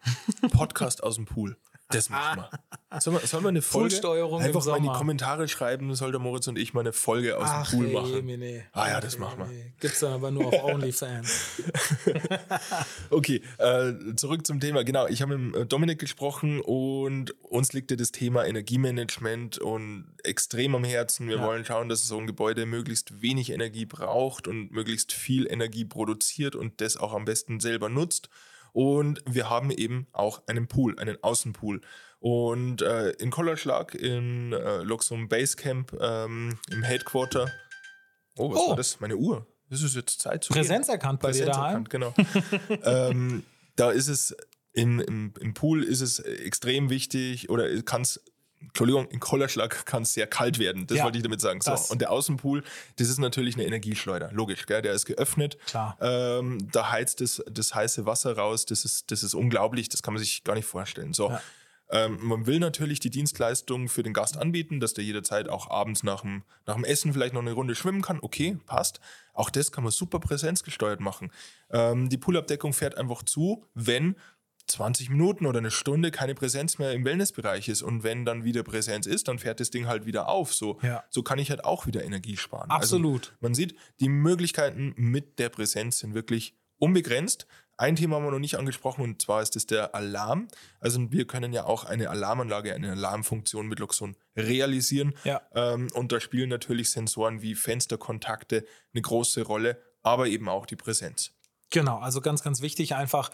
Podcast 0.50 1.02
aus 1.02 1.16
dem 1.16 1.26
Pool. 1.26 1.57
Das 1.92 2.09
machen 2.11 2.44
wir. 2.90 3.00
Sollen 3.00 3.16
wir, 3.22 3.42
wir 3.42 3.48
eine 3.48 3.62
Folge 3.62 3.88
Poolsteuerung 3.88 4.42
einfach 4.42 4.64
mal 4.66 4.76
in 4.76 4.83
die. 4.83 4.88
Kommentare 4.90 5.48
schreiben, 5.48 5.94
soll 5.94 6.11
der 6.11 6.20
Moritz 6.20 6.46
und 6.46 6.59
ich 6.59 6.74
mal 6.74 6.81
eine 6.81 6.92
Folge 6.92 7.38
aus 7.38 7.70
dem 7.70 7.78
Pool 7.78 7.88
machen. 7.92 8.12
Jemine. 8.14 8.64
Ah 8.72 8.88
ja, 8.88 9.00
das 9.00 9.18
machen 9.18 9.38
wir. 9.38 9.72
Gibt's 9.81 10.00
dann 10.00 10.12
aber 10.12 10.31
nur 10.31 10.46
auf 10.46 10.64
OnlyFans. 10.64 11.62
Okay, 13.11 13.42
äh, 13.59 13.92
zurück 14.16 14.46
zum 14.46 14.61
Thema. 14.61 14.85
Genau, 14.85 15.07
ich 15.07 15.22
habe 15.22 15.37
mit 15.38 15.57
äh, 15.57 15.66
Dominik 15.66 15.98
gesprochen 15.98 16.61
und 16.61 17.35
uns 17.42 17.72
liegt 17.72 17.90
ja 17.90 17.96
das 17.96 18.11
Thema 18.12 18.44
Energiemanagement 18.46 19.59
und 19.59 20.07
extrem 20.24 20.74
am 20.74 20.85
Herzen. 20.85 21.28
Wir 21.28 21.37
Ja. 21.37 21.46
wollen 21.46 21.64
schauen, 21.64 21.88
dass 21.88 22.07
so 22.07 22.18
ein 22.18 22.26
Gebäude 22.26 22.66
möglichst 22.66 23.20
wenig 23.22 23.50
Energie 23.50 23.85
braucht 23.87 24.48
und 24.48 24.70
möglichst 24.72 25.12
viel 25.12 25.46
Energie 25.50 25.85
produziert 25.85 26.57
und 26.57 26.81
das 26.81 26.96
auch 26.96 27.12
am 27.12 27.24
besten 27.24 27.61
selber 27.61 27.88
nutzt. 27.88 28.28
Und 28.72 29.22
wir 29.26 29.50
haben 29.50 29.70
eben 29.70 30.06
auch 30.12 30.42
einen 30.46 30.66
Pool, 30.68 30.98
einen 30.98 31.22
Außenpool. 31.22 31.80
Und 32.20 32.82
äh, 32.82 33.11
in 33.12 33.30
Kollerschlag, 33.30 33.94
in 33.94 34.52
äh, 34.52 34.82
Luxum 34.82 35.28
Basecamp, 35.28 35.92
ähm, 36.00 36.58
im 36.70 36.82
Headquarter. 36.82 37.50
Oh, 38.37 38.50
was 38.50 38.58
Oh. 38.61 38.68
war 38.70 38.76
das? 38.76 39.00
Meine 39.00 39.16
Uhr. 39.16 39.46
Das 39.68 39.82
ist 39.82 39.96
jetzt 39.96 40.20
Zeit 40.20 40.44
zu 40.44 40.52
Präsenz 40.52 40.88
erkannt 40.88 41.20
bei 41.20 41.32
dir 41.32 41.44
Präsenz 41.46 41.56
daheim. 41.56 41.85
erkannt, 41.85 41.90
genau. 41.90 42.14
ähm, 42.85 43.42
da 43.76 43.90
ist 43.90 44.08
es 44.08 44.37
in, 44.74 45.00
im, 45.00 45.35
im 45.40 45.54
Pool 45.54 45.82
ist 45.82 46.00
es 46.00 46.18
extrem 46.18 46.88
wichtig 46.90 47.50
oder 47.50 47.82
kann 47.82 48.02
es 48.02 48.22
Entschuldigung, 48.62 49.09
in 49.09 49.20
Kollerschlag 49.20 49.87
kann 49.87 50.03
es 50.03 50.14
sehr 50.14 50.27
kalt 50.27 50.59
werden. 50.59 50.87
Das 50.87 50.98
Ja, 50.98 51.05
wollte 51.05 51.18
ich 51.18 51.25
damit 51.25 51.40
sagen. 51.40 51.61
So. 51.61 51.72
Und 51.90 52.01
der 52.01 52.11
Außenpool, 52.11 52.62
das 52.96 53.09
ist 53.09 53.18
natürlich 53.18 53.55
eine 53.57 53.64
Energieschleuder. 53.64 54.31
Logisch, 54.33 54.66
gell? 54.66 54.83
der 54.83 54.92
ist 54.92 55.07
geöffnet. 55.07 55.59
Klar. 55.66 55.96
Ähm, 56.01 56.68
da 56.72 56.90
heizt 56.90 57.20
das, 57.20 57.42
das 57.51 57.75
heiße 57.75 58.07
Wasser 58.07 58.37
raus. 58.37 58.66
Das 58.66 58.85
ist, 58.85 59.11
das 59.11 59.22
ist 59.22 59.35
unglaublich. 59.35 59.88
Das 59.88 60.03
kann 60.03 60.14
man 60.14 60.22
sich 60.22 60.44
gar 60.44 60.55
nicht 60.55 60.66
vorstellen. 60.66 61.12
So. 61.12 61.31
Ja. 61.31 61.42
Ähm, 61.92 62.18
man 62.22 62.46
will 62.46 62.59
natürlich 62.59 63.01
die 63.01 63.11
Dienstleistung 63.11 63.88
für 63.88 64.03
den 64.03 64.14
Gast 64.14 64.38
anbieten, 64.38 64.81
dass 64.81 64.94
der 64.94 65.05
jederzeit 65.05 65.48
auch 65.51 65.70
abends 65.70 66.03
nach 66.03 66.22
dem, 66.22 66.42
nach 66.66 66.75
dem 66.75 66.85
Essen 66.85 67.12
vielleicht 67.12 67.35
noch 67.35 67.42
eine 67.42 67.53
Runde 67.53 67.75
schwimmen 67.75 68.01
kann. 68.01 68.18
Okay, 68.22 68.57
passt. 68.64 68.98
Auch 69.35 69.51
das 69.51 69.72
kann 69.72 69.85
man 69.85 69.92
super 69.92 70.18
präsenzgesteuert 70.18 71.01
machen. 71.01 71.31
Ähm, 71.70 72.09
die 72.09 72.16
Poolabdeckung 72.16 72.72
fährt 72.72 72.96
einfach 72.96 73.22
zu, 73.22 73.66
wenn 73.75 74.16
20 74.72 75.11
Minuten 75.11 75.46
oder 75.46 75.58
eine 75.58 75.70
Stunde 75.70 76.11
keine 76.11 76.35
Präsenz 76.35 76.78
mehr 76.78 76.92
im 76.92 77.04
Wellnessbereich 77.04 77.68
ist. 77.68 77.82
Und 77.82 78.02
wenn 78.02 78.24
dann 78.24 78.44
wieder 78.44 78.62
Präsenz 78.62 79.06
ist, 79.06 79.28
dann 79.28 79.38
fährt 79.38 79.61
das 79.61 79.70
Ding 79.70 79.87
halt 79.87 80.06
wieder 80.06 80.28
auf. 80.28 80.52
So, 80.54 80.78
Ja. 80.82 81.04
so 81.11 81.22
kann 81.22 81.38
ich 81.38 81.50
halt 81.50 81.64
auch 81.64 81.87
wieder 81.87 82.04
Energie 82.04 82.37
sparen. 82.37 82.70
Absolut. 82.70 83.28
Also 83.28 83.37
man 83.40 83.54
sieht, 83.54 83.76
die 84.00 84.08
Möglichkeiten 84.08 84.94
mit 84.96 85.38
der 85.38 85.48
Präsenz 85.48 85.98
sind 86.00 86.14
wirklich 86.14 86.54
unbegrenzt. 86.78 87.46
Ein 87.78 87.96
Thema 87.96 88.16
haben 88.16 88.24
wir 88.24 88.30
noch 88.30 88.38
nicht 88.38 88.56
angesprochen 88.58 89.02
und 89.02 89.22
zwar 89.22 89.42
ist 89.42 89.56
es 89.56 89.66
der 89.66 89.94
Alarm. 89.94 90.48
Also 90.80 91.11
wir 91.11 91.26
können 91.26 91.52
ja 91.52 91.64
auch 91.64 91.85
eine 91.85 92.11
Alarmanlage, 92.11 92.74
eine 92.74 92.92
Alarmfunktion 92.92 93.66
mit 93.66 93.78
Luxon 93.78 94.16
realisieren. 94.37 95.14
Ja. 95.24 95.40
Ähm, 95.54 95.88
und 95.94 96.12
da 96.12 96.20
spielen 96.20 96.48
natürlich 96.48 96.90
Sensoren 96.90 97.42
wie 97.42 97.54
Fensterkontakte 97.54 98.64
eine 98.92 99.02
große 99.02 99.42
Rolle, 99.42 99.80
aber 100.02 100.28
eben 100.28 100.48
auch 100.48 100.66
die 100.66 100.76
Präsenz. 100.76 101.32
Genau, 101.70 101.98
also 101.98 102.20
ganz, 102.20 102.42
ganz 102.42 102.61
wichtig 102.61 102.94
einfach. 102.94 103.30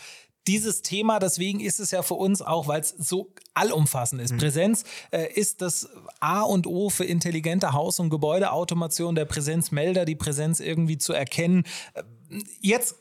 Dieses 0.49 0.83
Thema, 0.83 1.21
deswegen 1.21 1.61
ist 1.61 1.79
es 1.79 1.93
ja 1.93 2.03
für 2.03 2.15
uns 2.15 2.43
auch, 2.43 2.67
weil 2.67 2.81
es 2.81 2.89
so 2.99 3.33
allumfassend 3.55 4.21
ist. 4.21 4.37
Präsenz 4.37 4.85
äh, 5.11 5.33
ist 5.33 5.63
das 5.63 5.89
A 6.19 6.41
und 6.41 6.67
O 6.67 6.91
für 6.91 7.05
intelligente 7.05 7.73
Haus- 7.73 8.01
und 8.01 8.11
Gebäudeautomation, 8.11 9.15
der 9.15 9.27
Präsenzmelder, 9.27 10.05
die 10.05 10.17
Präsenz 10.17 10.59
irgendwie 10.59 10.99
zu 10.99 11.13
erkennen. 11.13 11.65
Äh, 11.95 12.03
Jetzt 12.61 12.97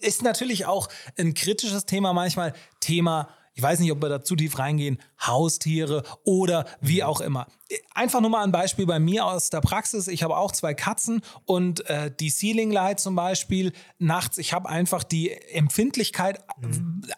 ist 0.00 0.22
natürlich 0.22 0.66
auch 0.66 0.88
ein 1.16 1.34
kritisches 1.34 1.86
Thema 1.86 2.12
manchmal 2.12 2.54
Thema 2.80 3.28
ich 3.54 3.62
weiß 3.62 3.78
nicht, 3.78 3.92
ob 3.92 4.02
wir 4.02 4.08
da 4.08 4.22
zu 4.22 4.34
tief 4.34 4.58
reingehen, 4.58 4.98
Haustiere 5.24 6.02
oder 6.24 6.66
wie 6.80 7.04
auch 7.04 7.20
immer. 7.20 7.46
Einfach 7.94 8.20
nur 8.20 8.30
mal 8.30 8.42
ein 8.42 8.52
Beispiel 8.52 8.84
bei 8.84 8.98
mir 8.98 9.24
aus 9.24 9.48
der 9.48 9.60
Praxis. 9.60 10.08
Ich 10.08 10.22
habe 10.22 10.36
auch 10.36 10.52
zwei 10.52 10.74
Katzen 10.74 11.22
und 11.44 11.88
äh, 11.88 12.10
die 12.18 12.30
Ceiling 12.30 12.72
Light 12.72 12.98
zum 12.98 13.14
Beispiel 13.14 13.72
nachts, 13.98 14.38
ich 14.38 14.52
habe 14.52 14.68
einfach 14.68 15.04
die 15.04 15.30
Empfindlichkeit 15.30 16.44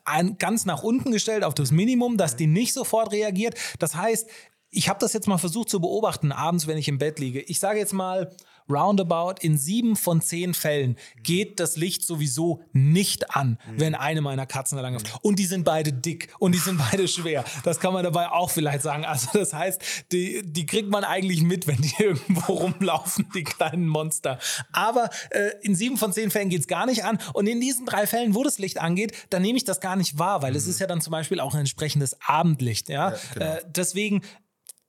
ein, 0.05 0.37
ganz 0.38 0.66
nach 0.66 0.83
unten 0.83 1.11
gestellt 1.11 1.42
auf 1.42 1.55
das 1.55 1.72
Minimum, 1.72 2.18
dass 2.18 2.37
die 2.37 2.46
nicht 2.46 2.75
sofort 2.75 3.12
reagiert. 3.12 3.55
Das 3.79 3.96
heißt, 3.96 4.29
ich 4.70 4.90
habe 4.90 4.99
das 5.01 5.14
jetzt 5.14 5.29
mal 5.29 5.38
versucht 5.38 5.70
zu 5.70 5.81
beobachten, 5.81 6.33
abends, 6.33 6.66
wenn 6.66 6.77
ich 6.77 6.88
im 6.88 6.99
Bett 6.99 7.18
liege. 7.18 7.40
Ich 7.40 7.61
sage 7.61 7.79
jetzt 7.79 7.94
mal, 7.94 8.31
roundabout 8.68 9.35
in 9.40 9.59
sieben 9.59 9.96
von 9.96 10.20
zehn 10.20 10.55
Fällen 10.55 10.96
geht 11.22 11.61
das 11.61 11.76
Licht 11.76 12.05
sowieso 12.05 12.62
nicht 12.72 13.35
an, 13.35 13.59
wenn 13.76 13.94
eine 13.94 14.20
meiner 14.20 14.46
Katzen 14.46 14.76
da 14.76 14.83
lang 14.83 14.94
läuft. 14.94 15.18
Und 15.22 15.38
die 15.38 15.46
sind 15.46 15.64
beide 15.64 15.92
dick 15.92 16.33
und 16.38 16.52
die 16.52 16.59
sind 16.59 16.79
beide 16.79 17.09
schwer. 17.09 17.44
Das 17.64 17.81
kann 17.81 17.92
man 17.92 18.05
dabei 18.05 18.29
auch 18.29 18.50
vielleicht 18.50 18.83
sagen. 18.83 19.05
Also 19.05 19.29
das 19.33 19.52
heißt, 19.52 19.81
die, 20.12 20.42
die 20.44 20.66
kriegt 20.66 20.88
man 20.88 21.05
eigentlich 21.05 21.42
mit, 21.42 21.66
wenn 21.66 21.81
die 21.81 21.94
irgendwo 21.98 22.52
rumlaufen, 22.52 23.29
die 23.35 23.44
kleinen 23.44 23.88
Monster. 23.88 24.38
Aber 24.72 25.11
äh, 25.31 25.50
in 25.62 25.74
sieben 25.74 25.96
von 25.96 26.12
zehn 26.12 26.31
Fällen 26.31 26.48
geht 26.48 26.61
es 26.61 26.66
gar 26.66 26.87
nicht 26.87 27.05
an. 27.05 27.18
Und 27.33 27.46
in 27.46 27.61
diesen 27.61 27.87
drei 27.87 28.07
Fällen, 28.07 28.35
wo 28.35 28.42
das 28.42 28.59
Licht 28.59 28.81
angeht, 28.81 29.12
dann 29.31 29.42
nehme 29.42 29.57
ich 29.57 29.64
das 29.64 29.81
gar 29.81 29.96
nicht 29.96 30.18
wahr, 30.18 30.42
weil 30.42 30.57
es 30.57 30.66
ist 30.66 30.81
ja 30.81 30.87
dann 30.87 31.00
zum 31.00 31.12
Beispiel 31.12 31.40
auch 31.40 31.55
ein 31.55 31.61
entsprechendes 31.61 32.16
Abendlicht. 32.26 32.88
Ja? 32.88 33.14
genau. 33.35 33.46
äh, 33.46 33.62
deswegen, 33.66 34.22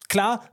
klar, 0.10 0.50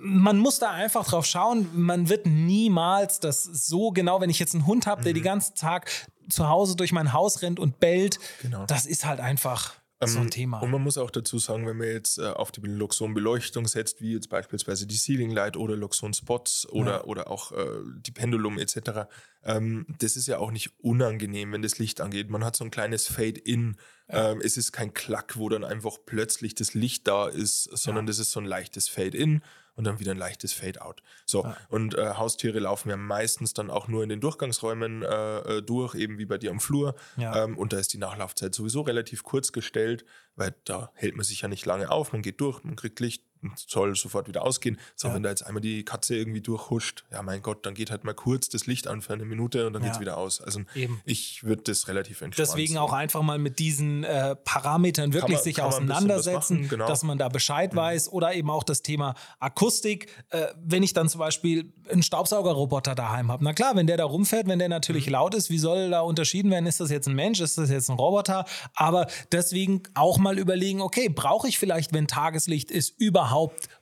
man 0.00 0.38
muss 0.38 0.58
da 0.58 0.70
einfach 0.70 1.06
drauf 1.06 1.26
schauen. 1.26 1.68
Man 1.74 2.08
wird 2.08 2.26
niemals 2.26 3.20
das 3.20 3.44
so 3.44 3.90
genau, 3.90 4.20
wenn 4.20 4.30
ich 4.30 4.38
jetzt 4.38 4.54
einen 4.54 4.66
Hund 4.66 4.86
habe, 4.86 5.02
der 5.02 5.12
den 5.12 5.22
ganzen 5.22 5.54
Tag 5.54 5.90
zu 6.28 6.48
Hause 6.48 6.76
durch 6.76 6.92
mein 6.92 7.12
Haus 7.12 7.42
rennt 7.42 7.58
und 7.58 7.80
bellt, 7.80 8.18
Genau. 8.42 8.64
das 8.66 8.86
ist 8.86 9.04
halt 9.06 9.20
einfach 9.20 9.74
so 10.04 10.20
ein 10.20 10.30
Thema. 10.30 10.60
Und 10.60 10.70
man 10.70 10.80
muss 10.80 10.96
auch 10.96 11.10
dazu 11.10 11.38
sagen, 11.40 11.66
wenn 11.66 11.76
man 11.78 11.88
jetzt 11.88 12.18
äh, 12.18 12.26
auf 12.28 12.52
die 12.52 12.60
Luxon-Beleuchtung 12.60 13.66
setzt, 13.66 14.00
wie 14.00 14.12
jetzt 14.12 14.28
beispielsweise 14.28 14.86
die 14.86 14.96
Ceiling 14.96 15.30
Light 15.32 15.56
oder 15.56 15.74
Luxon 15.74 16.14
Spots 16.14 16.68
oder, 16.68 16.98
Ja. 16.98 17.04
oder 17.04 17.28
auch 17.28 17.50
äh, 17.50 17.64
die 18.06 18.12
Pendulum 18.12 18.58
etc., 18.60 19.08
ähm, 19.42 19.86
das 19.98 20.14
ist 20.16 20.28
ja 20.28 20.38
auch 20.38 20.52
nicht 20.52 20.70
unangenehm, 20.78 21.50
wenn 21.52 21.62
das 21.62 21.78
Licht 21.80 22.00
angeht. 22.00 22.30
Man 22.30 22.44
hat 22.44 22.54
so 22.54 22.62
ein 22.64 22.70
kleines 22.70 23.08
Fade-In. 23.08 23.76
Ähm, 24.08 24.40
es 24.40 24.56
ist 24.56 24.70
kein 24.70 24.94
Klack, 24.94 25.36
wo 25.36 25.48
dann 25.48 25.64
einfach 25.64 25.96
plötzlich 26.06 26.54
das 26.54 26.74
Licht 26.74 27.08
da 27.08 27.26
ist, 27.26 27.64
sondern 27.64 28.06
das 28.06 28.20
ist 28.20 28.30
so 28.30 28.38
ein 28.38 28.46
leichtes 28.46 28.88
Fade-In 28.88 29.42
und 29.78 29.84
dann 29.84 30.00
wieder 30.00 30.10
ein 30.10 30.18
leichtes 30.18 30.52
Fade-Out. 30.52 31.04
So, 31.24 31.46
und 31.68 31.96
äh, 31.96 32.14
Haustiere 32.14 32.58
laufen 32.58 32.90
ja 32.90 32.96
meistens 32.96 33.54
dann 33.54 33.70
auch 33.70 33.86
nur 33.86 34.02
in 34.02 34.08
den 34.08 34.20
Durchgangsräumen 34.20 35.04
äh, 35.04 35.38
äh, 35.38 35.62
durch, 35.62 35.94
eben 35.94 36.18
wie 36.18 36.26
bei 36.26 36.36
dir 36.36 36.50
am 36.50 36.58
Flur. 36.58 36.96
Ja. 37.16 37.44
Ähm, 37.44 37.56
und 37.56 37.72
da 37.72 37.78
ist 37.78 37.92
die 37.92 37.98
Nachlaufzeit 37.98 38.56
sowieso 38.56 38.80
relativ 38.80 39.22
kurz 39.22 39.52
gestellt, 39.52 40.04
weil 40.34 40.52
da 40.64 40.90
hält 40.94 41.14
man 41.14 41.24
sich 41.24 41.42
ja 41.42 41.48
nicht 41.48 41.64
lange 41.64 41.92
auf. 41.92 42.12
Man 42.12 42.22
geht 42.22 42.40
durch, 42.40 42.64
man 42.64 42.74
kriegt 42.74 42.98
Licht 42.98 43.22
soll 43.66 43.94
sofort 43.96 44.28
wieder 44.28 44.42
ausgehen. 44.44 44.78
So, 44.96 45.08
Ja. 45.08 45.14
wenn 45.14 45.22
da 45.22 45.30
jetzt 45.30 45.42
einmal 45.46 45.60
die 45.60 45.84
Katze 45.84 46.16
irgendwie 46.16 46.40
durchhuscht, 46.40 47.04
ja 47.10 47.22
mein 47.22 47.42
Gott, 47.42 47.64
dann 47.66 47.74
geht 47.74 47.90
halt 47.90 48.04
mal 48.04 48.14
kurz 48.14 48.48
das 48.48 48.66
Licht 48.66 48.86
an 48.88 49.02
für 49.02 49.12
eine 49.14 49.24
Minute 49.24 49.66
und 49.66 49.72
dann 49.72 49.82
Ja. 49.82 49.88
geht's 49.88 50.00
wieder 50.00 50.16
aus. 50.18 50.40
Also 50.40 50.60
Eben. 50.74 51.00
ich 51.04 51.44
würde 51.44 51.62
das 51.62 51.88
relativ 51.88 52.20
entspannt 52.22 52.48
Deswegen 52.48 52.68
sehen. 52.74 52.78
auch 52.78 52.92
einfach 52.92 53.22
mal 53.22 53.38
mit 53.38 53.58
diesen 53.58 54.04
äh, 54.04 54.34
Parametern 54.36 55.12
wirklich 55.12 55.36
man- 55.36 55.44
sich 55.44 55.62
auseinandersetzen, 55.62 56.56
machen, 56.58 56.68
genau. 56.68 56.86
dass 56.86 57.02
man 57.02 57.18
da 57.18 57.28
Bescheid 57.28 57.74
weiß 57.74 58.10
oder 58.12 58.34
eben 58.34 58.50
auch 58.50 58.62
das 58.64 58.82
Thema 58.82 59.14
Akustik. 59.38 60.08
Äh, 60.30 60.46
wenn 60.62 60.82
ich 60.82 60.92
dann 60.92 61.08
zum 61.08 61.18
Beispiel 61.20 61.72
einen 61.90 62.02
Staubsaugerroboter 62.02 62.94
daheim 62.94 63.30
habe, 63.30 63.44
na 63.44 63.52
klar, 63.52 63.76
wenn 63.76 63.86
der 63.86 63.96
da 63.96 64.04
rumfährt, 64.04 64.46
wenn 64.46 64.58
der 64.58 64.68
natürlich 64.68 65.06
Mhm. 65.06 65.12
laut 65.12 65.34
ist, 65.34 65.50
wie 65.50 65.58
soll 65.58 65.90
da 65.90 66.00
unterschieden 66.00 66.50
werden? 66.50 66.66
Ist 66.66 66.80
das 66.80 66.90
jetzt 66.90 67.06
ein 67.08 67.14
Mensch, 67.14 67.40
ist 67.40 67.56
das 67.58 67.70
jetzt 67.70 67.88
ein 67.90 67.96
Roboter? 67.96 68.44
Aber 68.74 69.06
deswegen 69.32 69.82
auch 69.94 70.18
mal 70.18 70.38
überlegen, 70.38 70.80
okay, 70.80 71.08
brauche 71.08 71.48
ich 71.48 71.58
vielleicht, 71.58 71.92
wenn 71.92 72.06
Tageslicht 72.06 72.70
ist, 72.70 72.94
überhaupt 72.98 73.27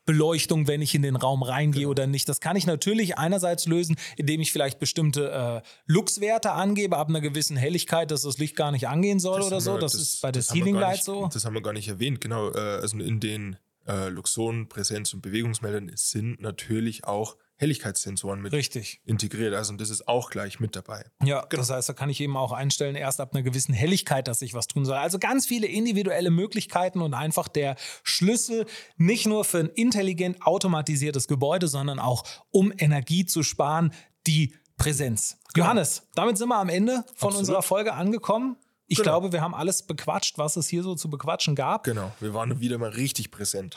Beleuchtung, 0.05 0.67
wenn 0.69 0.83
ich 0.83 0.95
in 0.95 1.03
den 1.03 1.17
Raum 1.17 1.43
reingehe 1.43 1.81
Genau. 1.83 1.91
oder 1.91 2.07
nicht? 2.07 2.29
Das 2.29 2.41
kann 2.41 2.57
ich 2.57 2.67
natürlich 2.67 3.19
einerseits 3.19 3.67
lösen, 3.67 3.97
indem 4.17 4.41
ich 4.41 4.53
vielleicht 4.53 4.79
bestimmte 4.79 5.63
äh, 5.65 5.69
Luxwerte 5.87 6.53
angebe, 6.53 6.97
ab 6.97 7.09
einer 7.09 7.21
gewissen 7.21 7.57
Helligkeit, 7.57 8.11
dass 8.11 8.23
das 8.23 8.39
Licht 8.39 8.57
gar 8.57 8.71
nicht 8.71 8.89
angehen 8.89 9.19
soll 9.19 9.43
oder 9.43 9.57
haben 9.57 9.61
so. 9.61 9.75
wir- 9.75 9.81
Das, 9.81 9.95
ist 9.95 10.21
bei 10.23 10.31
der 10.33 10.41
das 10.43 10.49
Ceiling 10.49 10.75
Light 10.77 10.93
nicht- 10.95 11.05
so. 11.05 11.29
Das 11.33 11.45
haben 11.45 11.55
wir 11.55 11.63
gar 11.63 11.73
nicht 11.73 11.89
erwähnt, 11.89 12.21
genau. 12.21 12.51
Äh, 12.53 12.59
also 12.59 12.99
in 12.99 13.21
den 13.21 13.57
äh, 13.89 14.09
Luxon, 14.09 14.69
Präsenz- 14.69 15.15
und 15.15 15.23
Bewegungsmeldern 15.23 15.93
sind 15.95 16.41
natürlich 16.41 17.05
auch 17.05 17.37
Helligkeitssensoren 17.57 18.41
mit 18.41 18.53
Richtig. 18.53 19.01
integriert. 19.05 19.55
Also 19.55 19.73
das 19.75 19.91
ist 19.91 20.07
auch 20.09 20.31
gleich 20.31 20.61
mit 20.61 20.77
dabei. 20.77 21.05
Ja, 21.23 21.47
das 21.51 21.71
heißt, 21.71 21.89
da 21.89 21.93
kann 21.93 22.11
ich 22.11 22.21
eben 22.21 22.37
auch 22.37 22.53
einstellen, 22.53 22.97
erst 22.97 23.21
ab 23.21 23.31
einer 23.35 23.43
gewissen 23.43 23.73
Helligkeit, 23.75 24.29
dass 24.29 24.43
ich 24.43 24.55
was 24.55 24.67
tun 24.67 24.85
soll. 24.85 24.97
Also 24.97 25.19
ganz 25.19 25.47
viele 25.47 25.67
individuelle 25.67 26.31
Möglichkeiten 26.31 27.01
und 27.01 27.15
einfach 27.15 27.49
der 27.49 27.77
Schlüssel 28.03 28.67
nicht 28.97 29.27
nur 29.27 29.45
für 29.45 29.59
ein 29.59 29.69
intelligent 29.71 30.43
automatisiertes 30.43 31.29
Gebäude, 31.29 31.69
sondern 31.69 31.99
auch 31.99 32.25
um 32.51 32.73
Energie 32.77 33.25
zu 33.27 33.43
sparen, 33.43 33.93
die 34.27 34.55
Präsenz. 34.77 35.39
Johannes, 35.57 36.03
damit 36.15 36.37
sind 36.37 36.49
wir 36.49 36.59
am 36.59 36.69
Ende 36.69 36.93
von 36.93 37.03
Genau. 37.03 37.13
Absolut. 37.13 37.39
unserer 37.39 37.63
Folge 37.63 37.95
angekommen. 37.95 38.57
Ich 38.89 38.99
Genau. 38.99 39.11
glaube, 39.21 39.33
wir 39.33 39.41
haben 39.41 39.55
alles 39.55 39.83
bequatscht, 39.83 40.39
was 40.39 40.55
es 40.57 40.69
hier 40.69 40.83
so 40.85 40.95
zu 40.95 41.11
bequatschen 41.11 41.57
gab. 41.57 41.83
Genau, 41.85 42.13
wir 42.21 42.35
waren 42.35 42.61
wieder 42.61 42.79
mal 42.79 42.91
richtig 42.91 43.33
präsent. 43.33 43.75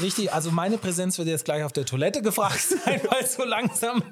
Richtig, 0.00 0.32
also 0.32 0.50
meine 0.50 0.78
Präsenz 0.78 1.18
wird 1.18 1.28
jetzt 1.28 1.44
gleich 1.44 1.62
auf 1.64 1.72
der 1.72 1.84
Toilette 1.84 2.22
gefragt 2.22 2.60
sein, 2.84 3.00
weil 3.10 3.26
so 3.26 3.44
langsam. 3.44 4.02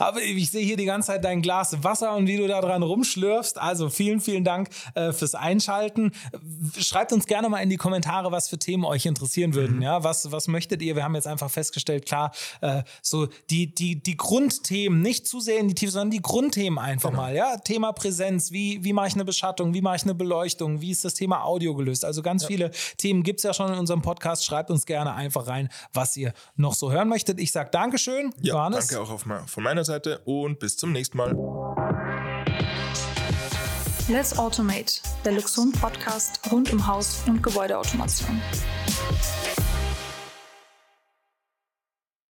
Aber 0.00 0.20
ich 0.20 0.50
sehe 0.50 0.64
hier 0.64 0.76
die 0.76 0.84
ganze 0.84 1.08
Zeit 1.08 1.24
dein 1.24 1.42
Glas 1.42 1.84
Wasser 1.84 2.16
und 2.16 2.26
wie 2.26 2.36
du 2.36 2.48
da 2.48 2.60
dran 2.60 2.82
rumschlürfst. 2.82 3.56
Also 3.58 3.88
vielen, 3.88 4.20
vielen 4.20 4.42
Dank 4.42 4.68
äh, 4.94 5.12
fürs 5.12 5.36
Einschalten. 5.36 6.10
Schreibt 6.76 7.12
uns 7.12 7.26
gerne 7.26 7.48
mal 7.48 7.60
in 7.60 7.70
die 7.70 7.76
Kommentare, 7.76 8.32
was 8.32 8.48
für 8.48 8.58
Themen 8.58 8.84
euch 8.84 9.06
interessieren 9.06 9.54
würden. 9.54 9.80
Ja, 9.80 10.02
was, 10.02 10.32
was 10.32 10.48
möchtet 10.48 10.82
ihr? 10.82 10.96
Wir 10.96 11.04
haben 11.04 11.14
jetzt 11.14 11.28
einfach 11.28 11.50
festgestellt, 11.50 12.04
klar, 12.06 12.32
äh, 12.62 12.82
so 13.00 13.28
die, 13.48 13.72
die, 13.72 14.02
die 14.02 14.16
Grundthemen, 14.16 15.02
nicht 15.02 15.28
zu 15.28 15.38
sehr 15.38 15.58
in 15.58 15.68
die 15.68 15.74
Tiefe, 15.76 15.92
sondern 15.92 16.10
die 16.10 16.22
Grundthemen 16.22 16.80
einfach 16.80 17.12
mal. 17.12 17.34
Ja, 17.34 17.58
Thema 17.58 17.92
Präsenz, 17.92 18.50
wie, 18.50 18.82
wie 18.82 18.92
mache 18.92 19.06
ich 19.06 19.14
eine 19.14 19.24
Beschattung, 19.24 19.72
wie 19.72 19.83
mache 19.84 19.96
ich 19.96 20.02
eine 20.02 20.14
Beleuchtung, 20.14 20.80
wie 20.80 20.90
ist 20.90 21.04
das 21.04 21.14
Thema 21.14 21.44
Audio 21.44 21.76
gelöst? 21.76 22.04
Also 22.04 22.22
ganz 22.22 22.44
viele 22.44 22.72
Themen 22.96 23.22
gibt 23.22 23.38
es 23.38 23.44
ja 23.44 23.54
schon 23.54 23.72
in 23.72 23.78
unserem 23.78 24.02
Podcast. 24.02 24.44
Schreibt 24.44 24.70
uns 24.70 24.84
gerne 24.86 25.14
einfach 25.14 25.46
rein, 25.46 25.68
was 25.92 26.16
ihr 26.16 26.32
noch 26.56 26.74
so 26.74 26.90
hören 26.90 27.08
möchtet. 27.08 27.38
Ich 27.38 27.52
sage 27.52 27.70
Dankeschön, 27.70 28.34
Ja, 28.40 28.54
Johannes. 28.54 28.88
danke 28.88 29.02
auch 29.04 29.10
auf, 29.10 29.24
von 29.46 29.62
meiner 29.62 29.84
Seite 29.84 30.18
und 30.24 30.58
bis 30.58 30.76
zum 30.76 30.90
nächsten 30.90 31.16
Mal. 31.18 31.36
Let's 34.08 34.36
Automate, 34.38 35.00
der 35.24 35.32
Luxon 35.32 35.72
Podcast 35.72 36.40
rund 36.50 36.72
um 36.72 36.86
Haus- 36.86 37.22
und 37.26 37.42
Gebäudeautomation. 37.42 38.40